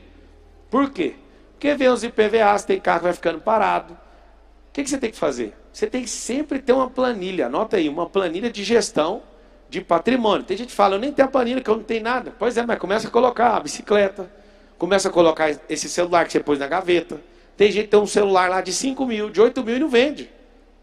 Por 0.70 0.90
quê? 0.90 1.14
Porque 1.52 1.74
vem 1.74 1.88
os 1.88 2.04
IPVAs, 2.04 2.64
tem 2.64 2.80
carro 2.80 2.98
que 2.98 3.04
vai 3.04 3.12
ficando 3.12 3.40
parado. 3.40 3.94
O 3.94 4.72
que, 4.72 4.82
que 4.82 4.90
você 4.90 4.98
tem 4.98 5.10
que 5.10 5.16
fazer? 5.16 5.56
Você 5.72 5.86
tem 5.86 6.02
que 6.02 6.10
sempre 6.10 6.58
ter 6.58 6.72
uma 6.72 6.90
planilha, 6.90 7.46
anota 7.46 7.76
aí, 7.76 7.88
uma 7.88 8.08
planilha 8.08 8.50
de 8.50 8.62
gestão 8.62 9.22
de 9.68 9.80
patrimônio. 9.80 10.44
Tem 10.44 10.56
gente 10.56 10.68
que 10.68 10.74
fala, 10.74 10.96
eu 10.96 10.98
nem 10.98 11.12
tenho 11.12 11.28
a 11.28 11.30
planilha, 11.30 11.60
que 11.60 11.68
eu 11.68 11.76
não 11.76 11.84
tenho 11.84 12.02
nada. 12.02 12.32
Pois 12.38 12.56
é, 12.56 12.64
mas 12.64 12.78
começa 12.78 13.08
a 13.08 13.10
colocar 13.10 13.56
a 13.56 13.60
bicicleta, 13.60 14.30
começa 14.78 15.08
a 15.08 15.10
colocar 15.10 15.50
esse 15.68 15.88
celular 15.88 16.26
que 16.26 16.32
você 16.32 16.40
pôs 16.40 16.58
na 16.58 16.66
gaveta. 16.66 17.20
Tem 17.56 17.70
gente 17.70 17.84
que 17.84 17.90
tem 17.90 18.00
um 18.00 18.06
celular 18.06 18.50
lá 18.50 18.60
de 18.60 18.72
5 18.72 19.06
mil, 19.06 19.30
de 19.30 19.40
8 19.40 19.62
mil 19.64 19.76
e 19.76 19.78
não 19.78 19.88
vende. 19.88 20.30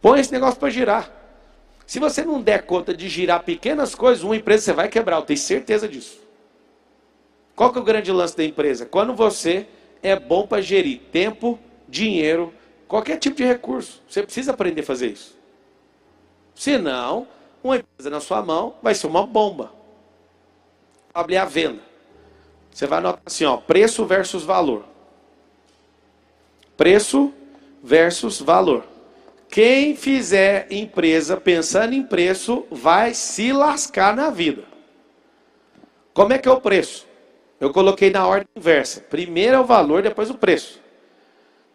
Põe 0.02 0.20
esse 0.20 0.32
negócio 0.32 0.60
para 0.60 0.70
girar. 0.70 1.12
Se 1.86 2.00
você 2.00 2.24
não 2.24 2.42
der 2.42 2.64
conta 2.64 2.94
de 2.94 3.10
girar 3.10 3.44
pequenas 3.44 3.94
coisas, 3.94 4.24
uma 4.24 4.36
empresa 4.36 4.64
você 4.64 4.74
vai 4.74 4.88
quebrar, 4.88 5.18
eu 5.18 5.24
tenho 5.24 5.40
certeza 5.40 5.88
disso. 5.88 6.20
Qual 7.56 7.72
que 7.72 7.78
é 7.78 7.82
o 7.82 7.84
grande 7.84 8.12
lance 8.12 8.36
da 8.36 8.44
empresa? 8.44 8.86
Quando 8.86 9.14
você 9.14 9.68
é 10.02 10.18
bom 10.18 10.48
para 10.48 10.62
gerir 10.62 11.02
tempo, 11.12 11.60
dinheiro, 11.88 12.54
qualquer 12.88 13.18
tipo 13.18 13.36
de 13.36 13.44
recurso. 13.44 14.02
Você 14.08 14.24
precisa 14.24 14.52
aprender 14.52 14.82
a 14.82 14.86
fazer 14.86 15.08
isso. 15.08 15.38
Senão, 16.56 17.28
uma 17.64 17.78
empresa 17.78 18.10
na 18.10 18.20
sua 18.20 18.42
mão 18.42 18.76
vai 18.82 18.96
ser 18.96 19.08
uma 19.08 19.26
bomba. 19.26 19.72
Abrir 21.14 21.38
a 21.38 21.46
venda. 21.46 21.82
Você 22.72 22.88
vai 22.88 23.00
anotar 23.00 23.22
assim, 23.26 23.46
ó, 23.46 23.58
preço 23.58 24.06
versus 24.06 24.44
valor. 24.44 24.86
Preço 26.78 27.34
versus 27.84 28.42
valor. 28.42 28.86
Quem 29.50 29.96
fizer 29.96 30.68
empresa 30.72 31.36
pensando 31.36 31.94
em 31.94 32.04
preço 32.04 32.66
vai 32.72 33.14
se 33.14 33.52
lascar 33.52 34.16
na 34.16 34.30
vida. 34.30 34.64
Como 36.14 36.32
é 36.32 36.38
que 36.38 36.48
é 36.48 36.52
o 36.52 36.62
preço? 36.62 37.06
Eu 37.60 37.72
coloquei 37.72 38.10
na 38.10 38.26
ordem 38.26 38.48
inversa. 38.56 39.02
Primeiro 39.02 39.58
é 39.58 39.60
o 39.60 39.66
valor, 39.66 40.02
depois 40.02 40.30
o 40.30 40.36
preço. 40.36 40.80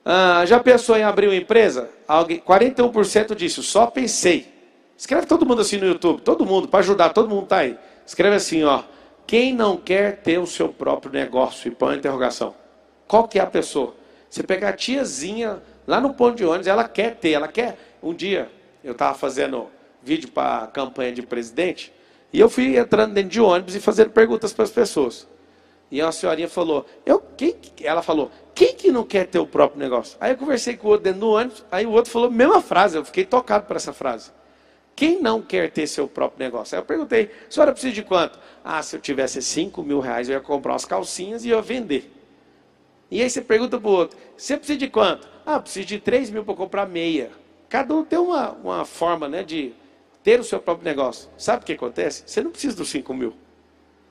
Ah, 0.05 0.45
já 0.47 0.59
pensou 0.59 0.97
em 0.97 1.03
abrir 1.03 1.26
uma 1.26 1.37
empresa? 1.37 1.91
Alguém, 2.09 2.41
41% 2.41 3.34
disse, 3.34 3.62
só 3.62 3.87
pensei. 3.87 4.56
Escreve 4.97 5.27
todo 5.27 5.45
mundo 5.45 5.61
assim 5.61 5.77
no 5.77 5.87
YouTube, 5.87 6.23
todo 6.23 6.47
mundo, 6.47 6.69
para 6.69 6.81
ajudar, 6.81 7.11
todo 7.11 7.29
mundo 7.29 7.45
está 7.45 7.59
aí. 7.59 7.79
Escreve 8.07 8.37
assim, 8.37 8.65
ó. 8.65 8.83
Quem 9.27 9.53
não 9.53 9.77
quer 9.77 10.19
ter 10.23 10.39
o 10.39 10.47
seu 10.47 10.69
próprio 10.69 11.13
negócio? 11.13 11.69
E 11.69 11.71
põe 11.71 11.95
a 11.95 11.99
interrogação. 11.99 12.55
Qual 13.07 13.27
que 13.27 13.39
é 13.39 13.43
a 13.43 13.47
pessoa? 13.47 13.95
Você 14.31 14.43
pega 14.43 14.69
a 14.69 14.73
tiazinha 14.73 15.63
lá 15.87 16.01
no 16.01 16.15
ponto 16.15 16.37
de 16.37 16.45
ônibus, 16.45 16.67
ela 16.67 16.89
quer 16.89 17.17
ter, 17.17 17.33
ela 17.33 17.49
quer. 17.49 17.79
Um 18.03 18.15
dia, 18.15 18.51
eu 18.83 18.93
estava 18.93 19.17
fazendo 19.17 19.69
vídeo 20.03 20.31
para 20.31 20.65
a 20.65 20.67
campanha 20.67 21.13
de 21.13 21.23
presidente, 21.23 21.93
e 22.33 22.39
eu 22.39 22.49
fui 22.49 22.77
entrando 22.77 23.15
dentro 23.15 23.31
de 23.31 23.41
ônibus 23.41 23.75
e 23.75 23.81
fazendo 23.81 24.11
perguntas 24.11 24.53
para 24.53 24.65
as 24.65 24.71
pessoas. 24.71 25.27
E 25.91 26.03
uma 26.03 26.13
senhorinha 26.13 26.49
falou, 26.49 26.85
eu, 27.05 27.21
quem, 27.37 27.57
ela 27.83 28.03
falou, 28.03 28.31
quem 28.55 28.75
que 28.75 28.91
não 28.91 29.05
quer 29.05 29.27
ter 29.27 29.39
o 29.39 29.47
próprio 29.47 29.79
negócio? 29.79 30.17
Aí 30.21 30.33
eu 30.33 30.37
conversei 30.37 30.77
com 30.77 30.89
o 30.89 30.91
outro 30.91 31.05
dentro 31.05 31.21
do 31.21 31.31
ônibus, 31.31 31.65
aí 31.71 31.87
o 31.87 31.93
outro 31.93 32.11
falou 32.11 32.29
a 32.29 32.31
mesma 32.31 32.61
frase, 32.61 32.97
eu 32.97 33.05
fiquei 33.05 33.25
tocado 33.25 33.67
por 33.67 33.77
essa 33.77 33.93
frase. 33.93 34.31
Quem 34.97 35.21
não 35.21 35.43
quer 35.43 35.71
ter 35.71 35.87
seu 35.87 36.09
próprio 36.09 36.43
negócio? 36.43 36.75
Aí 36.75 36.81
eu 36.81 36.87
perguntei, 36.87 37.31
a 37.47 37.51
senhora 37.51 37.71
precisa 37.71 37.93
de 37.93 38.03
quanto? 38.03 38.39
Ah, 38.65 38.83
se 38.83 38.97
eu 38.97 39.01
tivesse 39.01 39.43
5 39.43 39.83
mil 39.83 40.01
reais, 40.01 40.31
eu 40.31 40.37
ia 40.37 40.41
comprar 40.41 40.73
umas 40.73 40.87
calcinhas 40.87 41.45
e 41.45 41.51
ia 41.51 41.61
vender. 41.61 42.11
E 43.11 43.23
aí 43.23 43.29
você 43.29 43.43
pergunta 43.43 43.79
para 43.79 43.89
o 43.89 43.93
outro, 43.93 44.19
você 44.35 44.57
precisa 44.57 44.79
de 44.79 44.89
quanto? 44.89 45.29
Ah, 45.45 45.61
preciso 45.61 45.87
de 45.87 46.01
3 46.01 46.31
mil 46.31 46.45
para 46.45 46.55
comprar 46.55 46.87
meia. 46.87 47.31
Cada 47.69 47.95
um 47.95 48.03
tem 48.03 48.19
uma, 48.19 48.53
uma 48.53 48.85
forma 48.87 49.29
né, 49.29 49.43
de 49.45 49.75
ter 50.25 50.41
o 50.41 50.45
seu 50.45 50.59
próprio 50.59 50.87
negócio. 50.87 51.29
Sabe 51.37 51.63
o 51.63 51.67
que 51.67 51.75
acontece? 51.75 52.23
Você 52.27 52.43
não 52.43 52.51
precisa 52.51 52.75
dos 52.75 52.89
5 52.89 53.13
mil. 53.13 53.35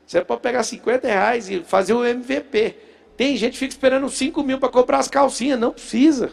Você 0.06 0.24
pode 0.24 0.42
pegar 0.42 0.62
50 0.62 1.08
reais 1.08 1.50
e 1.50 1.64
fazer 1.64 1.94
o 1.94 2.06
MVP. 2.06 2.76
Tem 3.18 3.36
gente 3.36 3.54
que 3.54 3.60
fica 3.60 3.74
esperando 3.74 4.08
5 4.08 4.44
mil 4.44 4.60
para 4.60 4.70
comprar 4.70 5.00
as 5.00 5.08
calcinhas. 5.08 5.60
Não 5.60 5.72
precisa. 5.72 6.32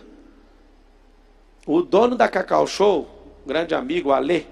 O 1.66 1.80
dono 1.80 2.16
da 2.16 2.28
Cacau 2.28 2.66
Show, 2.66 3.21
grande 3.46 3.74
amigo, 3.74 4.12
Alê, 4.12 4.44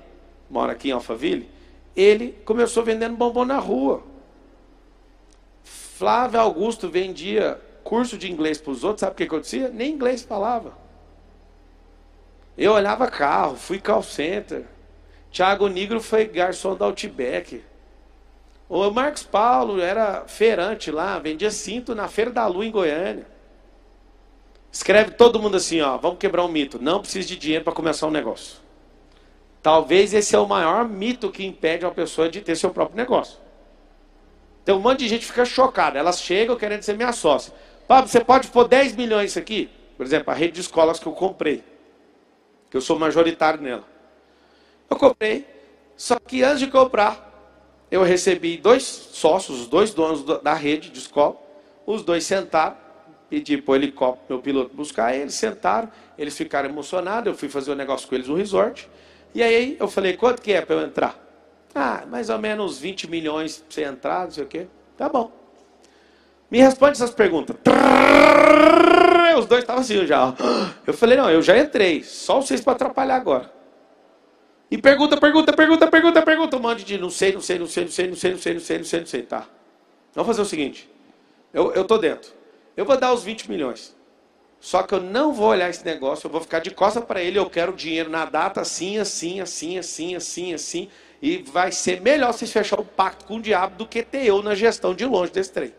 mora 0.49 0.73
aqui 0.73 0.89
em 0.89 0.93
Alphaville, 0.93 1.49
ele 1.95 2.33
começou 2.45 2.83
vendendo 2.83 3.17
bombom 3.17 3.45
na 3.45 3.59
rua. 3.59 4.03
Flávio 5.63 6.41
Augusto 6.41 6.89
vendia 6.89 7.61
curso 7.85 8.17
de 8.17 8.31
inglês 8.31 8.61
para 8.61 8.73
os 8.73 8.85
outros, 8.85 9.01
sabe 9.01 9.13
o 9.13 9.17
que 9.17 9.25
acontecia? 9.25 9.69
Nem 9.69 9.93
inglês 9.93 10.23
falava. 10.23 10.73
Eu 12.57 12.73
olhava 12.73 13.07
carro, 13.09 13.57
fui 13.57 13.79
call 13.79 14.03
center. 14.03 14.65
Tiago 15.31 15.69
Negro 15.69 16.01
foi 16.01 16.25
garçom 16.27 16.75
da 16.75 16.87
Outback. 16.87 17.63
O 18.69 18.91
Marcos 18.91 19.23
Paulo 19.23 19.81
era 19.81 20.25
feirante 20.27 20.91
lá, 20.91 21.19
vendia 21.19 21.51
cinto 21.51 21.95
na 21.95 22.07
Feira 22.07 22.31
da 22.31 22.47
Lua 22.47 22.65
em 22.65 22.71
Goiânia. 22.71 23.27
Escreve 24.71 25.13
todo 25.13 25.41
mundo 25.41 25.57
assim, 25.57 25.81
ó, 25.81 25.97
vamos 25.97 26.19
quebrar 26.19 26.45
um 26.45 26.49
mito. 26.49 26.81
Não 26.81 27.01
precisa 27.01 27.27
de 27.27 27.37
dinheiro 27.37 27.65
para 27.65 27.73
começar 27.73 28.07
um 28.07 28.11
negócio. 28.13 28.59
Talvez 29.63 30.15
esse 30.15 30.35
é 30.35 30.39
o 30.39 30.47
maior 30.47 30.89
mito 30.89 31.31
que 31.31 31.45
impede 31.45 31.85
uma 31.85 31.93
pessoa 31.93 32.29
de 32.29 32.41
ter 32.41 32.57
seu 32.57 32.71
próprio 32.71 32.97
negócio. 32.97 33.39
Tem 34.65 34.75
um 34.75 34.81
monte 34.81 35.01
de 35.01 35.09
gente 35.09 35.21
que 35.21 35.27
fica 35.27 35.45
chocada. 35.45 35.99
Elas 35.99 36.21
chegam 36.21 36.57
querendo 36.57 36.83
ser 36.83 36.97
minha 36.97 37.13
sócia. 37.13 37.53
Pablo, 37.87 38.09
você 38.09 38.21
pode 38.21 38.49
pôr 38.49 38.69
10 38.69 38.97
milhões 38.97 39.37
aqui? 39.37 39.69
Por 39.97 40.07
exemplo, 40.07 40.31
a 40.31 40.35
rede 40.35 40.53
de 40.53 40.61
escolas 40.61 40.99
que 40.99 41.07
eu 41.07 41.13
comprei. 41.13 41.63
Que 42.71 42.77
eu 42.77 42.81
sou 42.81 42.99
majoritário 42.99 43.61
nela. 43.61 43.85
Eu 44.89 44.97
comprei. 44.97 45.47
Só 45.97 46.19
que 46.19 46.43
antes 46.43 46.61
de 46.61 46.69
comprar, 46.69 47.31
eu 47.91 48.03
recebi 48.03 48.57
dois 48.57 48.83
sócios, 48.85 49.61
os 49.61 49.67
dois 49.67 49.93
donos 49.93 50.25
da 50.43 50.55
rede 50.55 50.91
de 50.91 50.99
escola. 50.99 51.37
Os 51.85 52.03
dois 52.03 52.25
sentaram, 52.25 52.77
pedi 53.29 53.57
para 53.59 53.73
o 53.73 53.77
helicóptero, 53.77 54.27
meu 54.29 54.39
piloto, 54.39 54.75
buscar 54.75 55.15
eles, 55.15 55.35
sentaram, 55.35 55.91
eles 56.17 56.37
ficaram 56.37 56.69
emocionados, 56.69 57.27
eu 57.27 57.37
fui 57.37 57.49
fazer 57.49 57.73
um 57.73 57.75
negócio 57.75 58.09
com 58.09 58.15
eles 58.15 58.29
no 58.29 58.37
resort. 58.37 58.89
E 59.35 59.43
aí 59.43 59.77
eu 59.79 59.89
falei, 59.89 60.17
quanto 60.17 60.43
que 60.43 60.53
é 60.53 60.61
para 60.61 60.77
eu 60.77 60.83
entrar? 60.83 61.19
Ah, 61.75 62.05
mais 62.07 62.29
ou 62.31 62.39
menos 62.39 62.79
20 62.79 63.09
milhões 63.09 63.59
para 63.59 63.67
você 63.71 63.85
entrar, 63.85 64.25
não 64.25 64.31
sei 64.31 64.45
o 64.45 64.47
quê. 64.47 64.67
Tá 64.97 65.09
bom. 65.09 65.31
Me 66.51 66.59
responde 66.59 66.93
essas 66.93 67.11
perguntas. 67.11 67.57
Os 69.39 69.47
dois 69.47 69.63
estavam 69.63 69.81
assim 69.81 70.05
já. 70.07 70.35
Eu 70.87 70.93
falei, 70.93 71.17
não, 71.17 71.31
eu 71.31 71.41
já 71.41 71.57
entrei. 71.57 72.03
Só 72.03 72.41
vocês 72.41 72.61
para 72.61 72.73
atrapalhar 72.73 73.17
agora. 73.17 73.51
E 74.71 74.77
pergunta, 74.77 75.17
pergunta, 75.17 75.53
pergunta, 75.53 75.87
pergunta, 75.87 76.23
pergunta. 76.23 76.57
Um 76.57 76.61
monte 76.61 76.85
de 76.85 76.99
não 76.99 77.11
sei, 77.11 77.33
não 77.33 77.41
sei, 77.41 77.59
não 77.59 77.67
sei, 77.67 77.85
não 77.85 77.91
sei, 77.91 78.07
não 78.09 78.17
sei, 78.17 78.31
não 78.31 78.39
sei, 78.39 78.55
não 78.55 78.61
sei, 78.61 78.79
não 78.79 78.85
sei, 78.85 79.01
não 79.01 79.07
sei. 79.07 79.23
Tá. 79.23 79.47
Vamos 80.15 80.27
fazer 80.27 80.43
o 80.43 80.45
seguinte. 80.45 80.91
Eu, 81.55 81.73
eu 81.73 81.85
tô 81.85 81.99
dentro. 81.99 82.33
Eu 82.77 82.85
vou 82.85 82.97
dar 82.97 83.13
os 83.13 83.23
20 83.23 83.49
milhões. 83.49 83.97
Só 84.61 84.83
que 84.83 84.95
eu 84.95 85.01
não 85.01 85.33
vou 85.33 85.49
olhar 85.49 85.71
esse 85.71 85.85
negócio, 85.85 86.27
eu 86.27 86.31
vou 86.31 86.41
ficar 86.43 86.59
de 86.59 86.71
costa 86.71 87.01
para 87.01 87.23
ele, 87.23 87.39
eu 87.39 87.49
quero 87.49 87.73
dinheiro 87.73 88.11
na 88.11 88.27
data 88.27 88.61
assim, 88.61 88.99
assim, 88.99 89.41
assim, 89.41 89.79
assim, 89.79 90.15
assim, 90.15 90.55
assim. 90.55 90.89
E 91.23 91.39
vai 91.39 91.73
ser 91.73 92.01
melhor 92.03 92.33
vocês 92.33 92.53
fechar 92.53 92.79
um 92.79 92.85
pacto 92.85 93.25
com 93.25 93.37
o 93.37 93.43
diabo 93.43 93.77
do 93.77 93.87
que 93.87 94.03
ter 94.03 94.27
eu 94.27 94.43
na 94.43 94.55
gestão 94.55 94.95
de 94.95 95.07
longe 95.07 95.33
desse 95.33 95.51
trem. 95.51 95.75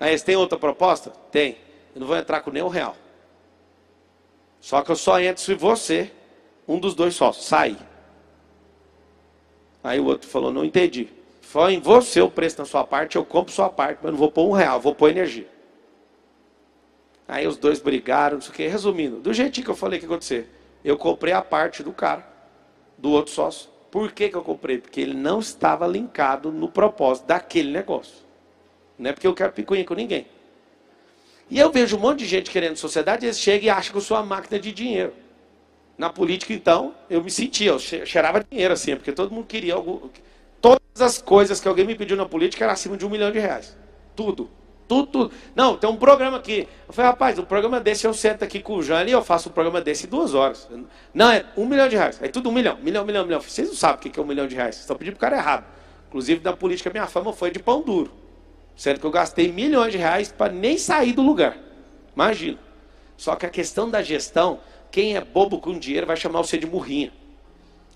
Aí, 0.00 0.18
você 0.18 0.24
tem 0.24 0.36
outra 0.36 0.58
proposta? 0.58 1.10
Tem. 1.30 1.56
Eu 1.94 2.00
não 2.00 2.06
vou 2.06 2.16
entrar 2.16 2.40
com 2.40 2.50
nenhum 2.50 2.68
real. 2.68 2.96
Só 4.60 4.82
que 4.82 4.90
eu 4.90 4.96
só 4.96 5.20
entro 5.20 5.42
se 5.42 5.54
você, 5.54 6.10
um 6.66 6.78
dos 6.78 6.94
dois 6.94 7.14
sócios, 7.14 7.46
sair. 7.46 7.78
Aí 9.82 10.00
o 10.00 10.06
outro 10.06 10.28
falou, 10.28 10.52
não 10.52 10.64
entendi. 10.64 11.08
Foi 11.40 11.74
em 11.74 11.80
você 11.80 12.20
o 12.20 12.28
preço 12.28 12.58
na 12.58 12.64
sua 12.64 12.82
parte, 12.82 13.14
eu 13.14 13.24
compro 13.24 13.52
sua 13.52 13.70
parte, 13.70 14.00
mas 14.02 14.10
não 14.10 14.18
vou 14.18 14.30
pôr 14.30 14.48
um 14.48 14.52
real, 14.52 14.80
vou 14.80 14.92
pôr 14.92 15.10
energia. 15.10 15.55
Aí 17.28 17.46
os 17.46 17.56
dois 17.56 17.80
brigaram, 17.80 18.36
não 18.36 18.40
sei 18.40 18.50
o 18.50 18.54
quê. 18.54 18.68
Resumindo, 18.68 19.18
do 19.18 19.32
jeitinho 19.32 19.64
que 19.64 19.70
eu 19.70 19.76
falei 19.76 19.98
que 19.98 20.04
ia 20.04 20.10
acontecer. 20.10 20.48
Eu 20.84 20.96
comprei 20.96 21.32
a 21.32 21.42
parte 21.42 21.82
do 21.82 21.92
cara, 21.92 22.26
do 22.96 23.10
outro 23.10 23.32
sócio. 23.32 23.68
Por 23.90 24.12
que, 24.12 24.28
que 24.28 24.36
eu 24.36 24.42
comprei? 24.42 24.78
Porque 24.78 25.00
ele 25.00 25.14
não 25.14 25.40
estava 25.40 25.86
linkado 25.86 26.52
no 26.52 26.68
propósito 26.68 27.26
daquele 27.26 27.72
negócio. 27.72 28.24
Não 28.98 29.10
é 29.10 29.12
porque 29.12 29.26
eu 29.26 29.34
quero 29.34 29.52
picuinha 29.52 29.84
com 29.84 29.94
ninguém. 29.94 30.26
E 31.48 31.58
eu 31.58 31.70
vejo 31.70 31.96
um 31.96 32.00
monte 32.00 32.20
de 32.20 32.26
gente 32.26 32.50
querendo 32.50 32.76
sociedade, 32.76 33.24
eles 33.24 33.38
chegam 33.38 33.66
e 33.66 33.70
acham 33.70 33.92
que 33.92 33.98
eu 33.98 34.02
sou 34.02 34.16
uma 34.16 34.24
máquina 34.24 34.58
de 34.58 34.72
dinheiro. 34.72 35.12
Na 35.96 36.10
política, 36.10 36.52
então, 36.52 36.94
eu 37.08 37.22
me 37.22 37.30
sentia, 37.30 37.70
eu 37.70 37.78
cheirava 37.78 38.44
dinheiro 38.44 38.74
assim, 38.74 38.96
porque 38.96 39.12
todo 39.12 39.32
mundo 39.32 39.46
queria 39.46 39.74
algo. 39.74 40.10
Todas 40.60 41.00
as 41.00 41.22
coisas 41.22 41.60
que 41.60 41.68
alguém 41.68 41.86
me 41.86 41.94
pediu 41.94 42.16
na 42.16 42.26
política 42.26 42.64
eram 42.64 42.74
acima 42.74 42.96
de 42.96 43.06
um 43.06 43.08
milhão 43.08 43.30
de 43.30 43.38
reais. 43.38 43.76
Tudo. 44.14 44.50
Tudo. 44.88 45.32
Não, 45.54 45.76
tem 45.76 45.90
um 45.90 45.96
programa 45.96 46.36
aqui. 46.36 46.68
Eu 46.86 46.94
falei, 46.94 47.10
rapaz, 47.10 47.38
um 47.38 47.44
programa 47.44 47.80
desse 47.80 48.06
eu 48.06 48.14
sento 48.14 48.44
aqui 48.44 48.60
com 48.60 48.76
o 48.76 48.82
Jane 48.82 49.10
e 49.10 49.12
eu 49.12 49.22
faço 49.22 49.48
um 49.48 49.52
programa 49.52 49.80
desse 49.80 50.06
em 50.06 50.08
duas 50.08 50.32
horas. 50.32 50.68
Não, 51.12 51.30
é 51.30 51.44
um 51.56 51.66
milhão 51.66 51.88
de 51.88 51.96
reais. 51.96 52.20
É 52.22 52.28
tudo 52.28 52.48
um 52.48 52.52
milhão, 52.52 52.78
milhão, 52.80 53.04
milhão, 53.04 53.24
milhão. 53.24 53.40
Vocês 53.40 53.68
não 53.68 53.74
sabem 53.74 53.96
o 53.96 54.12
que 54.12 54.18
é 54.18 54.22
um 54.22 54.26
milhão 54.26 54.46
de 54.46 54.54
reais. 54.54 54.76
Vocês 54.76 54.84
estão 54.84 54.96
pedindo 54.96 55.16
para 55.16 55.26
o 55.26 55.30
cara 55.30 55.42
errado. 55.42 55.64
Inclusive, 56.08 56.40
na 56.44 56.52
política, 56.52 56.90
minha 56.90 57.06
fama 57.06 57.32
foi 57.32 57.50
de 57.50 57.58
pão 57.58 57.82
duro. 57.82 58.12
Sendo 58.76 59.00
que 59.00 59.06
eu 59.06 59.10
gastei 59.10 59.50
milhões 59.50 59.90
de 59.90 59.98
reais 59.98 60.30
para 60.30 60.52
nem 60.52 60.78
sair 60.78 61.12
do 61.12 61.22
lugar. 61.22 61.56
Imagina. 62.14 62.58
Só 63.16 63.34
que 63.34 63.46
a 63.46 63.50
questão 63.50 63.90
da 63.90 64.02
gestão, 64.02 64.60
quem 64.90 65.16
é 65.16 65.20
bobo 65.20 65.58
com 65.58 65.78
dinheiro 65.78 66.06
vai 66.06 66.16
chamar 66.16 66.42
você 66.42 66.58
de 66.58 66.66
murrinha. 66.66 67.12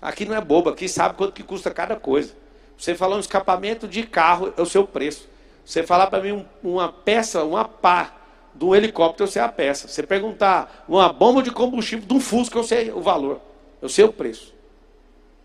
Aqui 0.01 0.25
não 0.25 0.35
é 0.35 0.41
bobo, 0.41 0.69
aqui 0.69 0.89
sabe 0.89 1.15
quanto 1.15 1.31
que 1.31 1.43
custa 1.43 1.69
cada 1.69 1.95
coisa. 1.95 2.33
Você 2.77 2.95
falar 2.95 3.15
um 3.15 3.19
escapamento 3.19 3.87
de 3.87 4.03
carro, 4.03 4.51
é 4.57 4.61
o 4.61 4.65
seu 4.65 4.85
preço. 4.87 5.29
Você 5.65 5.83
falar 5.83 6.07
para 6.07 6.21
mim 6.21 6.45
uma 6.63 6.91
peça, 6.91 7.43
uma 7.43 7.65
pá 7.65 8.17
de 8.53 8.65
um 8.65 8.75
helicóptero, 8.75 9.23
eu 9.23 9.31
sei 9.31 9.41
a 9.41 9.47
peça. 9.47 9.87
Você 9.87 10.03
perguntar 10.03 10.85
uma 10.87 11.11
bomba 11.11 11.41
de 11.41 11.51
combustível 11.51 12.05
de 12.05 12.13
um 12.13 12.19
Fusca, 12.19 12.57
eu 12.57 12.63
sei 12.63 12.91
o 12.91 13.01
valor. 13.01 13.39
Eu 13.81 13.89
sei 13.89 14.05
o 14.05 14.11
preço. 14.11 14.53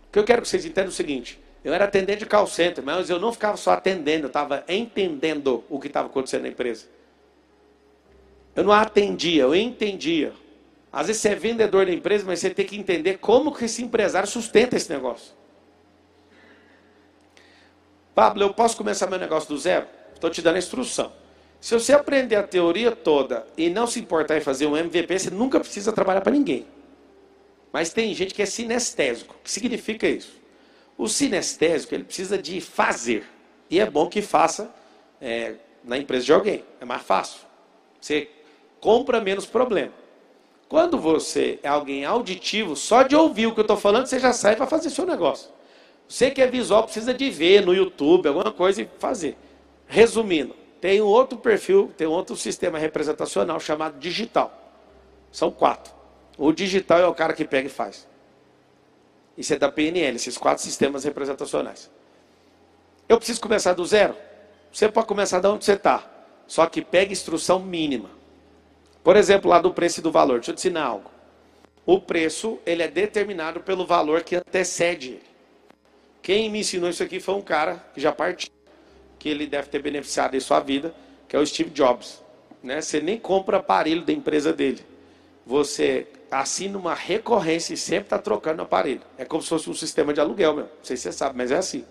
O 0.07 0.11
que 0.11 0.19
eu 0.19 0.23
quero 0.23 0.41
que 0.41 0.47
vocês 0.47 0.65
entendam 0.65 0.89
é 0.89 0.89
o 0.89 0.91
seguinte. 0.93 1.39
Eu 1.63 1.73
era 1.73 1.85
atendente 1.85 2.19
de 2.19 2.25
call 2.25 2.47
center, 2.47 2.83
mas 2.83 3.09
eu 3.09 3.19
não 3.19 3.33
ficava 3.33 3.57
só 3.57 3.71
atendendo, 3.71 4.25
eu 4.25 4.27
estava 4.27 4.63
entendendo 4.67 5.63
o 5.69 5.79
que 5.79 5.87
estava 5.87 6.07
acontecendo 6.07 6.43
na 6.43 6.49
empresa. 6.49 6.85
Eu 8.55 8.63
não 8.63 8.71
atendia, 8.71 9.43
eu 9.43 9.55
entendia. 9.55 10.33
Às 10.91 11.07
vezes 11.07 11.21
você 11.21 11.29
é 11.29 11.35
vendedor 11.35 11.85
da 11.85 11.91
empresa, 11.91 12.23
mas 12.25 12.39
você 12.39 12.49
tem 12.49 12.65
que 12.65 12.77
entender 12.77 13.17
como 13.17 13.53
que 13.53 13.65
esse 13.65 13.83
empresário 13.83 14.27
sustenta 14.27 14.75
esse 14.75 14.89
negócio. 14.89 15.33
Pablo, 18.15 18.43
eu 18.43 18.53
posso 18.53 18.75
começar 18.77 19.05
meu 19.07 19.19
negócio 19.19 19.49
do 19.49 19.57
zero? 19.57 19.85
Estou 20.17 20.31
te 20.31 20.41
dando 20.41 20.55
a 20.55 20.59
instrução. 20.59 21.11
Se 21.61 21.73
você 21.73 21.93
aprender 21.93 22.35
a 22.35 22.43
teoria 22.43 22.91
toda 22.91 23.45
e 23.55 23.69
não 23.69 23.85
se 23.85 23.99
importar 23.99 24.37
em 24.37 24.41
fazer 24.41 24.65
um 24.65 24.75
MVP, 24.75 25.19
você 25.19 25.29
nunca 25.29 25.59
precisa 25.59 25.93
trabalhar 25.93 26.21
para 26.21 26.31
ninguém. 26.31 26.65
Mas 27.71 27.91
tem 27.91 28.13
gente 28.15 28.33
que 28.33 28.41
é 28.41 28.45
sinestésico. 28.45 29.35
O 29.39 29.43
que 29.43 29.51
significa 29.51 30.07
isso? 30.07 30.33
O 30.97 31.07
sinestésico 31.07 31.93
ele 31.93 32.03
precisa 32.03 32.37
de 32.37 32.59
fazer. 32.59 33.25
E 33.69 33.79
é 33.79 33.87
bom 33.87 34.07
que 34.07 34.21
faça 34.23 34.73
é, 35.21 35.55
na 35.83 35.97
empresa 35.97 36.25
de 36.25 36.33
alguém. 36.33 36.63
É 36.81 36.85
mais 36.85 37.03
fácil. 37.03 37.41
Você 38.01 38.27
compra 38.79 39.21
menos 39.21 39.45
problema. 39.45 39.93
Quando 40.67 40.97
você 40.97 41.59
é 41.61 41.67
alguém 41.67 42.05
auditivo, 42.05 42.75
só 42.75 43.03
de 43.03 43.15
ouvir 43.15 43.45
o 43.45 43.53
que 43.53 43.59
eu 43.59 43.63
estou 43.63 43.77
falando, 43.77 44.07
você 44.07 44.19
já 44.19 44.33
sai 44.33 44.55
para 44.55 44.65
fazer 44.65 44.89
seu 44.89 45.05
negócio. 45.05 45.49
Você 46.07 46.31
que 46.31 46.41
é 46.41 46.47
visual 46.47 46.83
precisa 46.83 47.13
de 47.13 47.29
ver 47.29 47.63
no 47.63 47.73
YouTube 47.73 48.27
alguma 48.27 48.51
coisa 48.51 48.81
e 48.81 48.89
fazer. 48.97 49.37
Resumindo, 49.87 50.55
tem 50.81 51.01
um 51.01 51.05
outro 51.05 51.37
perfil, 51.37 51.91
tem 51.97 52.05
um 52.07 52.11
outro 52.11 52.35
sistema 52.35 52.77
representacional 52.77 53.59
chamado 53.59 53.97
digital. 53.97 54.53
São 55.31 55.49
quatro. 55.49 55.93
O 56.37 56.51
digital 56.51 56.99
é 56.99 57.07
o 57.07 57.13
cara 57.13 57.33
que 57.33 57.45
pega 57.45 57.67
e 57.67 57.71
faz. 57.71 58.07
Isso 59.37 59.53
é 59.53 59.57
da 59.57 59.71
PNL, 59.71 60.15
esses 60.15 60.37
quatro 60.37 60.63
sistemas 60.63 61.03
representacionais. 61.03 61.89
Eu 63.07 63.17
preciso 63.17 63.39
começar 63.39 63.73
do 63.73 63.85
zero? 63.85 64.15
Você 64.71 64.89
pode 64.89 65.07
começar 65.07 65.39
de 65.39 65.47
onde 65.47 65.63
você 65.63 65.73
está. 65.73 66.03
Só 66.45 66.65
que 66.65 66.81
pega 66.81 67.11
instrução 67.11 67.59
mínima. 67.59 68.09
Por 69.03 69.15
exemplo, 69.15 69.49
lá 69.49 69.59
do 69.59 69.73
preço 69.73 69.99
e 69.99 70.03
do 70.03 70.11
valor. 70.11 70.39
Deixa 70.39 70.51
eu 70.51 70.55
te 70.55 70.59
ensinar 70.59 70.85
algo. 70.85 71.11
O 71.85 72.01
preço, 72.01 72.59
ele 72.65 72.83
é 72.83 72.87
determinado 72.87 73.61
pelo 73.61 73.85
valor 73.85 74.23
que 74.23 74.35
antecede 74.35 75.11
ele. 75.11 75.23
Quem 76.21 76.49
me 76.49 76.59
ensinou 76.59 76.89
isso 76.89 77.01
aqui 77.01 77.19
foi 77.19 77.35
um 77.35 77.41
cara 77.41 77.85
que 77.93 78.01
já 78.01 78.11
partiu, 78.11 78.51
que 79.19 79.29
ele 79.29 79.47
deve 79.47 79.67
ter 79.69 79.81
beneficiado 79.81 80.35
em 80.35 80.39
sua 80.39 80.59
vida, 80.59 80.93
que 81.27 81.35
é 81.35 81.39
o 81.39 81.45
Steve 81.45 81.69
Jobs. 81.69 82.23
Né? 82.63 82.81
Você 82.81 82.99
nem 82.99 83.17
compra 83.17 83.57
aparelho 83.57 84.03
da 84.03 84.13
empresa 84.13 84.53
dele. 84.53 84.85
Você 85.45 86.07
assina 86.29 86.77
uma 86.77 86.93
recorrência 86.93 87.73
e 87.73 87.77
sempre 87.77 88.05
está 88.05 88.17
trocando 88.17 88.61
aparelho. 88.61 89.01
É 89.17 89.25
como 89.25 89.41
se 89.41 89.49
fosse 89.49 89.69
um 89.69 89.73
sistema 89.73 90.13
de 90.13 90.19
aluguel, 90.19 90.53
meu. 90.53 90.65
Não 90.65 90.83
sei 90.83 90.97
se 90.97 91.03
você 91.03 91.11
sabe, 91.11 91.37
mas 91.37 91.51
é 91.51 91.57
assim. 91.57 91.85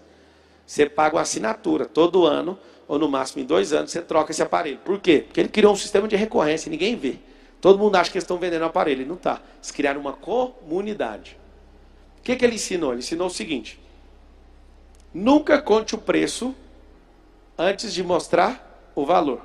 Você 0.66 0.86
paga 0.86 1.16
uma 1.16 1.22
assinatura 1.22 1.86
todo 1.86 2.26
ano 2.26 2.58
ou 2.88 2.98
no 2.98 3.08
máximo 3.08 3.42
em 3.42 3.46
dois 3.46 3.72
anos, 3.72 3.90
você 3.90 4.00
troca 4.00 4.30
esse 4.30 4.42
aparelho. 4.42 4.78
Por 4.78 5.00
quê? 5.00 5.24
Porque 5.26 5.40
ele 5.40 5.48
criou 5.48 5.72
um 5.72 5.76
sistema 5.76 6.06
de 6.06 6.16
recorrência, 6.16 6.70
ninguém 6.70 6.96
vê. 6.96 7.16
Todo 7.60 7.78
mundo 7.78 7.96
acha 7.96 8.10
que 8.10 8.16
eles 8.16 8.24
estão 8.24 8.38
vendendo 8.38 8.62
o 8.62 8.66
aparelho, 8.66 9.02
e 9.02 9.04
não 9.04 9.16
está. 9.16 9.40
Eles 9.56 9.70
criaram 9.70 10.00
uma 10.00 10.12
comunidade. 10.12 11.38
O 12.18 12.22
que, 12.22 12.36
que 12.36 12.44
ele 12.44 12.54
ensinou? 12.54 12.92
Ele 12.92 13.00
ensinou 13.00 13.26
o 13.26 13.30
seguinte: 13.30 13.80
nunca 15.12 15.60
conte 15.60 15.94
o 15.94 15.98
preço 15.98 16.54
antes 17.58 17.92
de 17.92 18.02
mostrar 18.02 18.90
o 18.94 19.04
valor. 19.04 19.40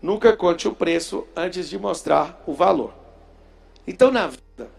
Nunca 0.00 0.36
conte 0.36 0.68
o 0.68 0.74
preço 0.74 1.26
antes 1.34 1.68
de 1.68 1.78
mostrar 1.78 2.42
o 2.46 2.54
valor. 2.54 2.92
Então, 3.86 4.10
na 4.10 4.28
vida, 4.28 4.70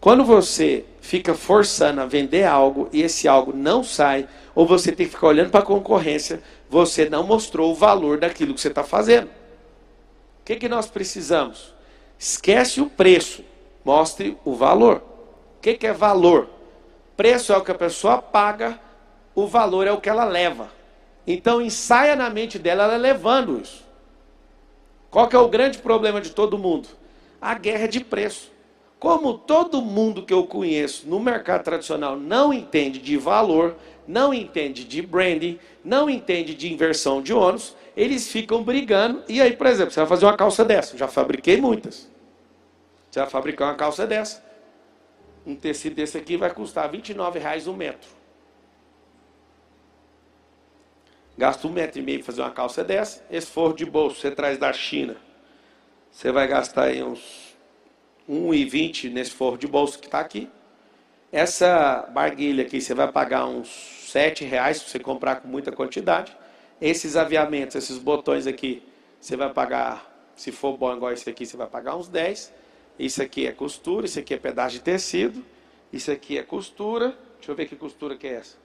quando 0.00 0.24
você 0.24 0.84
fica 1.00 1.34
forçando 1.34 2.00
a 2.00 2.06
vender 2.06 2.44
algo 2.44 2.88
e 2.92 3.02
esse 3.02 3.26
algo 3.26 3.52
não 3.52 3.82
sai, 3.82 4.28
ou 4.54 4.66
você 4.66 4.92
tem 4.92 5.06
que 5.06 5.12
ficar 5.12 5.28
olhando 5.28 5.50
para 5.50 5.60
a 5.60 5.66
concorrência, 5.66 6.42
você 6.68 7.08
não 7.08 7.24
mostrou 7.24 7.72
o 7.72 7.74
valor 7.74 8.18
daquilo 8.18 8.54
que 8.54 8.60
você 8.60 8.68
está 8.68 8.84
fazendo. 8.84 9.26
O 9.26 10.44
que, 10.44 10.56
que 10.56 10.68
nós 10.68 10.86
precisamos? 10.86 11.74
Esquece 12.18 12.80
o 12.80 12.88
preço, 12.88 13.44
mostre 13.84 14.36
o 14.44 14.54
valor. 14.54 15.02
O 15.56 15.60
que, 15.60 15.74
que 15.74 15.86
é 15.86 15.92
valor? 15.92 16.48
Preço 17.16 17.52
é 17.52 17.56
o 17.56 17.64
que 17.64 17.72
a 17.72 17.74
pessoa 17.74 18.22
paga, 18.22 18.78
o 19.34 19.46
valor 19.46 19.86
é 19.86 19.92
o 19.92 20.00
que 20.00 20.08
ela 20.08 20.24
leva. 20.24 20.77
Então 21.30 21.60
ensaia 21.60 22.16
na 22.16 22.30
mente 22.30 22.58
dela 22.58 22.84
ela 22.84 22.96
levando 22.96 23.60
isso. 23.60 23.84
Qual 25.10 25.28
que 25.28 25.36
é 25.36 25.38
o 25.38 25.46
grande 25.46 25.76
problema 25.76 26.22
de 26.22 26.30
todo 26.30 26.56
mundo? 26.56 26.88
A 27.38 27.52
guerra 27.52 27.86
de 27.86 28.00
preço. 28.00 28.50
Como 28.98 29.36
todo 29.36 29.82
mundo 29.82 30.24
que 30.24 30.32
eu 30.32 30.46
conheço 30.46 31.06
no 31.06 31.20
mercado 31.20 31.62
tradicional 31.62 32.16
não 32.16 32.50
entende 32.50 32.98
de 32.98 33.18
valor, 33.18 33.76
não 34.06 34.32
entende 34.32 34.84
de 34.84 35.02
branding, 35.02 35.60
não 35.84 36.08
entende 36.08 36.54
de 36.54 36.72
inversão 36.72 37.20
de 37.20 37.34
ônus, 37.34 37.76
eles 37.94 38.32
ficam 38.32 38.62
brigando. 38.62 39.22
E 39.28 39.38
aí, 39.42 39.54
por 39.54 39.66
exemplo, 39.66 39.92
você 39.92 40.00
vai 40.00 40.08
fazer 40.08 40.24
uma 40.24 40.36
calça 40.36 40.64
dessa. 40.64 40.96
Já 40.96 41.08
fabriquei 41.08 41.60
muitas. 41.60 42.08
Você 43.10 43.20
vai 43.20 43.28
fabricar 43.28 43.68
uma 43.68 43.74
calça 43.74 44.06
dessa. 44.06 44.42
Um 45.46 45.54
tecido 45.54 45.94
desse 45.94 46.16
aqui 46.16 46.38
vai 46.38 46.54
custar 46.54 46.90
29 46.90 47.38
reais 47.38 47.66
um 47.66 47.76
metro. 47.76 48.17
Gasta 51.38 51.68
um 51.68 51.70
metro 51.70 52.00
e 52.00 52.02
meio 52.02 52.18
para 52.18 52.26
fazer 52.26 52.42
uma 52.42 52.50
calça 52.50 52.82
dessa. 52.82 53.24
Esse 53.30 53.46
forro 53.46 53.72
de 53.72 53.86
bolso 53.86 54.20
você 54.20 54.28
traz 54.28 54.58
da 54.58 54.72
China. 54.72 55.16
Você 56.10 56.32
vai 56.32 56.48
gastar 56.48 56.86
aí 56.86 57.00
uns 57.00 57.56
1,20 58.28 59.12
nesse 59.12 59.30
forro 59.30 59.56
de 59.56 59.68
bolso 59.68 60.00
que 60.00 60.06
está 60.06 60.18
aqui. 60.18 60.50
Essa 61.30 62.10
barguilha 62.12 62.64
aqui 62.64 62.80
você 62.80 62.92
vai 62.92 63.06
pagar 63.12 63.46
uns 63.46 63.68
sete 63.68 64.44
reais 64.44 64.78
se 64.78 64.90
você 64.90 64.98
comprar 64.98 65.36
com 65.36 65.46
muita 65.46 65.70
quantidade. 65.70 66.36
Esses 66.80 67.14
aviamentos, 67.14 67.76
esses 67.76 67.98
botões 67.98 68.48
aqui, 68.48 68.82
você 69.20 69.36
vai 69.36 69.52
pagar, 69.52 70.32
se 70.34 70.50
for 70.50 70.76
bom 70.76 70.92
igual 70.92 71.12
esse 71.12 71.30
aqui, 71.30 71.46
você 71.46 71.56
vai 71.56 71.68
pagar 71.68 71.94
uns 71.96 72.08
10. 72.08 72.52
Isso 72.98 73.22
aqui 73.22 73.46
é 73.46 73.52
costura, 73.52 74.06
isso 74.06 74.18
aqui 74.18 74.34
é 74.34 74.38
pedaço 74.38 74.74
de 74.74 74.80
tecido, 74.80 75.44
isso 75.92 76.10
aqui 76.10 76.36
é 76.36 76.42
costura. 76.42 77.16
Deixa 77.36 77.52
eu 77.52 77.54
ver 77.54 77.66
que 77.66 77.76
costura 77.76 78.16
que 78.16 78.26
é 78.26 78.34
essa. 78.34 78.56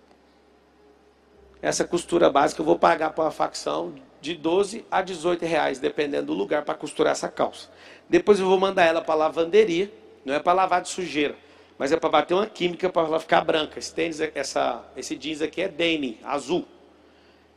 Essa 1.64 1.84
costura 1.84 2.30
básica 2.30 2.62
eu 2.62 2.66
vou 2.66 2.78
pagar 2.78 3.10
para 3.10 3.24
uma 3.24 3.32
facção 3.32 3.96
de 4.22 4.36
12 4.36 4.86
a 4.92 5.02
18 5.02 5.44
reais, 5.44 5.80
dependendo 5.80 6.28
do 6.28 6.34
lugar 6.34 6.64
para 6.64 6.76
costurar 6.76 7.14
essa 7.14 7.28
calça. 7.28 7.70
Depois 8.08 8.40
eu 8.40 8.46
vou 8.46 8.60
mandar 8.60 8.84
ela 8.84 9.02
para 9.02 9.16
lavanderia, 9.16 9.92
não 10.24 10.36
é 10.36 10.40
para 10.40 10.54
lavar 10.54 10.82
de 10.84 10.90
sujeira 10.90 11.36
mas 11.78 11.92
é 11.92 11.98
para 11.98 12.10
bater 12.10 12.34
uma 12.34 12.46
química 12.46 12.90
para 12.90 13.08
ela 13.08 13.20
ficar 13.20 13.42
branca. 13.42 13.80
Esse, 13.80 13.94
tênis, 13.94 14.20
essa, 14.20 14.84
esse 14.96 15.16
jeans 15.16 15.42
aqui 15.42 15.62
é 15.62 15.68
denim, 15.68 16.18
azul. 16.24 16.66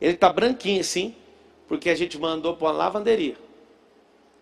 Ele 0.01 0.13
está 0.13 0.31
branquinho 0.31 0.81
assim, 0.81 1.15
porque 1.67 1.89
a 1.89 1.95
gente 1.95 2.17
mandou 2.19 2.55
para 2.55 2.67
uma 2.67 2.73
lavanderia. 2.73 3.35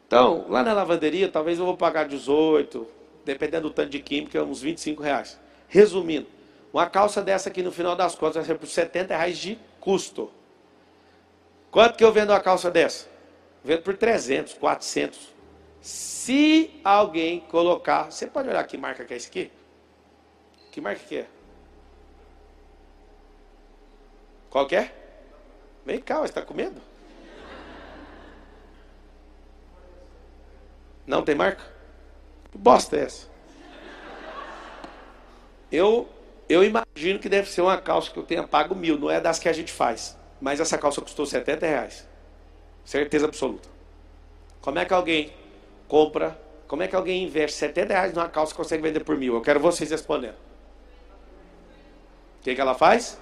Então, 0.07 0.45
lá 0.49 0.63
na 0.63 0.73
lavanderia, 0.73 1.27
talvez 1.27 1.59
eu 1.59 1.65
vou 1.65 1.75
pagar 1.75 2.07
18, 2.07 2.87
dependendo 3.23 3.69
do 3.69 3.73
tanto 3.73 3.89
de 3.89 3.99
química, 3.99 4.43
uns 4.43 4.61
25 4.61 5.01
reais. 5.01 5.39
Resumindo, 5.67 6.27
uma 6.75 6.89
calça 6.89 7.21
dessa 7.21 7.47
aqui 7.47 7.63
no 7.63 7.71
final 7.71 7.95
das 7.95 8.15
contas 8.15 8.35
vai 8.35 8.43
ser 8.43 8.59
por 8.59 8.67
70 8.67 9.15
reais 9.15 9.37
de 9.37 9.57
custo. 9.79 10.29
Quanto 11.71 11.95
que 11.95 12.03
eu 12.03 12.11
vendo 12.11 12.31
uma 12.31 12.39
calça 12.41 12.69
dessa? 12.69 13.07
vendo 13.63 13.81
por 13.81 13.95
300, 13.95 14.55
400. 14.55 15.33
Se 15.81 16.79
alguém 16.83 17.39
colocar, 17.39 18.11
você 18.11 18.27
pode 18.27 18.49
olhar 18.49 18.63
que 18.67 18.77
marca 18.77 19.05
que 19.05 19.13
é 19.13 19.17
esse 19.17 19.29
aqui? 19.29 19.51
Que 20.69 20.81
marca 20.81 20.99
que 20.99 21.19
é? 21.19 21.27
Qual 24.49 24.67
que 24.67 24.75
é? 24.75 24.93
Vem 25.85 26.01
cá, 26.01 26.19
você 26.19 26.37
está 26.37 26.53
medo? 26.53 26.81
Não 31.07 31.23
tem 31.23 31.35
marca? 31.35 31.63
Que 32.51 32.57
bosta 32.57 32.97
é 32.97 33.03
essa? 33.03 33.27
Eu, 35.71 36.07
eu 36.47 36.63
imagino 36.63 37.19
que 37.19 37.29
deve 37.29 37.49
ser 37.49 37.61
uma 37.61 37.77
calça 37.77 38.11
que 38.11 38.17
eu 38.17 38.23
tenha 38.23 38.43
pago 38.43 38.75
mil, 38.75 38.97
não 38.99 39.09
é 39.09 39.19
das 39.19 39.39
que 39.39 39.49
a 39.49 39.53
gente 39.53 39.71
faz. 39.71 40.17
Mas 40.39 40.59
essa 40.59 40.77
calça 40.77 41.01
custou 41.01 41.25
70 41.25 41.65
reais. 41.65 42.07
Certeza 42.83 43.25
absoluta. 43.25 43.67
Como 44.61 44.79
é 44.79 44.85
que 44.85 44.93
alguém 44.93 45.33
compra, 45.87 46.39
como 46.67 46.83
é 46.83 46.87
que 46.87 46.95
alguém 46.95 47.23
investe 47.23 47.57
70 47.57 47.93
reais 47.93 48.13
numa 48.13 48.29
calça 48.29 48.53
e 48.53 48.55
consegue 48.55 48.83
vender 48.83 49.03
por 49.03 49.17
mil? 49.17 49.33
Eu 49.33 49.41
quero 49.41 49.59
vocês 49.59 49.89
respondendo 49.89 50.45
que, 52.45 52.53
que 52.53 52.61
ela 52.61 52.75
faz? 52.75 53.19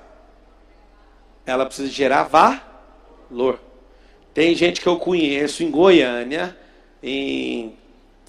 Ela 1.45 1.65
precisa 1.65 1.89
gerar 1.89 2.23
valor. 2.23 3.57
Tem 4.33 4.53
gente 4.53 4.81
que 4.81 4.87
eu 4.87 4.97
conheço 4.97 5.63
em 5.63 5.71
Goiânia, 5.71 6.57
em, 7.01 7.73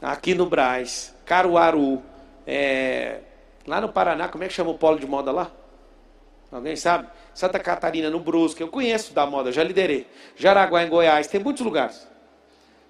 aqui 0.00 0.36
no 0.36 0.46
Braz, 0.46 1.12
Caruaru, 1.24 2.00
é, 2.46 3.18
lá 3.66 3.80
no 3.80 3.88
Paraná, 3.88 4.28
como 4.28 4.44
é 4.44 4.48
que 4.48 4.54
chama 4.54 4.70
o 4.70 4.78
polo 4.78 4.98
de 4.98 5.06
moda 5.06 5.32
lá? 5.32 5.50
Alguém 6.50 6.76
sabe? 6.76 7.08
Santa 7.34 7.58
Catarina, 7.58 8.10
no 8.10 8.20
Brusque, 8.20 8.60
eu 8.60 8.68
conheço 8.68 9.12
da 9.12 9.26
moda, 9.26 9.50
já 9.50 9.64
liderei. 9.64 10.06
Jaraguá, 10.36 10.84
em 10.84 10.88
Goiás, 10.88 11.26
tem 11.26 11.40
muitos 11.40 11.64
lugares. 11.64 12.06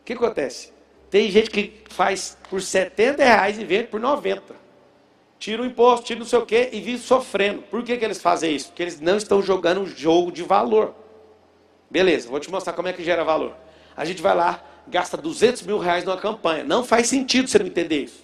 O 0.00 0.04
que 0.04 0.12
acontece? 0.12 0.72
Tem 1.10 1.30
gente 1.30 1.50
que 1.50 1.82
faz 1.90 2.36
por 2.50 2.60
70 2.60 3.24
reais 3.24 3.58
e 3.58 3.64
vende 3.64 3.88
por 3.88 4.00
90 4.00 4.64
tira 5.44 5.60
o 5.60 5.66
imposto, 5.66 6.06
tira 6.06 6.20
não 6.20 6.26
sei 6.26 6.38
o 6.38 6.46
quê 6.46 6.70
e 6.72 6.80
vive 6.80 6.96
sofrendo. 6.96 7.60
Por 7.62 7.82
que, 7.82 7.98
que 7.98 8.04
eles 8.04 8.18
fazem 8.18 8.56
isso? 8.56 8.68
Porque 8.68 8.82
eles 8.82 8.98
não 8.98 9.18
estão 9.18 9.42
jogando 9.42 9.82
um 9.82 9.86
jogo 9.86 10.32
de 10.32 10.42
valor. 10.42 10.94
Beleza, 11.90 12.30
vou 12.30 12.40
te 12.40 12.50
mostrar 12.50 12.72
como 12.72 12.88
é 12.88 12.94
que 12.94 13.04
gera 13.04 13.22
valor. 13.22 13.54
A 13.94 14.06
gente 14.06 14.22
vai 14.22 14.34
lá, 14.34 14.64
gasta 14.88 15.18
200 15.18 15.60
mil 15.62 15.78
reais 15.78 16.02
numa 16.02 16.16
campanha. 16.16 16.64
Não 16.64 16.82
faz 16.82 17.08
sentido 17.08 17.46
você 17.46 17.58
não 17.58 17.66
entender 17.66 18.04
isso. 18.04 18.23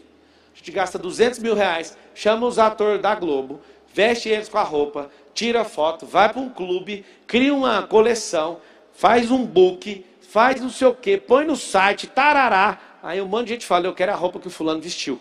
Gente 0.60 0.72
gasta 0.72 0.98
200 0.98 1.38
mil 1.38 1.54
reais, 1.54 1.96
chama 2.14 2.46
os 2.46 2.58
atores 2.58 3.00
da 3.00 3.14
Globo, 3.14 3.62
veste 3.94 4.28
eles 4.28 4.46
com 4.46 4.58
a 4.58 4.62
roupa, 4.62 5.10
tira 5.32 5.64
foto, 5.64 6.04
vai 6.04 6.30
para 6.30 6.42
um 6.42 6.50
clube, 6.50 7.02
cria 7.26 7.54
uma 7.54 7.82
coleção, 7.82 8.60
faz 8.92 9.30
um 9.30 9.42
book, 9.42 10.04
faz 10.20 10.60
não 10.60 10.68
sei 10.68 10.88
o 10.88 10.94
quê, 10.94 11.16
põe 11.16 11.46
no 11.46 11.56
site, 11.56 12.06
tarará. 12.06 12.78
Aí 13.02 13.22
um 13.22 13.26
monte 13.26 13.46
de 13.46 13.52
gente 13.54 13.64
fala, 13.64 13.86
eu 13.86 13.94
quero 13.94 14.12
a 14.12 14.14
roupa 14.14 14.38
que 14.38 14.48
o 14.48 14.50
fulano 14.50 14.82
vestiu. 14.82 15.18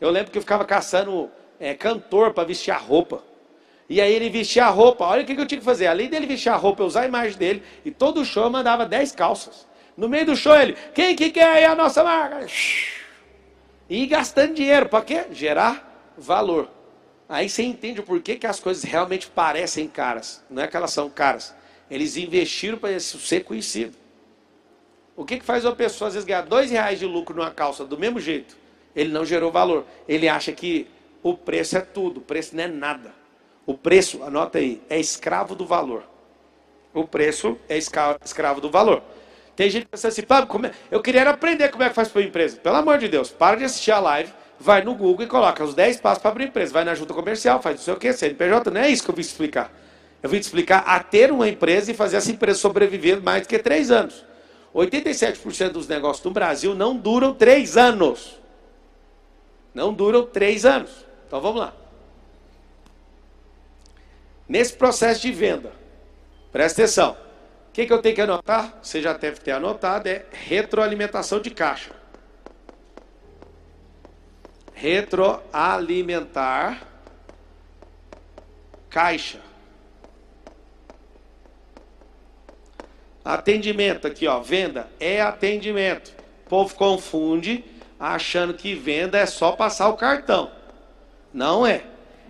Eu 0.00 0.10
lembro 0.10 0.30
que 0.30 0.38
eu 0.38 0.42
ficava 0.42 0.64
caçando 0.64 1.28
é, 1.58 1.74
cantor 1.74 2.32
para 2.32 2.44
vestir 2.44 2.70
a 2.70 2.78
roupa. 2.78 3.24
E 3.88 4.00
aí 4.00 4.14
ele 4.14 4.30
vestia 4.30 4.66
a 4.66 4.68
roupa. 4.70 5.06
Olha 5.06 5.24
o 5.24 5.26
que 5.26 5.32
eu 5.32 5.44
tinha 5.44 5.58
que 5.58 5.64
fazer. 5.64 5.88
Além 5.88 6.08
dele 6.08 6.26
vestir 6.26 6.50
a 6.50 6.56
roupa, 6.56 6.84
eu 6.84 6.86
usar 6.86 7.00
a 7.00 7.06
imagem 7.06 7.36
dele. 7.36 7.64
E 7.84 7.90
todo 7.90 8.24
show 8.24 8.44
eu 8.44 8.50
mandava 8.50 8.86
10 8.86 9.10
calças. 9.10 9.66
No 9.96 10.08
meio 10.08 10.24
do 10.24 10.36
show 10.36 10.54
ele, 10.54 10.76
quem 10.94 11.16
que 11.16 11.30
quer 11.30 11.56
aí 11.56 11.64
a 11.64 11.74
nossa 11.74 12.04
marca? 12.04 12.46
E 13.90 14.06
gastando 14.06 14.54
dinheiro. 14.54 14.88
Para 14.88 15.04
quê? 15.04 15.26
Gerar 15.32 16.12
valor. 16.16 16.70
Aí 17.28 17.48
você 17.48 17.64
entende 17.64 17.98
o 17.98 18.04
porquê 18.04 18.36
que 18.36 18.46
as 18.46 18.60
coisas 18.60 18.84
realmente 18.84 19.26
parecem 19.26 19.88
caras. 19.88 20.44
Não 20.48 20.62
é 20.62 20.68
que 20.68 20.76
elas 20.76 20.92
são 20.92 21.10
caras. 21.10 21.52
Eles 21.90 22.16
investiram 22.16 22.78
para 22.78 22.98
ser 23.00 23.42
conhecido. 23.42 23.96
O 25.16 25.24
que, 25.24 25.38
que 25.38 25.44
faz 25.44 25.64
uma 25.64 25.74
pessoa 25.74 26.06
às 26.06 26.14
vezes 26.14 26.26
ganhar 26.26 26.42
dois 26.42 26.70
reais 26.70 27.00
de 27.00 27.04
lucro 27.04 27.34
numa 27.34 27.50
calça 27.50 27.84
do 27.84 27.98
mesmo 27.98 28.20
jeito? 28.20 28.56
Ele 28.94 29.10
não 29.12 29.24
gerou 29.24 29.50
valor. 29.50 29.84
Ele 30.08 30.28
acha 30.28 30.52
que 30.52 30.86
o 31.20 31.36
preço 31.36 31.76
é 31.76 31.80
tudo, 31.80 32.18
o 32.18 32.22
preço 32.22 32.54
não 32.54 32.64
é 32.64 32.68
nada. 32.68 33.12
O 33.66 33.74
preço, 33.74 34.22
anota 34.22 34.58
aí, 34.58 34.80
é 34.88 34.98
escravo 34.98 35.54
do 35.54 35.66
valor. 35.66 36.04
O 36.94 37.06
preço 37.06 37.58
é 37.68 37.76
escravo 37.76 38.60
do 38.60 38.70
valor. 38.70 39.02
Tem 39.60 39.68
gente 39.68 39.84
que 39.84 39.90
pensa 39.90 40.08
assim, 40.08 40.22
Pablo, 40.22 40.64
é? 40.64 40.70
eu 40.90 41.02
queria 41.02 41.28
aprender 41.28 41.68
como 41.68 41.82
é 41.82 41.90
que 41.90 41.94
faz 41.94 42.08
para 42.08 42.22
a 42.22 42.24
empresa. 42.24 42.56
Pelo 42.56 42.76
amor 42.76 42.96
de 42.96 43.08
Deus, 43.08 43.28
para 43.28 43.56
de 43.56 43.64
assistir 43.64 43.90
a 43.90 44.00
live, 44.00 44.32
vai 44.58 44.82
no 44.82 44.94
Google 44.94 45.26
e 45.26 45.28
coloca 45.28 45.62
os 45.62 45.74
10 45.74 46.00
passos 46.00 46.22
para 46.22 46.30
abrir 46.30 46.46
empresa. 46.46 46.72
Vai 46.72 46.82
na 46.82 46.94
junta 46.94 47.12
comercial, 47.12 47.60
faz 47.60 47.76
não 47.76 47.82
sei 47.82 47.92
o 47.92 47.98
que, 47.98 48.10
CNPJ, 48.10 48.70
não 48.70 48.80
é 48.80 48.88
isso 48.88 49.04
que 49.04 49.10
eu 49.10 49.14
vim 49.14 49.20
te 49.20 49.26
explicar. 49.26 49.70
Eu 50.22 50.30
vim 50.30 50.40
te 50.40 50.44
explicar 50.44 50.78
a 50.86 50.98
ter 51.00 51.30
uma 51.30 51.46
empresa 51.46 51.90
e 51.90 51.94
fazer 51.94 52.16
essa 52.16 52.30
empresa 52.30 52.58
sobreviver 52.58 53.22
mais 53.22 53.42
do 53.42 53.48
que 53.48 53.58
3 53.58 53.90
anos. 53.90 54.24
87% 54.74 55.72
dos 55.72 55.86
negócios 55.86 56.24
no 56.24 56.30
Brasil 56.30 56.74
não 56.74 56.96
duram 56.96 57.34
3 57.34 57.76
anos. 57.76 58.40
Não 59.74 59.92
duram 59.92 60.24
3 60.24 60.64
anos. 60.64 60.90
Então 61.26 61.38
vamos 61.38 61.60
lá. 61.60 61.74
Nesse 64.48 64.72
processo 64.72 65.20
de 65.20 65.30
venda, 65.30 65.70
presta 66.50 66.80
atenção. 66.80 67.29
O 67.70 67.72
que, 67.72 67.86
que 67.86 67.92
eu 67.92 68.02
tenho 68.02 68.16
que 68.16 68.20
anotar? 68.20 68.80
Você 68.82 69.00
já 69.00 69.12
deve 69.12 69.38
ter 69.38 69.52
anotado, 69.52 70.08
é 70.08 70.26
retroalimentação 70.32 71.40
de 71.40 71.50
caixa. 71.50 71.92
Retroalimentar 74.74 76.84
caixa. 78.88 79.38
Atendimento 83.24 84.08
aqui, 84.08 84.26
ó, 84.26 84.40
venda 84.40 84.88
é 84.98 85.20
atendimento. 85.20 86.12
O 86.46 86.48
povo 86.48 86.74
confunde 86.74 87.64
achando 88.00 88.52
que 88.52 88.74
venda 88.74 89.16
é 89.16 89.26
só 89.26 89.52
passar 89.52 89.90
o 89.90 89.96
cartão. 89.96 90.50
Não 91.32 91.64
é. 91.64 91.84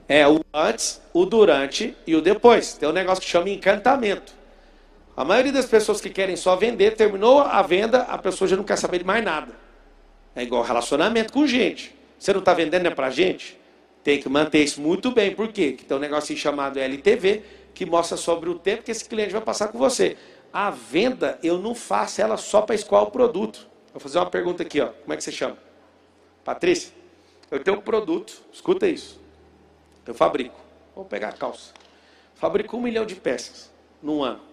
É 0.07 0.29
o 0.29 0.45
antes, 0.53 1.01
o 1.15 1.25
durante 1.25 1.97
e 2.07 2.15
o 2.15 2.21
depois. 2.21 2.75
Tem 2.75 2.87
um 2.87 2.93
negócio 2.93 3.23
que 3.23 3.31
chama 3.31 3.49
encantamento. 3.49 4.39
A 5.21 5.25
maioria 5.25 5.53
das 5.53 5.67
pessoas 5.67 6.01
que 6.01 6.09
querem 6.09 6.35
só 6.35 6.57
vender, 6.57 6.97
terminou 6.97 7.41
a 7.43 7.61
venda, 7.61 8.05
a 8.05 8.17
pessoa 8.17 8.49
já 8.49 8.57
não 8.57 8.65
quer 8.65 8.79
saber 8.79 9.01
de 9.01 9.05
mais 9.05 9.23
nada. 9.23 9.53
É 10.35 10.43
igual 10.43 10.63
relacionamento 10.63 11.31
com 11.31 11.47
gente. 11.47 11.95
Você 12.19 12.33
não 12.33 12.41
está 12.41 12.55
vendendo 12.55 12.87
é 12.87 12.91
para 12.91 13.11
gente? 13.11 13.61
Tem 14.03 14.19
que 14.19 14.31
manter 14.31 14.65
isso 14.65 14.81
muito 14.81 15.11
bem. 15.11 15.35
Por 15.35 15.49
quê? 15.49 15.73
Que 15.73 15.85
tem 15.85 15.95
um 15.95 16.01
negócio 16.01 16.35
chamado 16.39 16.79
LTV, 16.79 17.43
que 17.75 17.85
mostra 17.85 18.17
sobre 18.17 18.49
o 18.49 18.55
tempo 18.55 18.83
que 18.83 18.91
esse 18.91 19.07
cliente 19.07 19.31
vai 19.31 19.43
passar 19.43 19.69
com 19.69 19.77
você. 19.77 20.17
A 20.51 20.71
venda, 20.71 21.39
eu 21.43 21.59
não 21.59 21.75
faço 21.75 22.23
ela 22.23 22.39
só 22.39 22.63
para 22.63 22.75
escoar 22.75 23.03
o 23.03 23.11
produto. 23.11 23.69
Vou 23.93 24.01
fazer 24.01 24.17
uma 24.17 24.31
pergunta 24.31 24.63
aqui, 24.63 24.81
ó. 24.81 24.87
Como 24.87 25.13
é 25.13 25.19
que 25.19 25.23
você 25.23 25.33
chama? 25.33 25.59
Patrícia? 26.43 26.95
Eu 27.51 27.63
tenho 27.63 27.77
um 27.77 27.83
produto, 27.83 28.41
escuta 28.51 28.89
isso. 28.89 29.21
Eu 30.07 30.15
fabrico. 30.15 30.59
Vou 30.97 31.05
pegar 31.05 31.29
a 31.29 31.33
calça. 31.33 31.75
Fabrico 32.37 32.75
um 32.75 32.81
milhão 32.81 33.05
de 33.05 33.17
peças 33.17 33.71
num 34.03 34.25
ano. 34.25 34.49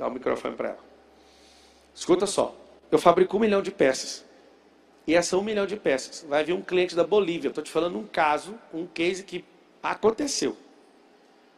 Dá 0.00 0.08
o 0.08 0.10
microfone 0.10 0.56
para 0.56 0.70
ela. 0.70 0.78
Escuta 1.94 2.26
só. 2.26 2.56
Eu 2.90 2.98
fabrico 2.98 3.36
um 3.36 3.40
milhão 3.40 3.60
de 3.60 3.70
peças. 3.70 4.24
E 5.06 5.14
essa 5.14 5.36
um 5.36 5.42
milhão 5.42 5.66
de 5.66 5.76
peças 5.76 6.24
vai 6.26 6.42
vir 6.42 6.54
um 6.54 6.62
cliente 6.62 6.96
da 6.96 7.04
Bolívia. 7.04 7.48
Estou 7.48 7.62
te 7.62 7.70
falando 7.70 7.98
um 7.98 8.06
caso, 8.06 8.58
um 8.72 8.86
case 8.86 9.22
que 9.22 9.44
aconteceu. 9.82 10.56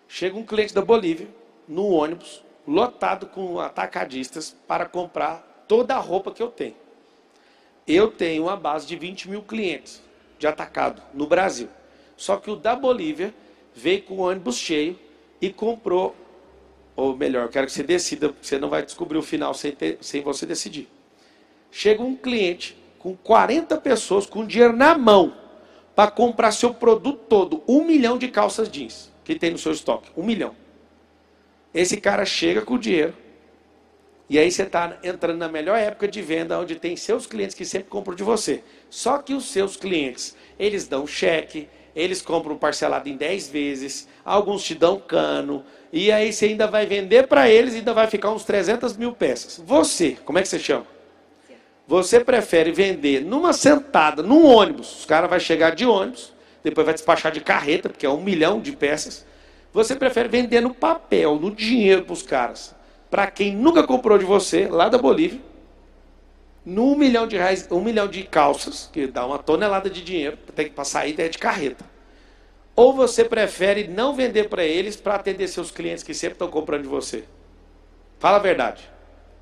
Chega 0.09 0.37
um 0.37 0.45
cliente 0.45 0.75
da 0.75 0.83
Bolívia 0.83 1.29
no 1.69 1.87
ônibus, 1.87 2.43
lotado 2.67 3.27
com 3.27 3.61
atacadistas 3.61 4.57
para 4.67 4.87
comprar 4.87 5.65
toda 5.69 5.95
a 5.95 6.01
roupa 6.01 6.33
que 6.33 6.43
eu 6.43 6.49
tenho. 6.49 6.75
Eu 7.87 8.11
tenho 8.11 8.43
uma 8.43 8.57
base 8.57 8.89
de 8.89 8.97
20 8.97 9.31
mil 9.31 9.43
clientes 9.43 10.03
de 10.41 10.49
atacado 10.49 11.01
no 11.15 11.29
Brasil. 11.29 11.69
Só 12.17 12.39
que 12.39 12.51
o 12.51 12.57
da 12.57 12.75
Bolívia 12.75 13.33
veio 13.73 14.03
com 14.03 14.15
o 14.15 14.23
ônibus 14.23 14.57
cheio 14.57 14.99
e 15.41 15.49
comprou, 15.49 16.17
ou 16.95 17.17
melhor, 17.17 17.49
quero 17.49 17.67
que 17.67 17.73
você 17.73 17.83
decida, 17.83 18.35
você 18.41 18.59
não 18.59 18.69
vai 18.69 18.83
descobrir 18.83 19.19
o 19.19 19.23
final 19.23 19.55
sem, 19.55 19.73
ter, 19.73 19.99
sem 20.01 20.23
você 20.23 20.45
decidir. 20.45 20.89
Chega 21.71 22.03
um 22.03 22.15
cliente 22.15 22.77
com 22.99 23.17
40 23.17 23.77
pessoas 23.79 24.27
com 24.27 24.47
dinheiro 24.47 24.77
na 24.77 24.97
mão 24.97 25.35
para 25.95 26.11
comprar 26.11 26.53
seu 26.53 26.73
produto 26.73 27.21
todo, 27.29 27.63
um 27.67 27.85
milhão 27.85 28.19
de 28.19 28.29
calças 28.29 28.71
jeans 28.71 29.11
que 29.25 29.35
tem 29.35 29.51
no 29.51 29.59
seu 29.59 29.73
estoque, 29.73 30.11
um 30.17 30.23
milhão. 30.23 30.55
Esse 31.73 31.97
cara 31.97 32.25
chega 32.25 32.61
com 32.63 32.75
o 32.75 32.79
dinheiro, 32.79 33.15
e 34.29 34.39
aí 34.39 34.51
você 34.51 34.63
está 34.63 34.99
entrando 35.03 35.39
na 35.39 35.49
melhor 35.49 35.79
época 35.79 36.09
de 36.09 36.23
venda, 36.23 36.59
onde 36.59 36.77
tem 36.77 36.97
seus 36.97 37.27
clientes 37.27 37.55
que 37.55 37.65
sempre 37.65 37.89
compram 37.89 38.15
de 38.15 38.23
você. 38.23 38.63
Só 38.89 39.19
que 39.19 39.35
os 39.35 39.47
seus 39.47 39.77
clientes, 39.77 40.37
eles 40.59 40.89
dão 40.89 41.07
cheque, 41.07 41.69
eles 41.95 42.23
compram 42.23 42.57
parcelado 42.57 43.09
em 43.09 43.17
10 43.17 43.49
vezes, 43.49 44.09
alguns 44.25 44.63
te 44.63 44.75
dão 44.75 44.99
cano, 44.99 45.65
e 45.93 46.11
aí 46.11 46.33
você 46.33 46.47
ainda 46.47 46.67
vai 46.67 46.87
vender 46.87 47.27
para 47.27 47.49
eles 47.51 47.75
e 47.75 47.79
ainda 47.79 47.93
vai 47.93 48.07
ficar 48.07 48.31
uns 48.31 48.45
300 48.45 48.97
mil 48.97 49.13
peças. 49.13 49.63
Você, 49.65 50.17
como 50.25 50.39
é 50.39 50.43
que 50.43 50.49
você 50.49 50.59
chama? 50.59 50.87
Você 51.87 52.21
prefere 52.21 52.73
vender 52.73 53.23
numa 53.23 53.53
sentada, 53.53 54.23
num 54.23 54.47
ônibus, 54.47 55.01
os 55.01 55.05
caras 55.05 55.29
vão 55.29 55.39
chegar 55.39 55.75
de 55.75 55.85
ônibus, 55.85 56.33
depois 56.63 56.85
vai 56.85 56.95
despachar 56.95 57.33
de 57.33 57.41
carreta, 57.41 57.89
porque 57.89 58.07
é 58.07 58.11
um 58.11 58.23
milhão 58.23 58.61
de 58.61 58.73
peças. 58.73 59.27
Você 59.73 59.97
prefere 59.97 60.29
vender 60.29 60.61
no 60.61 60.73
papel, 60.73 61.37
no 61.37 61.51
dinheiro 61.51 62.03
para 62.03 62.13
os 62.13 62.23
caras 62.23 62.75
para 63.13 63.27
quem 63.27 63.55
nunca 63.55 63.83
comprou 63.83 64.17
de 64.17 64.25
você, 64.25 64.67
lá 64.67 64.89
da 64.89 64.97
Bolívia, 64.97 65.39
no 66.65 66.93
um 66.93 66.97
milhão 66.97 67.27
de 67.27 67.37
reais, 67.37 67.67
um 67.71 67.81
milhão 67.81 68.07
de 68.07 68.23
calças, 68.23 68.89
que 68.93 69.07
dá 69.07 69.27
uma 69.27 69.39
tonelada 69.39 69.91
de 69.91 70.03
dinheiro, 70.03 70.37
tem 70.55 70.67
que 70.67 70.73
passar 70.73 71.01
aí 71.01 71.13
de 71.13 71.39
carreta. 71.39 71.85
Ou 72.75 72.93
você 72.93 73.25
prefere 73.25 73.89
não 73.89 74.15
vender 74.15 74.49
para 74.49 74.65
eles 74.65 74.97
para 74.97 75.17
atender 75.17 75.49
seus 75.49 75.71
clientes 75.71 76.03
que 76.03 76.15
sempre 76.15 76.35
estão 76.35 76.49
comprando 76.49 76.83
de 76.83 76.89
você? 76.89 77.25
Fala 78.19 78.37
a 78.37 78.41
verdade. 78.41 78.89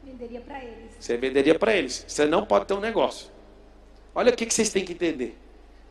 Venderia 0.03 0.41
para 0.41 0.65
eles. 0.65 0.91
Você 0.99 1.17
venderia 1.17 1.59
para 1.59 1.77
eles. 1.77 2.05
Você 2.09 2.27
não 2.27 2.45
pode 2.45 2.67
ter 2.67 2.75
um 2.75 2.81
negócio. 2.81 3.29
Olha 4.15 4.33
o 4.33 4.37
que, 4.37 4.47
que 4.47 4.55
vocês 4.55 4.71
têm 4.71 4.85
que 4.85 4.95
entender. 4.95 5.39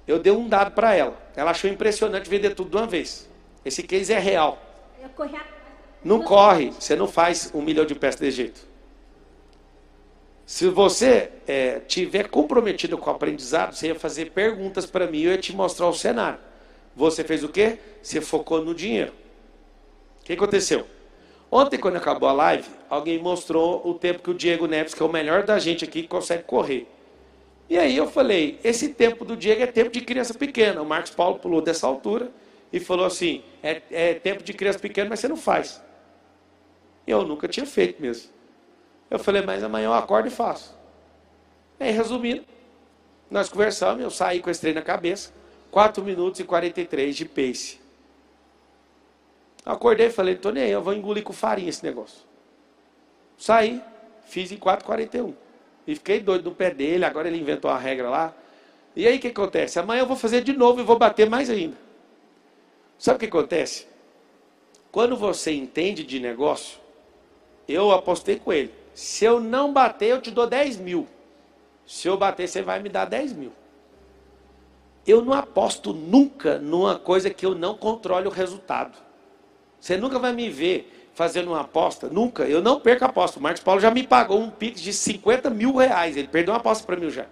Eu 0.07 0.19
dei 0.19 0.33
um 0.33 0.49
dado 0.49 0.71
para 0.71 0.95
ela. 0.95 1.15
Ela 1.35 1.51
achou 1.51 1.69
impressionante 1.69 2.29
vender 2.29 2.55
tudo 2.55 2.71
de 2.71 2.77
uma 2.77 2.87
vez. 2.87 3.29
Esse 3.63 3.83
case 3.83 4.11
é 4.11 4.19
real. 4.19 4.61
Não 6.03 6.23
corre, 6.23 6.71
você 6.71 6.95
não 6.95 7.07
faz 7.07 7.51
um 7.53 7.61
milhão 7.61 7.85
de 7.85 7.93
peças 7.93 8.19
de 8.19 8.31
jeito. 8.31 8.68
Se 10.49 10.67
você 10.67 11.29
é, 11.47 11.79
tiver 11.81 12.27
comprometido 12.27 12.97
com 12.97 13.07
o 13.07 13.13
aprendizado, 13.13 13.75
você 13.75 13.89
ia 13.89 13.93
fazer 13.93 14.31
perguntas 14.31 14.83
para 14.83 15.05
mim 15.05 15.21
eu 15.21 15.31
ia 15.33 15.37
te 15.37 15.55
mostrar 15.55 15.87
o 15.87 15.93
cenário. 15.93 16.39
Você 16.95 17.23
fez 17.23 17.43
o 17.43 17.49
quê? 17.49 17.77
Você 18.01 18.19
focou 18.19 18.65
no 18.65 18.73
dinheiro. 18.73 19.13
O 20.19 20.25
que 20.25 20.33
aconteceu? 20.33 20.87
Ontem, 21.51 21.77
quando 21.77 21.97
acabou 21.97 22.27
a 22.27 22.33
live, 22.33 22.67
alguém 22.89 23.19
mostrou 23.19 23.87
o 23.87 23.93
tempo 23.93 24.23
que 24.23 24.31
o 24.31 24.33
Diego 24.33 24.65
Neves, 24.65 24.95
que 24.95 25.03
é 25.03 25.05
o 25.05 25.11
melhor 25.11 25.43
da 25.43 25.59
gente 25.59 25.85
aqui, 25.85 26.07
consegue 26.07 26.41
correr. 26.41 26.87
E 27.69 27.77
aí 27.77 27.95
eu 27.95 28.09
falei, 28.09 28.59
esse 28.63 28.89
tempo 28.89 29.23
do 29.23 29.37
Diego 29.37 29.61
é 29.61 29.67
tempo 29.67 29.91
de 29.91 30.01
criança 30.01 30.33
pequena. 30.33 30.81
O 30.81 30.85
Marcos 30.85 31.11
Paulo 31.11 31.37
pulou 31.37 31.61
dessa 31.61 31.85
altura 31.85 32.31
e 32.73 32.79
falou 32.79 33.05
assim, 33.05 33.43
é, 33.61 33.83
é 33.91 34.13
tempo 34.15 34.41
de 34.41 34.51
criança 34.53 34.79
pequena, 34.79 35.11
mas 35.11 35.19
você 35.19 35.27
não 35.27 35.37
faz. 35.37 35.79
Eu 37.05 37.23
nunca 37.23 37.47
tinha 37.47 37.67
feito 37.67 38.01
mesmo. 38.01 38.38
Eu 39.09 39.19
falei, 39.19 39.41
mas 39.41 39.63
amanhã 39.63 39.85
eu 39.85 39.93
acordo 39.93 40.27
e 40.27 40.31
faço. 40.31 40.77
Aí, 41.79 41.91
resumindo, 41.91 42.43
nós 43.29 43.49
conversamos, 43.49 44.03
eu 44.03 44.11
saí 44.11 44.39
com 44.39 44.49
esse 44.49 44.73
na 44.73 44.81
cabeça, 44.81 45.31
4 45.71 46.03
minutos 46.03 46.39
e 46.39 46.43
43 46.43 47.15
de 47.15 47.25
pace. 47.25 47.79
Acordei 49.65 50.07
e 50.07 50.11
falei, 50.11 50.35
tô 50.35 50.51
nem 50.51 50.63
aí, 50.63 50.71
eu 50.71 50.81
vou 50.81 50.93
engolir 50.93 51.23
com 51.23 51.33
farinha 51.33 51.69
esse 51.69 51.83
negócio. 51.83 52.27
Saí, 53.37 53.81
Fiz 54.29 54.51
em 54.51 54.57
4,41. 54.57 55.33
E 55.87 55.95
fiquei 55.95 56.19
doido 56.19 56.51
no 56.51 56.55
pé 56.55 56.69
dele, 56.69 57.03
agora 57.03 57.27
ele 57.27 57.39
inventou 57.39 57.69
a 57.71 57.77
regra 57.77 58.09
lá. 58.09 58.33
E 58.95 59.07
aí 59.07 59.17
o 59.17 59.19
que 59.19 59.29
acontece? 59.29 59.79
Amanhã 59.79 60.01
eu 60.01 60.05
vou 60.05 60.15
fazer 60.15 60.41
de 60.41 60.53
novo 60.53 60.79
e 60.79 60.83
vou 60.83 60.99
bater 60.99 61.27
mais 61.27 61.49
ainda. 61.49 61.75
Sabe 62.97 63.17
o 63.17 63.19
que 63.19 63.25
acontece? 63.25 63.87
Quando 64.91 65.17
você 65.17 65.51
entende 65.51 66.03
de 66.03 66.19
negócio, 66.19 66.79
eu 67.67 67.91
apostei 67.91 68.37
com 68.37 68.53
ele. 68.53 68.71
Se 68.99 69.23
eu 69.23 69.39
não 69.39 69.71
bater, 69.71 70.07
eu 70.07 70.21
te 70.21 70.29
dou 70.29 70.45
10 70.45 70.75
mil. 70.75 71.07
Se 71.87 72.09
eu 72.09 72.17
bater, 72.17 72.49
você 72.49 72.61
vai 72.61 72.81
me 72.81 72.89
dar 72.89 73.05
10 73.05 73.31
mil. 73.31 73.53
Eu 75.07 75.23
não 75.23 75.31
aposto 75.31 75.93
nunca 75.93 76.59
numa 76.59 76.99
coisa 76.99 77.29
que 77.29 77.45
eu 77.45 77.55
não 77.55 77.77
controle 77.77 78.27
o 78.27 78.29
resultado. 78.29 78.97
Você 79.79 79.95
nunca 79.95 80.19
vai 80.19 80.33
me 80.33 80.49
ver 80.49 81.09
fazendo 81.13 81.47
uma 81.51 81.61
aposta, 81.61 82.09
nunca. 82.09 82.43
Eu 82.43 82.61
não 82.61 82.81
perco 82.81 83.05
a 83.05 83.07
aposta. 83.07 83.39
O 83.39 83.41
Marcos 83.41 83.63
Paulo 83.63 83.79
já 83.79 83.89
me 83.89 84.05
pagou 84.05 84.37
um 84.37 84.49
pix 84.49 84.81
de 84.81 84.91
50 84.91 85.49
mil 85.49 85.77
reais. 85.77 86.17
Ele 86.17 86.27
perdeu 86.27 86.53
uma 86.53 86.59
aposta 86.59 86.85
para 86.85 86.97
mim 86.97 87.09
já. 87.09 87.25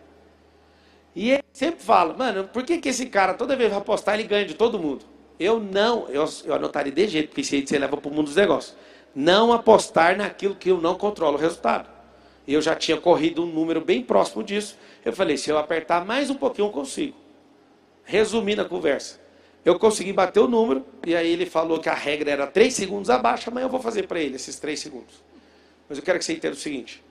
E 1.14 1.32
ele 1.32 1.44
sempre 1.52 1.84
fala, 1.84 2.14
mano, 2.14 2.46
por 2.48 2.64
que, 2.64 2.78
que 2.78 2.88
esse 2.88 3.08
cara, 3.08 3.34
toda 3.34 3.58
vez 3.58 3.74
que 3.74 3.78
apostar, 3.78 4.16
ele 4.18 4.24
ganha 4.24 4.46
de 4.46 4.54
todo 4.54 4.80
mundo? 4.80 5.04
Eu 5.38 5.60
não, 5.60 6.08
eu, 6.08 6.24
eu 6.46 6.54
anotaria 6.54 6.94
de 6.94 7.08
jeito, 7.10 7.28
porque 7.28 7.42
isso 7.42 7.56
aí 7.56 7.68
você 7.68 7.78
leva 7.78 7.98
para 7.98 8.10
o 8.10 8.14
mundo 8.14 8.28
dos 8.28 8.38
negócios. 8.38 8.74
Não 9.20 9.52
apostar 9.52 10.16
naquilo 10.16 10.54
que 10.54 10.70
eu 10.70 10.80
não 10.80 10.94
controlo 10.94 11.40
o 11.40 11.42
resultado. 11.42 11.90
Eu 12.48 12.62
já 12.62 12.76
tinha 12.76 13.02
corrido 13.02 13.44
um 13.44 13.48
número 13.48 13.82
bem 13.82 14.04
próximo 14.04 14.44
disso. 14.44 14.78
Eu 15.04 15.12
falei, 15.12 15.38
se 15.38 15.50
eu 15.50 15.58
apertar 15.58 16.06
mais 16.06 16.30
um 16.30 16.36
pouquinho, 16.36 16.68
eu 16.68 16.72
consigo. 16.72 17.18
Resumindo 18.04 18.62
a 18.62 18.66
conversa, 18.66 19.20
eu 19.66 19.80
consegui 19.80 20.14
bater 20.14 20.40
o 20.40 20.48
número, 20.48 20.86
e 21.04 21.16
aí 21.16 21.34
ele 21.34 21.48
falou 21.48 21.80
que 21.80 21.90
a 21.90 21.96
regra 21.96 22.30
era 22.30 22.46
3 22.46 22.72
segundos 22.72 23.10
abaixo, 23.10 23.50
amanhã 23.50 23.66
eu 23.66 23.72
vou 23.72 23.82
fazer 23.82 24.06
para 24.06 24.20
ele 24.20 24.36
esses 24.36 24.60
3 24.60 24.80
segundos. 24.80 25.16
Mas 25.90 25.98
eu 25.98 26.04
quero 26.04 26.20
que 26.20 26.26
você 26.26 26.34
entenda 26.34 26.54
o 26.54 26.60
seguinte: 26.60 27.04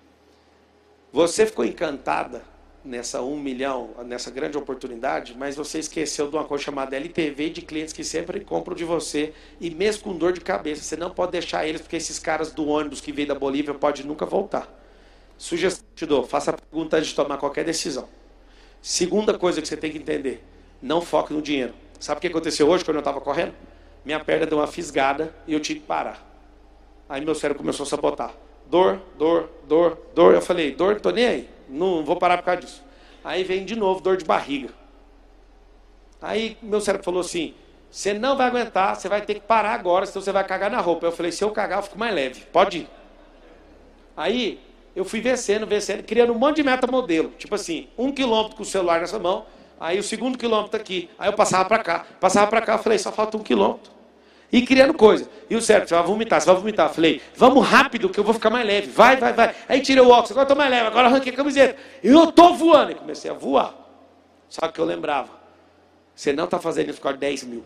você 1.13 1.45
ficou 1.45 1.65
encantada 1.65 2.45
nessa 2.87 3.21
1 3.21 3.37
milhão, 3.39 3.91
nessa 4.07 4.31
grande 4.31 4.57
oportunidade, 4.57 5.35
mas 5.37 5.57
você 5.57 5.79
esqueceu 5.81 6.29
de 6.29 6.37
uma 6.37 6.45
coisa 6.45 6.65
chamada 6.65 6.97
LTV 6.97 7.51
de 7.51 7.63
clientes 7.63 7.93
que 7.93 8.05
sempre 8.05 8.41
compram 8.41 8.75
de 8.75 8.85
você, 8.85 9.33
e 9.61 9.71
mesmo 9.71 10.05
com 10.05 10.17
dor 10.17 10.33
de 10.33 10.41
cabeça, 10.41 10.83
você 10.83 10.97
não 10.97 11.11
pode 11.11 11.33
deixar 11.33 11.67
eles, 11.67 11.81
porque 11.81 11.97
esses 11.97 12.19
caras 12.19 12.53
do 12.53 12.67
ônibus 12.67 13.01
que 13.01 13.13
veio 13.13 13.29
da 13.29 13.35
Bolívia 13.35 13.75
podem 13.75 14.05
nunca 14.05 14.25
voltar. 14.25 14.73
Sugestão 15.37 15.85
te 15.95 16.07
dou, 16.07 16.25
faça 16.25 16.53
a 16.53 16.55
pergunta 16.55 16.97
antes 16.97 17.11
de 17.11 17.17
tomar 17.17 17.37
qualquer 17.37 17.65
decisão. 17.65 18.09
Segunda 18.81 19.37
coisa 19.37 19.61
que 19.61 19.67
você 19.67 19.77
tem 19.77 19.91
que 19.91 19.99
entender 19.99 20.43
não 20.81 21.01
foque 21.01 21.33
no 21.33 21.43
dinheiro. 21.43 21.75
Sabe 21.99 22.19
o 22.19 22.21
que 22.21 22.29
aconteceu 22.29 22.69
hoje 22.69 22.85
quando 22.85 22.97
eu 22.97 23.01
estava 23.01 23.21
correndo? 23.21 23.53
Minha 24.05 24.21
perna 24.21 24.47
deu 24.47 24.59
uma 24.59 24.67
fisgada 24.67 25.35
e 25.47 25.53
eu 25.53 25.61
tive 25.61 25.81
que 25.81 25.87
parar. 25.87 26.25
Aí 27.09 27.25
meu 27.25 27.35
cérebro 27.35 27.63
começou 27.63 27.85
a 27.85 27.87
sabotar. 27.89 28.33
Dor, 28.71 29.01
dor, 29.19 29.51
dor, 29.67 29.99
dor. 30.15 30.35
Eu 30.35 30.43
falei, 30.43 30.75
dor, 30.75 31.01
tô 31.01 31.11
nem 31.11 31.27
aí. 31.27 31.56
Não 31.69 32.05
vou 32.05 32.17
parar 32.17 32.39
por 32.39 32.45
causa 32.45 32.61
disso. 32.61 32.85
Aí 33.25 33.45
vem 33.45 33.65
de 33.65 33.77
novo 33.77 34.01
dor 34.01 34.17
de 34.17 34.25
barriga. 34.25 34.71
Aí 36.21 36.57
meu 36.63 36.81
cérebro 36.81 37.05
falou 37.05 37.21
assim: 37.21 37.55
você 37.91 38.15
não 38.15 38.37
vai 38.37 38.47
aguentar, 38.47 38.97
você 38.97 39.09
vai 39.09 39.23
ter 39.23 39.35
que 39.35 39.41
parar 39.41 39.75
agora, 39.75 40.07
senão 40.07 40.23
você 40.23 40.33
vai 40.33 40.45
cagar 40.45 40.71
na 40.71 40.81
roupa. 40.81 41.07
Eu 41.07 41.13
falei: 41.13 41.33
se 41.33 41.43
eu 41.43 41.51
cagar, 41.51 41.79
eu 41.79 41.83
fico 41.83 41.99
mais 41.99 42.15
leve. 42.15 42.43
Pode 42.53 42.79
ir. 42.79 42.89
Aí 44.17 44.61
eu 44.95 45.05
fui 45.05 45.21
vencendo, 45.21 45.67
vencendo, 45.67 46.03
criando 46.03 46.33
um 46.33 46.39
monte 46.39 46.57
de 46.57 46.63
meta 46.63 46.87
modelo. 46.87 47.31
Tipo 47.39 47.55
assim, 47.55 47.89
um 47.99 48.13
quilômetro 48.13 48.57
com 48.57 48.63
o 48.63 48.67
celular 48.67 49.01
nessa 49.01 49.19
mão, 49.19 49.45
Aí 49.79 49.99
o 49.99 50.03
segundo 50.03 50.39
quilômetro 50.39 50.81
aqui. 50.81 51.11
Aí 51.19 51.29
eu 51.29 51.35
passava 51.35 51.69
para 51.69 51.83
cá. 51.83 52.07
Passava 52.19 52.47
para 52.47 52.63
cá, 52.63 52.75
eu 52.75 52.79
falei, 52.79 52.99
só 52.99 53.13
falta 53.13 53.37
um 53.37 53.43
quilômetro. 53.43 53.93
E 54.57 54.63
criando 54.65 54.95
coisa. 54.95 55.29
E 55.51 55.55
o 55.55 55.61
certo, 55.61 55.89
você 55.89 55.95
vai 55.95 56.05
vomitar, 56.05 56.41
você 56.41 56.47
vai 56.47 56.57
vomitar. 56.57 56.89
Eu 56.89 56.95
falei, 56.95 57.21
vamos 57.35 57.67
rápido 57.67 58.09
que 58.09 58.19
eu 58.19 58.25
vou 58.25 58.33
ficar 58.33 58.49
mais 58.49 58.67
leve. 58.67 58.89
Vai, 58.89 59.17
vai, 59.17 59.35
vai. 59.35 59.55
Aí 59.69 59.83
tirei 59.83 60.03
o 60.03 60.09
óculos, 60.09 60.31
agora 60.31 60.47
tô 60.47 60.55
mais 60.55 60.71
leve, 60.71 60.87
agora 60.87 61.09
arranquei 61.09 61.31
a 61.31 61.37
camiseta. 61.37 61.77
Eu 62.03 62.33
tô 62.33 62.55
voando. 62.55 62.93
E 62.93 62.95
comecei 62.95 63.31
a 63.31 63.35
voar. 63.35 63.75
Só 64.49 64.67
que 64.69 64.81
eu 64.81 64.85
lembrava, 64.87 65.29
você 66.15 66.33
não 66.33 66.45
está 66.45 66.59
fazendo 66.59 66.89
isso 66.89 66.99
por 66.99 67.05
causa 67.05 67.19
de 67.19 67.21
10 67.21 67.45
mil. 67.45 67.65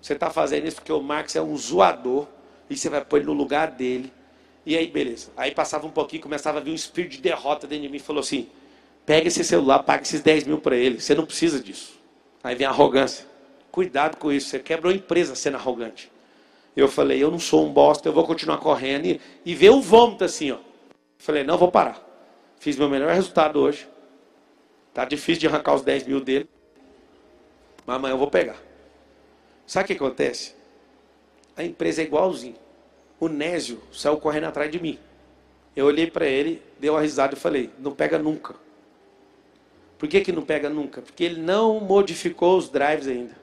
Você 0.00 0.14
está 0.14 0.30
fazendo 0.30 0.66
isso 0.66 0.76
porque 0.76 0.92
o 0.92 1.02
Marx 1.02 1.36
é 1.36 1.42
um 1.42 1.54
zoador. 1.56 2.26
E 2.70 2.76
você 2.76 2.88
vai 2.88 3.04
pôr 3.04 3.18
ele 3.18 3.26
no 3.26 3.32
lugar 3.32 3.72
dele. 3.72 4.10
E 4.64 4.76
aí, 4.78 4.86
beleza. 4.86 5.30
Aí 5.36 5.50
passava 5.50 5.86
um 5.86 5.90
pouquinho, 5.90 6.22
começava 6.22 6.58
a 6.58 6.60
vir 6.62 6.70
um 6.70 6.74
espírito 6.74 7.12
de 7.12 7.20
derrota 7.20 7.66
dentro 7.66 7.82
de 7.82 7.88
mim. 7.90 7.98
Falou 7.98 8.20
assim, 8.20 8.48
Pega 9.04 9.28
esse 9.28 9.42
celular, 9.42 9.82
paga 9.82 10.02
esses 10.02 10.20
10 10.20 10.44
mil 10.44 10.58
para 10.58 10.76
ele. 10.76 11.00
Você 11.00 11.14
não 11.14 11.26
precisa 11.26 11.60
disso. 11.60 11.98
Aí 12.44 12.54
vem 12.54 12.66
a 12.66 12.70
arrogância. 12.70 13.26
Cuidado 13.70 14.16
com 14.16 14.32
isso. 14.32 14.48
Você 14.48 14.58
quebrou 14.58 14.92
a 14.92 14.96
empresa 14.96 15.34
sendo 15.34 15.56
arrogante. 15.56 16.10
Eu 16.76 16.88
falei, 16.88 17.22
eu 17.22 17.30
não 17.30 17.38
sou 17.38 17.66
um 17.66 17.72
bosta, 17.72 18.08
eu 18.08 18.12
vou 18.12 18.26
continuar 18.26 18.58
correndo. 18.58 19.06
E, 19.06 19.20
e 19.44 19.54
ver 19.54 19.70
o 19.70 19.80
vômito 19.80 20.24
assim, 20.24 20.52
ó. 20.52 20.58
Falei, 21.18 21.44
não 21.44 21.58
vou 21.58 21.70
parar. 21.70 22.00
Fiz 22.58 22.76
meu 22.76 22.88
melhor 22.88 23.12
resultado 23.14 23.58
hoje. 23.58 23.86
Tá 24.92 25.04
difícil 25.04 25.40
de 25.40 25.46
arrancar 25.46 25.74
os 25.74 25.82
10 25.82 26.06
mil 26.06 26.20
dele. 26.20 26.48
Mas 27.86 27.96
amanhã 27.96 28.14
eu 28.14 28.18
vou 28.18 28.30
pegar. 28.30 28.56
Sabe 29.66 29.84
o 29.84 29.86
que 29.86 29.92
acontece? 29.92 30.54
A 31.56 31.64
empresa 31.64 32.02
é 32.02 32.04
igualzinho. 32.04 32.56
O 33.18 33.28
Nésio 33.28 33.80
saiu 33.92 34.16
correndo 34.16 34.44
atrás 34.44 34.70
de 34.70 34.80
mim. 34.80 34.98
Eu 35.76 35.86
olhei 35.86 36.10
para 36.10 36.26
ele, 36.26 36.62
dei 36.78 36.90
uma 36.90 37.00
risada 37.00 37.34
e 37.34 37.38
falei: 37.38 37.70
não 37.78 37.92
pega 37.92 38.18
nunca. 38.18 38.54
Por 39.98 40.08
que, 40.08 40.22
que 40.22 40.32
não 40.32 40.42
pega 40.42 40.70
nunca? 40.70 41.02
Porque 41.02 41.22
ele 41.22 41.40
não 41.40 41.78
modificou 41.80 42.56
os 42.56 42.68
drives 42.70 43.06
ainda. 43.06 43.36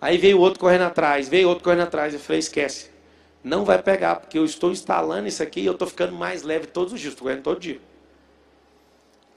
Aí 0.00 0.16
veio 0.16 0.38
outro 0.38 0.60
correndo 0.60 0.82
atrás, 0.82 1.28
veio 1.28 1.48
outro 1.48 1.64
correndo 1.64 1.82
atrás. 1.82 2.14
Eu 2.14 2.20
falei, 2.20 2.38
esquece. 2.38 2.90
Não 3.42 3.64
vai 3.64 3.82
pegar, 3.82 4.16
porque 4.16 4.38
eu 4.38 4.44
estou 4.44 4.70
instalando 4.70 5.28
isso 5.28 5.42
aqui 5.42 5.60
e 5.60 5.66
eu 5.66 5.72
estou 5.72 5.88
ficando 5.88 6.12
mais 6.12 6.42
leve 6.42 6.66
todos 6.66 6.92
os 6.92 7.00
dias, 7.00 7.12
estou 7.12 7.26
correndo 7.26 7.42
todo 7.42 7.60
dia. 7.60 7.80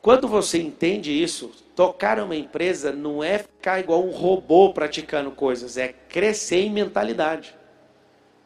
Quando 0.01 0.28
você 0.28 0.59
entende 0.59 1.12
isso, 1.12 1.51
tocar 1.76 2.20
uma 2.20 2.36
empresa 2.36 2.91
não 2.91 3.24
é 3.24 3.38
ficar 3.38 3.80
igual 3.80 4.03
um 4.03 4.09
robô 4.09 4.74
praticando 4.74 5.30
coisas, 5.30 5.78
é 5.78 5.89
crescer 6.09 6.62
em 6.62 6.72
mentalidade. 6.72 7.55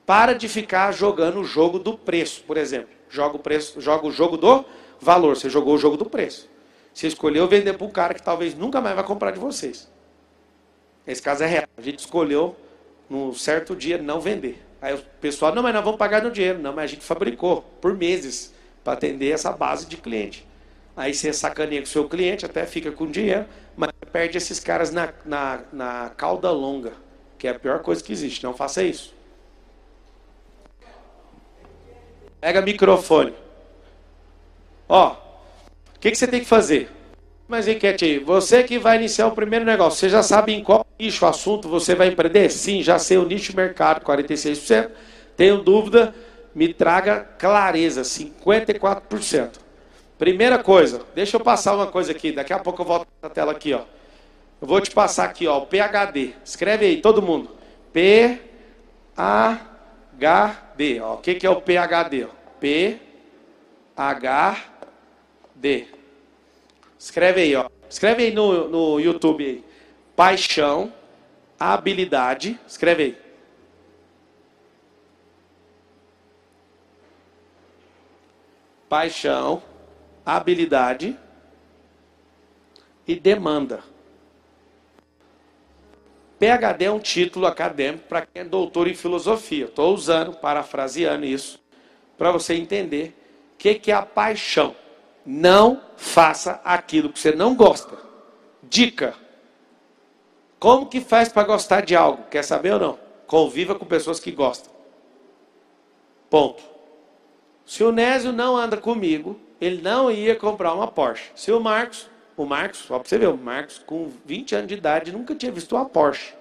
Para 0.05 0.33
de 0.33 0.49
ficar 0.49 0.91
jogando 0.91 1.39
o 1.39 1.45
jogo 1.45 1.79
do 1.79 1.97
preço, 1.97 2.43
por 2.43 2.57
exemplo. 2.57 2.89
Joga 3.09 3.37
o, 3.37 3.39
preço, 3.39 3.79
joga 3.79 4.05
o 4.05 4.11
jogo 4.11 4.35
do 4.35 4.65
valor, 4.99 5.37
você 5.37 5.49
jogou 5.49 5.75
o 5.75 5.77
jogo 5.77 5.95
do 5.95 6.05
preço. 6.05 6.49
Você 6.93 7.07
escolheu 7.07 7.47
vender 7.47 7.73
para 7.73 7.87
um 7.87 7.89
cara 7.89 8.13
que 8.13 8.21
talvez 8.21 8.53
nunca 8.53 8.81
mais 8.81 8.95
vai 8.95 9.05
comprar 9.05 9.31
de 9.31 9.39
vocês. 9.39 9.89
Esse 11.07 11.21
caso 11.21 11.43
é 11.43 11.47
real. 11.47 11.67
A 11.77 11.81
gente 11.81 11.99
escolheu, 11.99 12.55
num 13.09 13.33
certo 13.33 13.75
dia, 13.75 13.97
não 13.97 14.19
vender. 14.19 14.63
Aí 14.81 14.93
o 14.93 14.99
pessoal, 15.21 15.53
não, 15.53 15.63
mas 15.63 15.73
nós 15.73 15.83
vamos 15.83 15.97
pagar 15.97 16.21
no 16.21 16.31
dinheiro. 16.31 16.59
Não, 16.59 16.73
mas 16.73 16.85
a 16.85 16.87
gente 16.87 17.03
fabricou 17.03 17.61
por 17.81 17.95
meses 17.95 18.53
para 18.83 18.93
atender 18.93 19.31
essa 19.31 19.51
base 19.51 19.85
de 19.85 19.97
cliente. 19.97 20.45
Aí 20.95 21.13
você 21.13 21.33
sacaneia 21.33 21.81
com 21.81 21.87
o 21.87 21.89
seu 21.89 22.07
cliente, 22.07 22.45
até 22.45 22.65
fica 22.65 22.91
com 22.91 23.05
dinheiro, 23.07 23.45
mas 23.75 23.91
perde 24.11 24.37
esses 24.37 24.59
caras 24.59 24.91
na, 24.91 25.13
na, 25.25 25.61
na 25.73 26.11
cauda 26.15 26.49
longa, 26.51 26.93
que 27.37 27.47
é 27.47 27.51
a 27.51 27.59
pior 27.59 27.79
coisa 27.79 28.03
que 28.03 28.13
existe. 28.13 28.43
Não 28.43 28.53
faça 28.53 28.81
isso. 28.81 29.13
Pega 32.39 32.61
microfone. 32.61 33.33
Ó, 34.87 35.25
que, 36.05 36.11
que 36.11 36.17
você 36.17 36.27
tem 36.27 36.39
que 36.39 36.45
fazer? 36.45 36.87
Mas 37.47 37.67
enquete 37.67 38.05
aí, 38.05 38.19
você 38.19 38.63
que 38.63 38.79
vai 38.79 38.97
iniciar 38.97 39.27
o 39.27 39.31
primeiro 39.31 39.63
negócio, 39.63 39.99
você 39.99 40.09
já 40.09 40.23
sabe 40.23 40.53
em 40.53 40.63
qual 40.63 40.85
nicho, 40.99 41.25
assunto 41.27 41.69
você 41.69 41.93
vai 41.93 42.07
empreender? 42.07 42.49
Sim, 42.49 42.81
já 42.81 42.97
sei 42.97 43.17
o 43.17 43.25
nicho 43.25 43.55
mercado, 43.55 44.03
46%. 44.03 44.89
Tenho 45.37 45.57
dúvida? 45.57 46.15
Me 46.55 46.73
traga 46.73 47.19
clareza, 47.37 48.01
54%. 48.01 49.59
Primeira 50.17 50.57
coisa, 50.57 51.01
deixa 51.13 51.35
eu 51.37 51.41
passar 51.41 51.75
uma 51.75 51.87
coisa 51.87 52.13
aqui, 52.13 52.31
daqui 52.31 52.53
a 52.53 52.59
pouco 52.59 52.81
eu 52.81 52.85
volto 52.85 53.07
na 53.21 53.29
tela 53.29 53.51
aqui, 53.51 53.73
ó. 53.73 53.81
Eu 54.61 54.67
vou 54.67 54.81
te 54.81 54.89
passar 54.89 55.25
aqui, 55.25 55.45
ó, 55.45 55.59
o 55.59 55.67
PHD. 55.67 56.33
Escreve 56.43 56.85
aí, 56.85 57.01
todo 57.01 57.21
mundo. 57.21 57.51
P 57.93 58.39
H 59.15 60.57
D, 60.75 60.99
ó. 61.01 61.15
O 61.15 61.17
que 61.17 61.35
que 61.35 61.45
é 61.45 61.49
o 61.49 61.61
PHD? 61.61 62.27
P 62.59 62.97
H 63.95 64.57
D. 65.53 65.94
Escreve 67.05 67.41
aí, 67.41 67.55
ó. 67.55 67.69
Escreve 67.87 68.23
aí 68.23 68.31
no, 68.31 68.67
no 68.67 68.99
YouTube 68.99 69.45
aí. 69.45 69.63
Paixão, 70.15 70.91
habilidade. 71.59 72.59
Escreve 72.67 73.03
aí. 73.03 73.17
Paixão, 78.89 79.61
habilidade 80.25 81.15
e 83.07 83.15
demanda. 83.15 83.83
PhD 86.39 86.85
é 86.85 86.91
um 86.91 86.99
título 86.99 87.45
acadêmico 87.45 88.07
para 88.07 88.25
quem 88.25 88.41
é 88.41 88.45
doutor 88.45 88.87
em 88.87 88.95
filosofia. 88.95 89.65
Estou 89.65 89.93
usando, 89.93 90.35
parafraseando 90.37 91.23
isso, 91.23 91.63
para 92.17 92.31
você 92.31 92.55
entender 92.55 93.15
o 93.53 93.57
que, 93.59 93.75
que 93.75 93.91
é 93.91 93.93
a 93.93 94.01
paixão. 94.01 94.75
Não 95.25 95.81
faça 95.97 96.61
aquilo 96.63 97.11
que 97.11 97.19
você 97.19 97.31
não 97.31 97.55
gosta. 97.55 97.97
Dica: 98.61 99.15
Como 100.59 100.85
que 100.85 101.01
faz 101.01 101.29
para 101.29 101.47
gostar 101.47 101.81
de 101.81 101.95
algo? 101.95 102.25
Quer 102.29 102.43
saber 102.43 102.73
ou 102.73 102.79
não? 102.79 102.99
Conviva 103.25 103.73
com 103.73 103.85
pessoas 103.85 104.19
que 104.19 104.31
gostam. 104.31 104.71
Ponto. 106.29 106.63
Se 107.65 107.83
o 107.83 107.91
Nésio 107.91 108.31
não 108.31 108.55
anda 108.55 108.77
comigo, 108.77 109.39
ele 109.59 109.81
não 109.81 110.11
ia 110.11 110.35
comprar 110.35 110.73
uma 110.73 110.87
Porsche. 110.87 111.31
Se 111.35 111.51
o 111.51 111.59
Marcos, 111.59 112.07
o 112.37 112.45
Marcos, 112.45 112.79
só 112.79 112.99
para 112.99 113.07
você 113.07 113.17
ver, 113.17 113.29
o 113.29 113.37
Marcos 113.37 113.79
com 113.79 114.11
20 114.25 114.55
anos 114.55 114.67
de 114.67 114.73
idade 114.75 115.11
nunca 115.11 115.33
tinha 115.33 115.51
visto 115.51 115.75
uma 115.75 115.85
Porsche. 115.85 116.33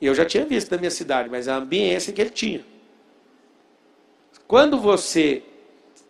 Eu 0.00 0.14
já 0.14 0.24
tinha 0.24 0.44
visto 0.44 0.70
na 0.70 0.78
minha 0.78 0.90
cidade, 0.90 1.28
mas 1.28 1.48
a 1.48 1.56
ambiência 1.56 2.12
que 2.12 2.20
ele 2.20 2.30
tinha. 2.30 2.64
Quando 4.46 4.78
você 4.78 5.42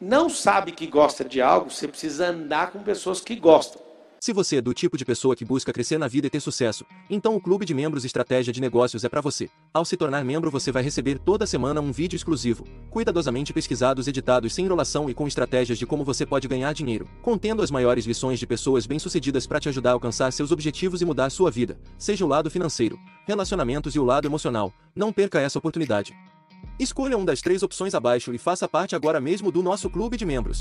não 0.01 0.29
sabe 0.29 0.73
que 0.73 0.87
gosta 0.87 1.25
de 1.25 1.41
algo, 1.41 1.71
você 1.71 1.89
precisa 1.89 2.29
andar 2.29 2.71
com 2.71 2.83
pessoas 2.83 3.21
que 3.21 3.35
gostam. 3.37 3.87
Se 4.19 4.33
você 4.33 4.57
é 4.57 4.61
do 4.61 4.75
tipo 4.75 4.97
de 4.97 5.05
pessoa 5.05 5.37
que 5.37 5.45
busca 5.45 5.73
crescer 5.73 5.99
na 5.99 6.09
vida 6.09 6.27
e 6.27 6.31
ter 6.31 6.41
sucesso, 6.41 6.85
então 7.09 7.37
o 7.37 7.41
Clube 7.41 7.65
de 7.65 7.73
Membros 7.73 8.05
Estratégia 8.05 8.53
de 8.53 8.61
Negócios 8.61 9.05
é 9.05 9.09
para 9.09 9.21
você. 9.21 9.49
Ao 9.73 9.85
se 9.85 9.97
tornar 9.97 10.25
membro, 10.25 10.51
você 10.51 10.73
vai 10.73 10.83
receber 10.83 11.19
toda 11.19 11.47
semana 11.47 11.81
um 11.81 11.93
vídeo 11.93 12.17
exclusivo, 12.17 12.65
cuidadosamente 12.91 13.53
pesquisados, 13.53 14.09
editados 14.09 14.55
sem 14.55 14.65
enrolação 14.65 15.09
e 15.09 15.15
com 15.15 15.29
estratégias 15.29 15.79
de 15.79 15.87
como 15.87 16.03
você 16.03 16.27
pode 16.27 16.49
ganhar 16.49 16.73
dinheiro, 16.73 17.09
contendo 17.23 17.63
as 17.63 17.71
maiores 17.71 18.05
lições 18.05 18.41
de 18.41 18.47
pessoas 18.47 18.87
bem-sucedidas 18.87 19.47
para 19.47 19.61
te 19.61 19.69
ajudar 19.69 19.91
a 19.91 19.95
alcançar 19.95 20.33
seus 20.33 20.51
objetivos 20.51 21.01
e 21.03 21.05
mudar 21.05 21.31
sua 21.31 21.51
vida, 21.51 21.79
seja 21.99 22.25
o 22.25 22.29
lado 22.29 22.51
financeiro, 22.51 22.99
relacionamentos 23.27 23.95
e 23.95 24.01
o 24.01 24.05
lado 24.05 24.27
emocional. 24.27 24.73
Não 24.95 25.13
perca 25.13 25.41
essa 25.41 25.59
oportunidade. 25.59 26.17
Escolha 26.79 27.17
uma 27.17 27.25
das 27.25 27.41
três 27.41 27.63
opções 27.63 27.95
abaixo 27.95 28.35
e 28.35 28.39
faça 28.39 28.69
parte 28.69 28.95
agora 28.95 29.19
mesmo 29.19 29.51
do 29.51 29.63
nosso 29.63 29.89
clube 29.89 30.19
de 30.19 30.27
membros. 30.27 30.61